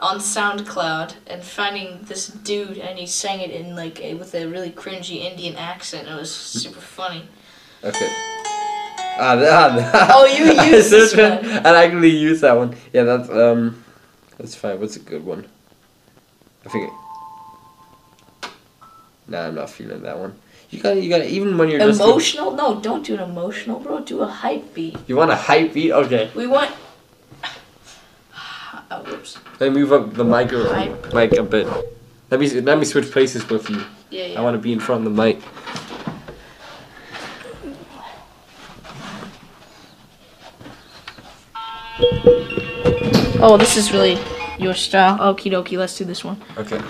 on 0.02 0.18
SoundCloud 0.18 1.14
and 1.28 1.44
finding 1.44 2.02
this 2.04 2.28
dude, 2.28 2.78
and 2.80 2.98
he 2.98 3.06
sang 3.06 3.40
it 3.40 3.52
in 3.52 3.76
like 3.76 4.02
a, 4.02 4.16
with 4.16 4.34
a 4.34 4.48
really 4.48 4.72
cringy 4.72 5.22
Indian 5.24 5.56
accent. 5.56 6.08
It 6.08 6.16
was 6.16 6.34
super 6.34 6.82
funny. 6.82 7.24
okay. 7.84 8.10
Ah, 9.20 9.36
that, 9.40 10.10
Oh, 10.14 10.26
you 10.26 10.46
used 10.76 10.90
this 10.90 11.16
one. 11.16 11.46
And 11.46 11.68
I 11.68 11.86
actually 11.86 12.10
use 12.10 12.42
that 12.42 12.58
one. 12.58 12.76
Yeah, 12.94 13.04
that's 13.04 13.30
um, 13.30 13.84
that's 14.38 14.56
fine. 14.56 14.80
What's 14.80 14.96
a 14.96 15.00
good 15.00 15.24
one? 15.24 15.46
I 16.66 16.70
think. 16.70 16.90
It, 16.90 18.50
nah, 19.28 19.48
I'm 19.48 19.56
not 19.56 19.70
feeling 19.70 20.02
that 20.02 20.18
one. 20.18 20.34
You 20.72 20.82
gotta, 20.82 21.00
you 21.02 21.10
gotta. 21.10 21.30
Even 21.30 21.58
when 21.58 21.70
you're 21.70 21.80
just. 21.80 22.02
Emotional? 22.02 22.52
No, 22.52 22.80
don't 22.80 23.06
do 23.06 23.14
an 23.14 23.20
emotional, 23.20 23.80
bro. 23.80 24.00
Do 24.00 24.22
a 24.22 24.28
hype 24.28 24.74
beat. 24.74 24.98
You 25.08 25.18
want 25.18 25.30
a 25.30 25.36
hype 25.36 25.74
beat? 25.74 25.92
Okay. 25.92 26.32
We 26.34 26.48
want. 26.48 26.72
Oh, 28.90 29.04
whoops. 29.06 29.38
Let 29.62 29.74
me 29.74 29.80
move 29.80 29.94
up 29.94 30.16
the 30.16 30.24
mic 30.24 30.52
or 30.54 30.74
mic 31.14 31.34
a 31.34 31.44
bit. 31.44 31.68
Let 32.32 32.40
me 32.40 32.50
let 32.62 32.80
me 32.80 32.84
switch 32.84 33.12
places 33.12 33.48
with 33.48 33.70
you. 33.70 33.86
Yeah, 34.10 34.26
yeah. 34.26 34.40
I 34.40 34.42
want 34.42 34.56
to 34.56 34.58
be 34.58 34.74
in 34.74 34.80
front 34.80 35.06
of 35.06 35.16
the 35.16 35.24
mic. 35.24 35.40
Oh, 43.40 43.56
this 43.60 43.78
is 43.78 43.92
really 43.92 44.18
your 44.58 44.74
style. 44.74 45.20
Okie 45.20 45.52
dokie, 45.52 45.78
let's 45.78 45.96
do 45.96 46.06
this 46.06 46.24
one. 46.24 46.42
Okay. 46.58 46.82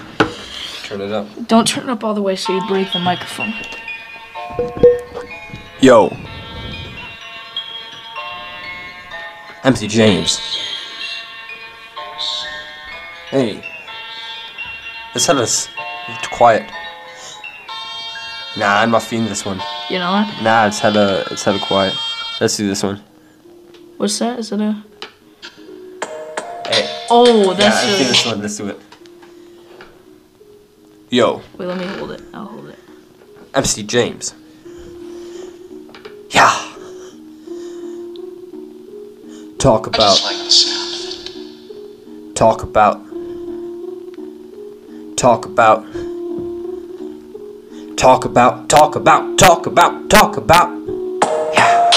Turn 0.85 1.01
it 1.01 1.11
up. 1.11 1.27
Don't 1.47 1.67
turn 1.67 1.89
it 1.89 1.89
up 1.89 2.05
all 2.05 2.13
the 2.13 2.21
way 2.21 2.37
so 2.37 2.53
you 2.53 2.65
break 2.69 2.93
the 2.93 2.99
microphone. 2.99 3.53
Yo. 5.81 6.15
MC 9.65 9.89
James. 9.89 10.39
Hey. 13.31 13.63
Let's 15.13 15.25
have 15.27 15.37
this 15.37 15.69
quiet. 16.31 16.69
Nah, 18.57 18.79
I'm 18.81 18.91
not 18.91 19.03
feeling 19.03 19.27
this 19.27 19.45
one. 19.45 19.61
You 19.89 19.99
know 19.99 20.11
what? 20.11 20.43
Nah, 20.43 20.67
it's 20.67 20.79
hella, 20.79 21.23
it's 21.31 21.43
hella 21.43 21.59
quiet. 21.59 21.93
Let's 22.39 22.57
do 22.57 22.67
this 22.67 22.83
one. 22.83 23.01
What's 23.97 24.19
that? 24.19 24.39
Is 24.39 24.51
it 24.51 24.59
a. 24.59 24.73
Hey. 26.67 27.05
Oh, 27.09 27.51
Yeah, 27.51 27.57
that's 27.57 27.85
let's 27.85 27.85
do 27.85 27.91
really. 27.91 28.03
this 28.03 28.25
one. 28.25 28.41
Let's 28.41 28.57
do 28.57 28.67
it. 28.67 28.79
Yo, 31.09 31.41
Wait, 31.57 31.65
let 31.65 31.77
me 31.77 31.85
hold 31.85 32.11
it. 32.11 32.21
I'll 32.33 32.45
hold 32.45 32.69
it. 32.69 32.79
MC 33.53 33.83
James. 33.83 34.33
Yeah. 36.29 36.49
Talk 39.57 39.87
I 39.87 39.89
about. 39.89 40.17
just 40.17 40.23
like 40.25 40.37
the 40.37 40.51
sound 40.51 40.81
talk 42.35 42.63
about 42.63 42.99
talk 45.21 45.45
about 45.45 45.85
talk 47.95 48.25
about 48.25 48.67
talk 48.67 48.95
about 48.95 49.37
talk 49.37 49.67
about 49.67 50.09
talk 50.09 50.35
about 50.35 50.67
yeah 51.53 51.91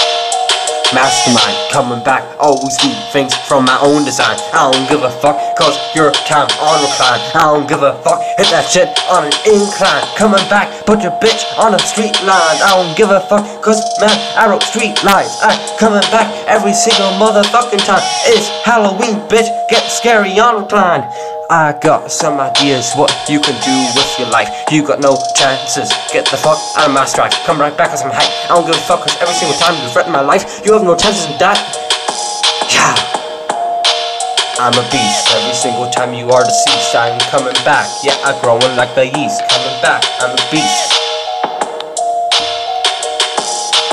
mastermind. 0.93 1.57
Coming 1.73 2.03
back, 2.05 2.21
always 2.39 2.77
do 2.77 2.87
things 3.11 3.33
from 3.49 3.65
my 3.65 3.79
own 3.81 4.05
design. 4.05 4.37
I 4.53 4.69
don't 4.69 4.87
give 4.87 5.01
a 5.01 5.09
fuck, 5.09 5.35
cause 5.57 5.73
your 5.95 6.11
time 6.29 6.45
on 6.61 6.85
recline. 6.85 7.19
I 7.33 7.49
don't 7.49 7.67
give 7.67 7.81
a 7.81 7.97
fuck, 8.05 8.21
hit 8.37 8.53
that 8.53 8.69
shit 8.69 8.93
on 9.09 9.25
an 9.25 9.33
incline. 9.49 10.05
Coming 10.15 10.45
back, 10.47 10.69
put 10.85 11.01
your 11.01 11.17
bitch 11.17 11.41
on 11.57 11.73
a 11.73 11.79
street 11.79 12.13
line. 12.29 12.61
I 12.61 12.77
don't 12.77 12.95
give 12.95 13.09
a 13.09 13.21
fuck, 13.25 13.41
cause 13.65 13.81
man, 13.99 14.13
I 14.37 14.45
wrote 14.47 14.61
street 14.61 15.01
lines. 15.03 15.33
I 15.41 15.57
coming 15.81 16.05
back 16.13 16.29
every 16.45 16.77
single 16.77 17.09
motherfucking 17.17 17.81
time. 17.89 18.05
It's 18.29 18.47
Halloween, 18.61 19.17
bitch, 19.27 19.49
get 19.73 19.81
scary 19.89 20.37
on 20.37 20.61
recline. 20.61 21.01
I 21.47 21.77
got 21.77 22.11
some 22.11 22.39
ideas 22.39 22.93
what 22.95 23.13
you 23.29 23.39
can 23.39 23.53
do 23.61 23.77
with 23.93 24.17
your 24.17 24.29
life. 24.29 24.49
You 24.71 24.81
got 24.81 24.99
no 24.99 25.15
chances. 25.35 25.93
Get 26.11 26.25
the 26.25 26.37
fuck 26.37 26.57
out 26.75 26.89
of 26.89 26.93
my 26.93 27.05
stride. 27.05 27.33
Come 27.45 27.61
right 27.61 27.75
back 27.77 27.91
on 27.91 27.97
some 27.97 28.09
hype. 28.09 28.33
I 28.49 28.55
don't 28.55 28.65
give 28.65 28.73
a 28.73 28.85
fuck 28.89 29.01
cause 29.01 29.15
every 29.21 29.35
single 29.35 29.55
time 29.61 29.77
you 29.77 29.87
threaten 29.93 30.11
my 30.11 30.21
life, 30.25 30.65
you 30.65 30.73
have 30.73 30.81
no 30.81 30.97
chances 30.97 31.29
in 31.29 31.37
that. 31.37 31.61
Yeah. 32.73 32.97
I'm 34.57 34.73
a 34.73 34.81
beast. 34.89 35.29
Every 35.37 35.53
single 35.53 35.85
time 35.91 36.15
you 36.15 36.31
are 36.33 36.43
deceased, 36.43 36.95
I'm 36.95 37.19
coming 37.29 37.53
back. 37.61 37.85
Yeah, 38.01 38.17
I'm 38.25 38.41
growing 38.41 38.75
like 38.75 38.95
the 38.95 39.05
yeast. 39.05 39.45
Coming 39.45 39.77
back. 39.85 40.01
I'm 40.25 40.33
a 40.33 40.41
beast. 40.49 40.97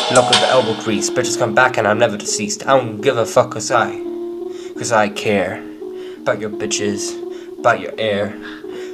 Look 0.09 0.24
at 0.24 0.40
the 0.40 0.48
elbow 0.48 0.80
grease. 0.82 1.11
Bitches 1.11 1.36
come 1.36 1.55
back 1.55 1.76
and 1.76 1.86
I'm 1.86 1.98
never 1.98 2.16
deceased. 2.16 2.66
I 2.66 2.78
don't 2.78 3.03
give 3.03 3.18
a 3.18 3.26
fuck 3.26 3.50
cause 3.50 3.70
I. 3.70 3.92
Cause 4.72 4.90
I 4.90 5.11
care. 5.11 5.62
About 6.22 6.40
your 6.40 6.48
bitches. 6.48 7.21
About 7.62 7.78
your 7.78 7.92
air. 7.96 8.36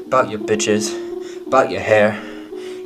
About 0.04 0.28
your 0.28 0.40
bitches. 0.40 0.92
About 1.46 1.70
your 1.70 1.80
hair. 1.80 2.22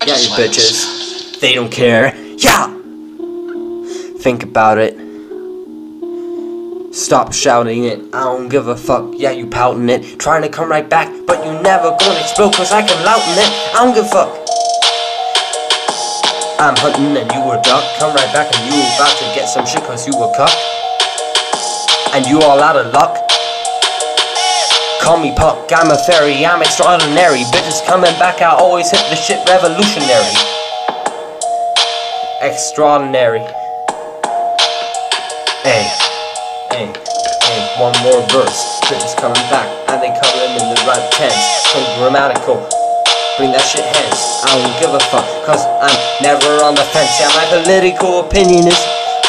Yeah, 0.06 0.16
your 0.16 0.30
bitches. 0.38 1.40
They 1.40 1.56
don't 1.56 1.72
care. 1.72 2.14
Yeah! 2.38 2.68
Think 4.20 4.44
about 4.44 4.78
it. 4.78 4.94
Stop 6.94 7.32
shouting 7.32 7.82
it. 7.82 7.98
I 8.14 8.22
don't 8.22 8.48
give 8.48 8.68
a 8.68 8.76
fuck. 8.76 9.14
Yeah, 9.16 9.32
you 9.32 9.48
pouting 9.48 9.88
it. 9.88 10.20
Trying 10.20 10.42
to 10.42 10.48
come 10.48 10.70
right 10.70 10.88
back, 10.88 11.12
but 11.26 11.44
you 11.44 11.50
never 11.62 11.90
gonna 11.98 12.20
explode 12.20 12.54
cause 12.54 12.70
I 12.70 12.86
can 12.86 13.04
louting 13.04 13.42
it. 13.42 13.50
I 13.74 13.84
don't 13.84 13.92
give 13.92 14.04
a 14.04 14.08
fuck. 14.08 14.30
I'm 16.60 16.76
hunting 16.76 17.16
and 17.16 17.28
you 17.32 17.40
were 17.40 17.60
duck. 17.62 17.82
Come 17.98 18.14
right 18.14 18.32
back 18.32 18.54
and 18.54 18.72
you 18.72 18.80
about 18.94 19.18
to 19.18 19.24
get 19.34 19.48
some 19.48 19.66
shit 19.66 19.82
cause 19.82 20.06
you 20.06 20.16
were 20.16 20.32
cuck. 20.36 20.54
And 22.14 22.24
you 22.24 22.40
all 22.40 22.60
out 22.60 22.76
of 22.76 22.92
luck. 22.92 23.31
Call 25.02 25.18
me 25.18 25.34
Puck, 25.34 25.66
I'm 25.74 25.90
a 25.90 25.98
fairy, 26.06 26.46
I'm 26.46 26.62
extraordinary. 26.62 27.42
Bitches 27.50 27.84
coming 27.90 28.14
back, 28.22 28.40
I 28.40 28.54
always 28.54 28.88
hit 28.88 29.02
the 29.10 29.16
shit 29.18 29.42
revolutionary. 29.50 30.30
Extraordinary. 32.38 33.42
Hey, 35.66 35.90
hey, 36.70 36.86
hey, 36.86 37.60
one 37.82 37.90
more 38.06 38.22
verse. 38.30 38.78
Bitches 38.86 39.18
coming 39.18 39.42
back, 39.50 39.66
and 39.90 39.98
they 39.98 40.14
coming 40.22 40.54
in 40.54 40.70
the 40.70 40.78
right 40.86 41.02
tense. 41.10 41.34
So 41.74 41.82
grammatical. 41.98 42.62
Bring 43.38 43.50
that 43.50 43.66
shit 43.66 43.82
hence. 43.82 44.46
I 44.46 44.54
don't 44.54 44.78
give 44.78 44.94
a 44.94 45.02
fuck, 45.10 45.26
cause 45.42 45.66
I'm 45.82 45.98
never 46.22 46.62
on 46.62 46.76
the 46.76 46.86
fence. 46.94 47.10
Yeah, 47.18 47.26
my 47.34 47.50
political 47.50 48.20
opinion 48.20 48.68
is 48.68 48.78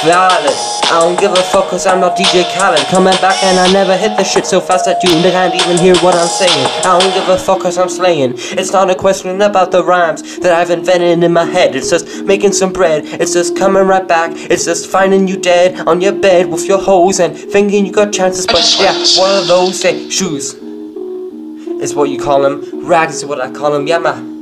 valid. 0.03 0.73
I 0.93 0.99
don't 0.99 1.19
give 1.19 1.31
a 1.31 1.41
fuck 1.41 1.69
cause 1.69 1.87
I'm 1.87 1.99
not 2.01 2.15
DJ 2.15 2.43
Khaled 2.53 2.85
Coming 2.87 3.15
back 3.15 3.41
and 3.43 3.57
I 3.59 3.71
never 3.71 3.97
hit 3.97 4.15
the 4.15 4.23
shit 4.23 4.45
so 4.45 4.61
fast 4.61 4.85
that 4.85 5.01
you 5.01 5.09
can't 5.09 5.55
even 5.55 5.77
hear 5.77 5.95
what 6.03 6.13
I'm 6.13 6.27
saying 6.27 6.67
I 6.85 6.99
don't 6.99 7.13
give 7.13 7.27
a 7.29 7.37
fuck 7.37 7.61
cause 7.61 7.79
I'm 7.79 7.89
slaying 7.89 8.33
It's 8.35 8.71
not 8.71 8.91
a 8.91 8.95
question 8.95 9.41
about 9.41 9.71
the 9.71 9.83
rhymes 9.83 10.37
that 10.39 10.53
I've 10.53 10.69
invented 10.69 11.23
in 11.23 11.33
my 11.33 11.45
head 11.45 11.75
It's 11.75 11.89
just 11.89 12.23
making 12.25 12.51
some 12.53 12.71
bread 12.71 13.05
It's 13.05 13.33
just 13.33 13.57
coming 13.57 13.87
right 13.87 14.07
back 14.07 14.31
It's 14.35 14.65
just 14.65 14.91
finding 14.91 15.27
you 15.27 15.37
dead 15.37 15.87
on 15.87 15.99
your 15.99 16.13
bed 16.13 16.47
with 16.47 16.67
your 16.67 16.79
hoes 16.79 17.19
And 17.19 17.35
thinking 17.35 17.85
you 17.85 17.91
got 17.91 18.13
chances 18.13 18.45
but 18.45 18.61
yeah, 18.79 18.93
one 19.17 19.35
of 19.41 19.47
those 19.47 19.79
say 19.81 20.09
shoes 20.09 20.53
is 20.53 21.95
what 21.95 22.09
you 22.09 22.19
call 22.19 22.43
them 22.43 22.85
Rags 22.85 23.15
is 23.15 23.25
what 23.25 23.41
I 23.41 23.51
call 23.51 23.71
them 23.71 23.87
Yeah, 23.87 23.97
my 23.97 24.33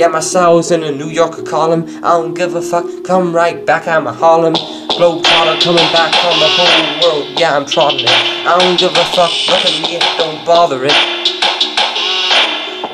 yeah, 0.00 0.08
my 0.08 0.20
soul's 0.20 0.70
in 0.70 0.82
a 0.82 0.90
New 0.90 1.08
Yorker 1.10 1.42
column. 1.42 1.84
I 1.98 2.12
don't 2.12 2.32
give 2.32 2.54
a 2.54 2.62
fuck. 2.62 2.86
Come 3.04 3.36
right 3.36 3.66
back 3.66 3.86
out 3.86 4.02
my 4.02 4.14
Harlem. 4.14 4.54
Globetrotter 5.00 5.56
coming 5.64 5.88
back 5.96 6.12
from 6.20 6.36
the 6.36 6.50
whole 6.60 7.24
world. 7.24 7.40
Yeah, 7.40 7.56
I'm 7.56 7.64
trotting 7.64 8.04
it. 8.04 8.12
I 8.44 8.52
don't 8.60 8.78
give 8.78 8.92
a 8.92 9.04
fuck. 9.16 9.32
Look 9.48 9.64
at 9.64 9.72
me, 9.80 9.96
don't 10.20 10.44
bother 10.44 10.84
it. 10.84 10.92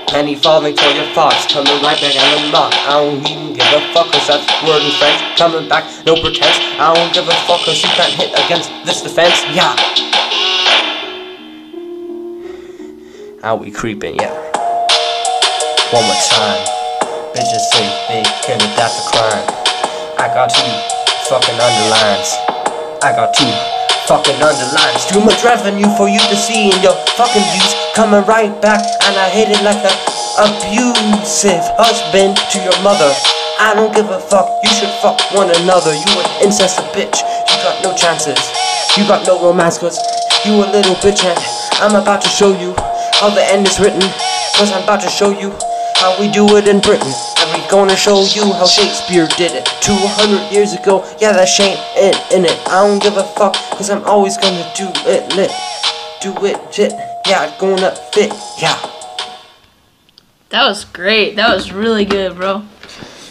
Penny 0.07 0.37
falling 0.37 0.77
for 0.77 0.87
your 0.95 1.11
thoughts. 1.19 1.51
Coming 1.51 1.75
right 1.83 1.99
back 1.99 2.15
out 2.15 2.31
of 2.39 2.53
knock. 2.53 2.73
I 2.87 3.03
don't 3.03 3.27
even 3.27 3.59
give 3.59 3.67
a 3.75 3.83
fuck. 3.91 4.07
Cause 4.15 4.23
that's 4.23 4.47
word 4.63 4.87
and 4.87 4.95
French. 5.03 5.19
Coming 5.35 5.69
back, 5.69 5.83
no 6.07 6.15
pretense. 6.15 6.55
I 6.79 6.95
don't 6.95 7.13
give 7.13 7.27
a 7.27 7.35
fuck. 7.43 7.67
Cause 7.67 7.83
you 7.83 7.91
can't 7.99 8.15
hit 8.15 8.31
against 8.39 8.71
this 8.87 9.03
defense. 9.03 9.43
Yeah. 9.51 9.75
How 13.43 13.57
we 13.57 13.73
creeping, 13.73 14.15
yeah. 14.15 14.31
One 15.91 16.07
more 16.07 16.23
time. 16.23 16.63
Bitches 17.35 17.67
say 17.75 17.83
they 18.07 18.23
can 18.47 18.63
adapt 18.63 18.95
the 18.95 19.11
crime. 19.11 19.47
I 20.23 20.31
got 20.31 20.55
two 20.55 21.06
fucking 21.29 21.59
underlines. 21.59 22.39
I 23.03 23.11
got 23.11 23.35
two 23.35 23.51
fucking 24.07 24.39
underlines. 24.39 25.03
Too 25.11 25.19
much 25.19 25.43
revenue 25.43 25.91
for 25.99 26.07
you 26.07 26.23
to 26.23 26.37
see 26.39 26.71
in 26.71 26.79
your 26.79 26.95
fucking 27.19 27.43
views. 27.51 27.75
Coming 27.99 28.23
right 28.31 28.55
back, 28.63 28.79
and 29.11 29.15
I 29.19 29.27
hit 29.35 29.51
it 29.51 29.59
like 29.67 29.83
a 29.83 29.91
abusive 30.39 31.67
husband 31.83 32.39
to 32.55 32.57
your 32.63 32.79
mother. 32.87 33.11
I 33.59 33.75
don't 33.75 33.91
give 33.91 34.07
a 34.07 34.21
fuck. 34.23 34.47
You 34.63 34.71
should 34.71 34.93
fuck 35.03 35.19
one 35.35 35.51
another. 35.67 35.91
You 35.99 36.13
an 36.15 36.31
incest 36.47 36.79
bitch. 36.95 37.19
You 37.19 37.57
got 37.67 37.83
no 37.83 37.91
chances. 37.99 38.39
You 38.95 39.03
got 39.11 39.27
no 39.27 39.43
romance, 39.43 39.79
cause 39.79 39.99
you 40.47 40.63
a 40.63 40.69
little 40.71 40.95
bitch, 41.03 41.27
and 41.27 41.39
I'm 41.83 41.99
about 41.99 42.23
to 42.23 42.29
show 42.29 42.55
you 42.55 42.71
how 43.19 43.35
the 43.35 43.43
end 43.43 43.67
is 43.67 43.81
written. 43.81 44.05
Cause 44.55 44.71
I'm 44.71 44.85
about 44.85 45.03
to 45.03 45.11
show 45.11 45.35
you 45.35 45.51
how 45.99 46.15
we 46.21 46.31
do 46.31 46.47
it 46.57 46.69
in 46.69 46.79
Britain. 46.79 47.13
And 47.57 47.65
we 47.65 47.71
gonna 47.71 47.97
show 47.97 48.21
you 48.23 48.53
how 48.53 48.67
Shakespeare 48.67 49.27
did 49.39 49.53
it 49.53 49.65
200 49.81 50.53
years 50.53 50.75
ago. 50.75 51.03
Yeah, 51.19 51.33
that 51.33 51.49
ain't 51.59 51.81
it 51.97 52.33
in 52.33 52.45
it. 52.45 52.59
I 52.69 52.87
don't 52.87 53.03
give 53.03 53.17
a 53.17 53.23
fuck, 53.23 53.55
cause 53.71 53.89
I'm 53.89 54.05
always 54.05 54.37
gonna 54.37 54.71
do 54.77 54.87
it 55.07 55.35
lit. 55.35 55.51
Do 56.21 56.35
it 56.45 56.59
shit. 56.75 56.93
Yeah, 57.27 57.55
gonna 57.59 57.93
fit. 58.13 58.31
Yeah. 58.61 58.77
That 60.51 60.67
was 60.69 60.85
great. 60.85 61.37
That 61.37 61.55
was 61.55 61.73
really 61.73 62.05
good, 62.05 62.37
bro. 62.37 62.63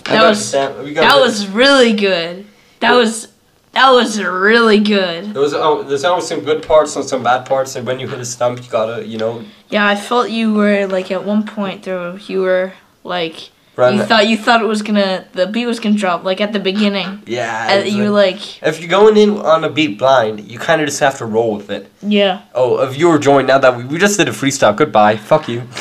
That 0.06 0.28
was 0.28 0.52
that- 0.52 0.84
we 0.84 0.94
got 0.94 1.02
that 1.02 1.16
the- 1.18 1.22
was 1.22 1.48
really 1.48 1.94
good. 1.94 2.48
That 2.80 2.94
was 2.96 3.28
that 3.74 3.92
was 3.92 4.20
really 4.20 4.80
good. 4.80 5.36
There 5.36 5.42
was 5.42 5.54
oh, 5.54 5.84
there's 5.84 6.04
always 6.04 6.28
some 6.28 6.40
good 6.40 6.64
parts 6.64 6.96
and 6.96 7.06
some 7.06 7.22
bad 7.22 7.46
parts, 7.46 7.76
and 7.76 7.86
when 7.86 8.00
you 8.00 8.08
hit 8.08 8.20
a 8.20 8.26
stump, 8.26 8.64
you 8.64 8.72
gotta 8.72 9.06
you 9.06 9.20
know 9.20 9.44
Yeah, 9.70 9.88
I 9.88 9.96
felt 9.96 10.32
you 10.32 10.56
were 10.56 10.88
like 10.88 11.12
at 11.12 11.24
one 11.24 11.46
point 11.46 11.84
there 11.84 12.18
you 12.18 12.42
were 12.42 12.74
like 13.04 13.52
run. 13.76 13.96
you 13.96 14.04
thought 14.04 14.28
you 14.28 14.38
thought 14.38 14.62
it 14.62 14.66
was 14.68 14.82
gonna 14.82 15.26
the 15.34 15.48
beat 15.48 15.66
was 15.66 15.80
gonna 15.80 15.96
drop 15.96 16.24
like 16.24 16.40
at 16.42 16.54
the 16.54 16.60
beginning. 16.60 17.22
yeah. 17.26 17.68
And 17.72 17.86
it's 17.86 17.96
you 17.96 18.04
were 18.04 18.10
like- 18.10 18.36
like 18.36 18.64
if 18.64 18.80
you're 18.80 18.90
going 18.90 19.18
in 19.18 19.38
on 19.40 19.64
a 19.64 19.70
beat 19.70 19.98
blind, 19.98 20.50
you 20.52 20.58
kind 20.60 20.82
of 20.82 20.88
just 20.88 21.00
have 21.00 21.18
to 21.18 21.26
roll 21.26 21.56
with 21.58 21.70
it. 21.70 21.92
yeah. 22.02 22.42
Oh, 22.54 22.78
a 22.78 22.88
viewer 22.90 23.20
joined 23.20 23.48
now 23.48 23.58
that 23.60 23.76
we, 23.78 23.84
we 23.86 23.98
just 24.00 24.18
did 24.18 24.28
a 24.28 24.32
freestyle. 24.32 24.76
Goodbye. 24.76 25.18
Fuck 25.18 25.48
you. 25.50 25.64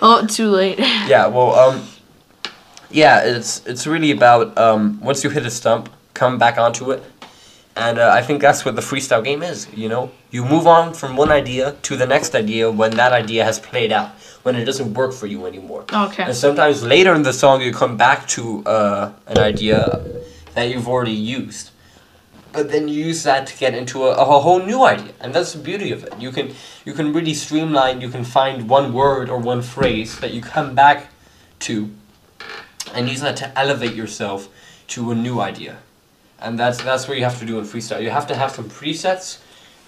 Oh, 0.00 0.24
too 0.26 0.48
late. 0.50 0.78
Yeah, 1.08 1.26
well, 1.26 1.54
um, 1.54 1.82
yeah, 2.90 3.22
it's 3.24 3.66
it's 3.66 3.86
really 3.86 4.10
about 4.10 4.56
um, 4.58 5.00
once 5.00 5.24
you 5.24 5.30
hit 5.30 5.44
a 5.46 5.50
stump, 5.50 5.88
come 6.14 6.38
back 6.38 6.58
onto 6.58 6.90
it, 6.92 7.02
and 7.76 7.98
uh, 7.98 8.10
I 8.12 8.22
think 8.22 8.40
that's 8.40 8.64
what 8.64 8.76
the 8.76 8.82
freestyle 8.82 9.24
game 9.24 9.42
is. 9.42 9.66
You 9.74 9.88
know, 9.88 10.10
you 10.30 10.44
move 10.44 10.66
on 10.66 10.94
from 10.94 11.16
one 11.16 11.30
idea 11.32 11.72
to 11.82 11.96
the 11.96 12.06
next 12.06 12.34
idea 12.34 12.70
when 12.70 12.92
that 12.92 13.12
idea 13.12 13.44
has 13.44 13.58
played 13.58 13.90
out, 13.92 14.10
when 14.48 14.56
it 14.56 14.64
doesn't 14.64 14.94
work 14.94 15.12
for 15.12 15.26
you 15.26 15.44
anymore. 15.44 15.84
Okay. 15.92 16.22
And 16.22 16.34
sometimes 16.34 16.82
later 16.82 17.12
in 17.14 17.22
the 17.22 17.34
song, 17.34 17.60
you 17.60 17.70
come 17.70 17.98
back 17.98 18.26
to 18.28 18.64
uh, 18.64 19.12
an 19.26 19.36
idea 19.36 19.78
that 20.54 20.70
you've 20.70 20.88
already 20.88 21.20
used. 21.38 21.70
But 22.54 22.70
then 22.72 22.88
you 22.88 23.04
use 23.10 23.24
that 23.24 23.46
to 23.48 23.54
get 23.58 23.74
into 23.74 24.04
a, 24.08 24.12
a 24.12 24.24
whole 24.24 24.62
new 24.72 24.80
idea, 24.84 25.12
and 25.20 25.34
that's 25.34 25.52
the 25.52 25.62
beauty 25.70 25.92
of 25.92 26.02
it. 26.02 26.12
You 26.18 26.32
can 26.32 26.46
you 26.86 26.94
can 26.94 27.12
really 27.12 27.34
streamline. 27.34 28.00
You 28.00 28.08
can 28.08 28.24
find 28.24 28.70
one 28.70 28.94
word 28.94 29.28
or 29.28 29.38
one 29.52 29.60
phrase 29.60 30.18
that 30.20 30.32
you 30.32 30.40
come 30.40 30.74
back 30.74 30.98
to, 31.66 31.90
and 32.94 33.06
use 33.06 33.20
that 33.20 33.36
to 33.42 33.46
elevate 33.64 33.94
yourself 34.02 34.48
to 34.94 35.10
a 35.12 35.14
new 35.14 35.36
idea, 35.50 35.74
and 36.40 36.58
that's 36.58 36.78
that's 36.82 37.04
what 37.06 37.18
you 37.18 37.24
have 37.24 37.38
to 37.40 37.46
do 37.50 37.58
in 37.60 37.64
freestyle. 37.66 38.00
You 38.02 38.12
have 38.18 38.26
to 38.28 38.34
have 38.34 38.50
some 38.58 38.68
presets. 38.78 39.26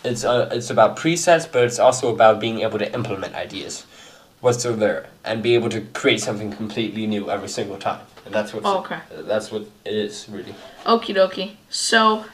It's 0.05 0.23
uh, 0.23 0.57
it's 0.57 0.71
about 0.71 0.99
presets, 1.01 1.47
but 1.51 1.65
it's 1.65 1.79
also 1.79 2.13
about 2.13 2.41
being 2.41 2.61
able 2.61 2.79
to 2.79 2.89
implement 2.93 3.33
ideas, 3.35 3.87
what's 4.41 4.59
still 4.59 4.77
there, 4.77 5.07
and 5.25 5.43
be 5.43 5.55
able 5.55 5.69
to 5.71 5.81
create 5.93 6.21
something 6.21 6.51
completely 6.53 7.07
new 7.07 7.31
every 7.31 7.49
single 7.49 7.77
time. 7.79 8.01
And 8.25 8.35
that's 8.35 8.53
what 8.53 8.65
Okay. 8.65 8.99
that's 9.11 9.51
what 9.51 9.63
it 9.85 9.95
is 9.95 10.27
really. 10.29 10.55
Okie 10.85 11.15
dokie. 11.15 11.57
So, 11.69 12.25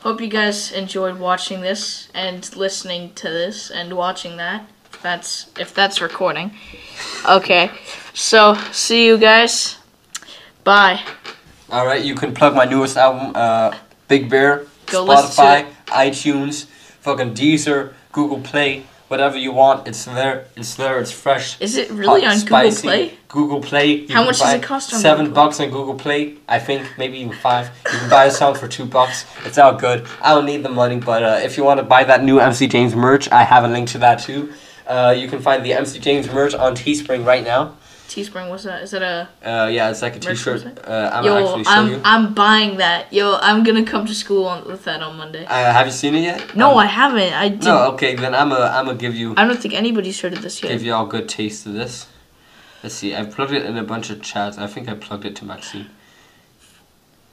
hope 0.00 0.20
you 0.20 0.28
guys 0.28 0.72
enjoyed 0.72 1.18
watching 1.18 1.60
this 1.60 2.08
and 2.14 2.54
listening 2.56 3.12
to 3.14 3.28
this 3.28 3.70
and 3.70 3.92
watching 3.96 4.36
that. 4.38 4.66
If 4.92 5.02
that's 5.02 5.46
if 5.58 5.74
that's 5.74 6.00
recording. 6.00 6.50
Okay. 7.28 7.70
So, 8.14 8.54
see 8.72 9.06
you 9.06 9.18
guys. 9.18 9.76
Bye. 10.64 11.00
All 11.70 11.86
right, 11.86 12.02
you 12.04 12.14
can 12.14 12.32
plug 12.34 12.54
my 12.54 12.64
newest 12.64 12.96
album, 12.96 13.32
uh, 13.34 13.74
Big 14.08 14.30
Bear, 14.30 14.66
Go 14.86 15.04
Spotify, 15.04 15.60
it. 15.62 15.66
iTunes, 15.88 16.66
fucking 17.00 17.34
Deezer, 17.34 17.92
Google 18.12 18.40
Play, 18.40 18.84
whatever 19.08 19.36
you 19.36 19.52
want. 19.52 19.86
It's 19.86 20.04
there. 20.04 20.46
It's 20.56 20.74
there. 20.74 20.98
It's 21.00 21.12
fresh. 21.12 21.60
Is 21.60 21.76
it 21.76 21.90
really 21.90 22.22
hot, 22.22 22.32
on 22.32 22.38
spicy. 22.38 22.82
Google 22.82 22.90
Play? 22.90 23.18
Google 23.28 23.60
Play. 23.60 24.06
How 24.06 24.24
much 24.24 24.38
does 24.38 24.54
it 24.54 24.62
cost 24.62 24.92
on 24.94 25.00
Seven 25.00 25.26
Google 25.26 25.44
bucks 25.44 25.60
on 25.60 25.70
Google 25.70 25.94
Play. 25.94 26.36
I 26.48 26.58
think 26.58 26.86
maybe 26.98 27.18
even 27.18 27.32
five. 27.32 27.70
You 27.92 27.98
can 27.98 28.10
buy 28.10 28.26
a 28.26 28.30
song 28.30 28.54
for 28.54 28.68
two 28.68 28.84
bucks. 28.84 29.24
It's 29.44 29.58
all 29.58 29.74
good. 29.74 30.06
I 30.22 30.34
don't 30.34 30.46
need 30.46 30.62
the 30.62 30.68
money, 30.68 30.98
but 30.98 31.22
uh, 31.22 31.40
if 31.42 31.56
you 31.56 31.64
want 31.64 31.78
to 31.78 31.84
buy 31.84 32.04
that 32.04 32.22
new 32.22 32.38
MC 32.38 32.66
James 32.66 32.94
merch, 32.94 33.30
I 33.30 33.42
have 33.42 33.64
a 33.64 33.68
link 33.68 33.88
to 33.90 33.98
that 33.98 34.20
too. 34.20 34.52
Uh, 34.86 35.14
you 35.16 35.28
can 35.28 35.40
find 35.40 35.64
the 35.64 35.72
MC 35.72 35.98
James 35.98 36.30
merch 36.32 36.54
on 36.54 36.74
Teespring 36.76 37.24
right 37.26 37.44
now. 37.44 37.76
Teespring, 38.08 38.48
what's 38.48 38.62
that? 38.64 38.82
Is 38.82 38.92
that 38.92 39.02
a 39.02 39.28
Uh, 39.44 39.66
yeah, 39.66 39.90
it's 39.90 40.00
like 40.00 40.16
a 40.16 40.20
T-shirt. 40.20 40.64
Uh, 40.86 41.10
I'm 41.12 41.24
yo? 41.24 41.36
actually 41.36 41.64
show 41.64 41.70
I'm 41.70 41.88
you. 41.90 42.00
I'm 42.04 42.34
buying 42.34 42.76
that. 42.76 43.12
Yo, 43.12 43.36
I'm 43.42 43.64
gonna 43.64 43.84
come 43.84 44.06
to 44.06 44.14
school 44.14 44.46
on, 44.46 44.64
with 44.66 44.84
that 44.84 45.02
on 45.02 45.16
Monday. 45.16 45.44
Uh, 45.44 45.72
have 45.72 45.86
you 45.86 45.92
seen 45.92 46.14
it 46.14 46.20
yet? 46.22 46.54
No, 46.56 46.72
Um, 46.72 46.78
I 46.78 46.86
haven't. 46.86 47.32
I 47.34 47.48
did. 47.48 47.64
No, 47.64 47.92
okay, 47.92 48.14
then 48.14 48.34
I'm 48.34 48.52
a 48.52 48.60
I'm 48.60 48.86
gonna 48.86 48.96
give 48.98 49.14
you 49.16 49.34
I 49.36 49.44
don't 49.46 49.58
think 49.60 49.74
anybody's 49.74 50.20
heard 50.20 50.32
of 50.32 50.42
this 50.42 50.62
yet. 50.62 50.70
give 50.70 50.84
you 50.84 50.94
all 50.94 51.06
a 51.06 51.08
good 51.08 51.28
taste 51.28 51.66
of 51.66 51.72
this. 51.74 52.06
Let's 52.82 52.94
see. 52.94 53.14
I 53.16 53.24
plugged 53.24 53.52
it 53.52 53.64
in 53.66 53.76
a 53.76 53.82
bunch 53.82 54.10
of 54.10 54.22
chats. 54.22 54.56
I 54.56 54.66
think 54.68 54.88
I 54.88 54.94
plugged 54.94 55.24
it 55.24 55.34
to 55.36 55.44
Maxine. 55.44 55.88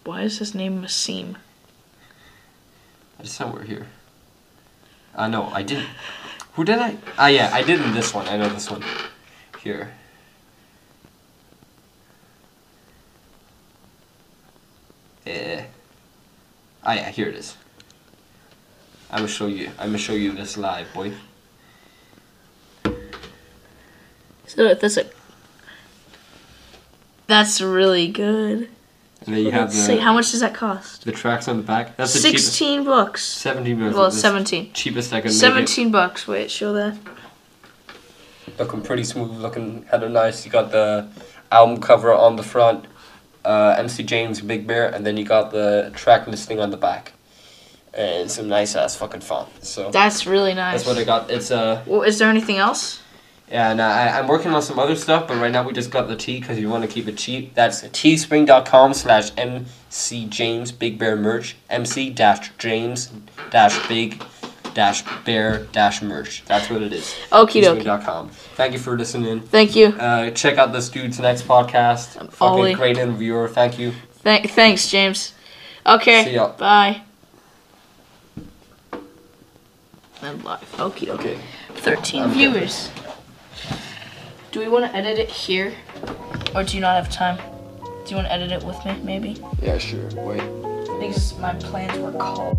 Why 0.06 0.22
is 0.24 0.40
his 0.40 0.56
name 0.56 0.82
Masim? 0.82 1.36
It's 3.20 3.32
somewhere 3.32 3.64
here. 3.64 3.88
Uh, 5.16 5.28
no, 5.28 5.50
I 5.54 5.62
didn't. 5.62 5.88
Who 6.54 6.66
did 6.66 6.80
I? 6.80 6.98
Ah, 7.18 7.28
yeah, 7.28 7.52
I 7.54 7.62
did 7.62 7.80
in 7.80 7.94
this 7.94 8.14
one. 8.14 8.28
I 8.28 8.38
know 8.38 8.50
this 8.50 8.70
one. 8.72 8.84
Here. 9.64 9.94
Eh. 15.26 15.64
Ah, 16.84 16.94
yeah, 16.94 17.10
here 17.10 17.28
it 17.30 17.36
is. 17.36 17.56
I'm 19.10 19.20
gonna 19.20 19.28
show 19.28 19.48
you. 19.48 19.70
I'm 19.80 19.88
gonna 19.88 19.98
show 19.98 20.14
you 20.14 20.34
this 20.34 20.58
live, 20.58 20.92
boy. 20.94 21.14
So 24.48 24.74
that's 24.74 24.98
a. 24.98 25.06
That's 27.28 27.62
really 27.62 28.10
good. 28.10 28.70
And 29.26 29.36
then 29.36 29.46
you 29.46 29.52
have 29.52 29.70
Let's 29.70 29.86
see, 29.86 29.98
how 29.98 30.12
much 30.12 30.32
does 30.32 30.42
that 30.42 30.54
cost? 30.54 31.06
the 31.06 31.14
tracks 31.14 31.48
on 31.48 31.56
the 31.56 31.64
back. 31.64 31.96
That's 31.96 32.14
the 32.14 32.20
cheapest. 32.20 32.48
Sixteen 32.48 32.84
bucks. 32.84 33.24
Seventeen 33.24 33.80
bucks. 33.80 33.96
Well, 33.96 34.12
seventeen. 34.12 34.74
Cheapest 34.74 35.14
I 35.14 35.22
could 35.22 35.26
make 35.30 35.36
it. 35.36 35.40
Seventeen 35.40 35.92
bucks. 35.92 36.28
Wait, 36.28 36.52
show 36.52 36.74
that. 36.74 36.98
looking 38.60 38.82
pretty 38.82 39.04
smooth, 39.04 39.32
looking 39.38 39.84
kind 39.84 40.04
of 40.04 40.12
nice. 40.12 40.46
You 40.46 40.52
got 40.52 40.72
the 40.72 41.08
album 41.52 41.80
cover 41.80 42.12
on 42.14 42.36
the 42.36 42.44
front, 42.44 42.86
uh, 43.46 43.76
MC 43.78 44.04
James 44.04 44.41
Big 44.41 44.66
Bear, 44.68 44.88
and 44.89 45.06
then 45.06 45.18
you 45.18 45.26
got 45.26 45.52
the 45.52 45.91
track 45.96 46.28
listing 46.28 46.60
on 46.60 46.70
the 46.72 46.78
back, 46.78 47.14
and 47.94 48.30
some 48.30 48.48
nice 48.48 48.76
ass 48.76 48.96
fucking 48.96 49.22
font. 49.22 49.50
So 49.64 49.91
That's 49.91 50.26
really 50.26 50.54
nice. 50.54 50.84
that's 50.84 50.88
what 50.88 50.98
I 50.98 51.04
got. 51.04 51.30
It's 51.32 51.52
uh, 51.52 51.84
Well, 51.86 52.02
is 52.04 52.20
there 52.20 52.30
anything 52.30 52.58
else? 52.58 53.02
yeah, 53.50 53.70
and 53.72 53.82
I, 53.82 54.18
I'm 54.20 54.28
working 54.28 54.52
on 54.54 54.62
some 54.62 54.80
other 54.80 54.96
stuff, 54.96 55.28
but 55.28 55.38
right 55.38 55.52
now 55.52 55.64
we 55.68 55.74
just 55.74 55.91
got 55.91 56.08
the 56.08 56.16
T 56.16 56.39
because 56.39 56.58
you 56.60 56.70
want 56.70 56.84
to 56.84 56.89
keep 56.89 57.08
it 57.08 57.18
cheap. 57.18 57.54
That's 57.54 57.84
teespring.com 57.84 58.94
slash 58.94 59.32
MC 59.38 60.26
James 60.28 60.72
Big 60.72 60.98
Bear 60.98 61.16
merch. 61.16 61.56
MC 61.70 62.10
dash 62.10 62.52
James 62.58 63.12
dash 63.52 63.88
Big 63.88 64.24
dash 64.74 65.04
Bear 65.26 65.66
dash 65.72 66.02
merch. 66.02 66.44
That's 66.46 66.70
what 66.70 66.82
it 66.82 66.94
is. 66.94 67.16
Okie 67.32 67.64
dokie. 67.64 68.30
Thank 68.56 68.74
you 68.74 68.80
for 68.80 68.98
listening. 68.98 69.42
Thank 69.42 69.76
you. 69.76 69.88
Uh, 69.88 70.32
check 70.32 70.58
out 70.58 70.74
this 70.74 70.90
dude's 70.90 71.20
next 71.20 71.48
podcast. 71.48 72.20
I'm 72.20 72.28
Fucking 72.28 72.60
Ollie. 72.60 72.74
great 72.74 72.98
interviewer. 72.98 73.48
Thank 73.48 73.80
you. 73.80 73.94
Th- 74.24 74.50
thanks, 74.50 74.90
James. 74.90 75.34
Okay. 75.86 76.24
See 76.26 76.36
ya. 76.36 76.54
Bye. 76.58 77.02
And 80.22 80.44
live. 80.44 80.72
Okie 80.78 81.08
dokie. 81.08 81.20
Okay. 81.20 81.40
13 81.76 82.24
I'm 82.24 82.32
viewers. 82.32 82.90
Do 84.52 84.60
we 84.60 84.68
want 84.70 84.86
to 84.86 84.96
edit 84.96 85.20
it 85.20 85.30
here? 85.30 85.74
Or 86.56 86.64
do 86.64 86.76
you 86.76 86.82
not 86.82 86.96
have 86.96 87.12
time? 87.12 87.38
Do 88.06 88.10
you 88.10 88.16
want 88.16 88.28
to 88.28 88.32
edit 88.32 88.52
it 88.52 88.64
with 88.64 88.84
me, 88.86 88.96
maybe? 89.04 89.42
Yeah, 89.62 89.78
sure. 89.78 90.08
Wait. 90.16 90.40
Because 91.00 91.38
my 91.40 91.54
plans 91.56 91.98
were 91.98 92.12
called. 92.12 92.58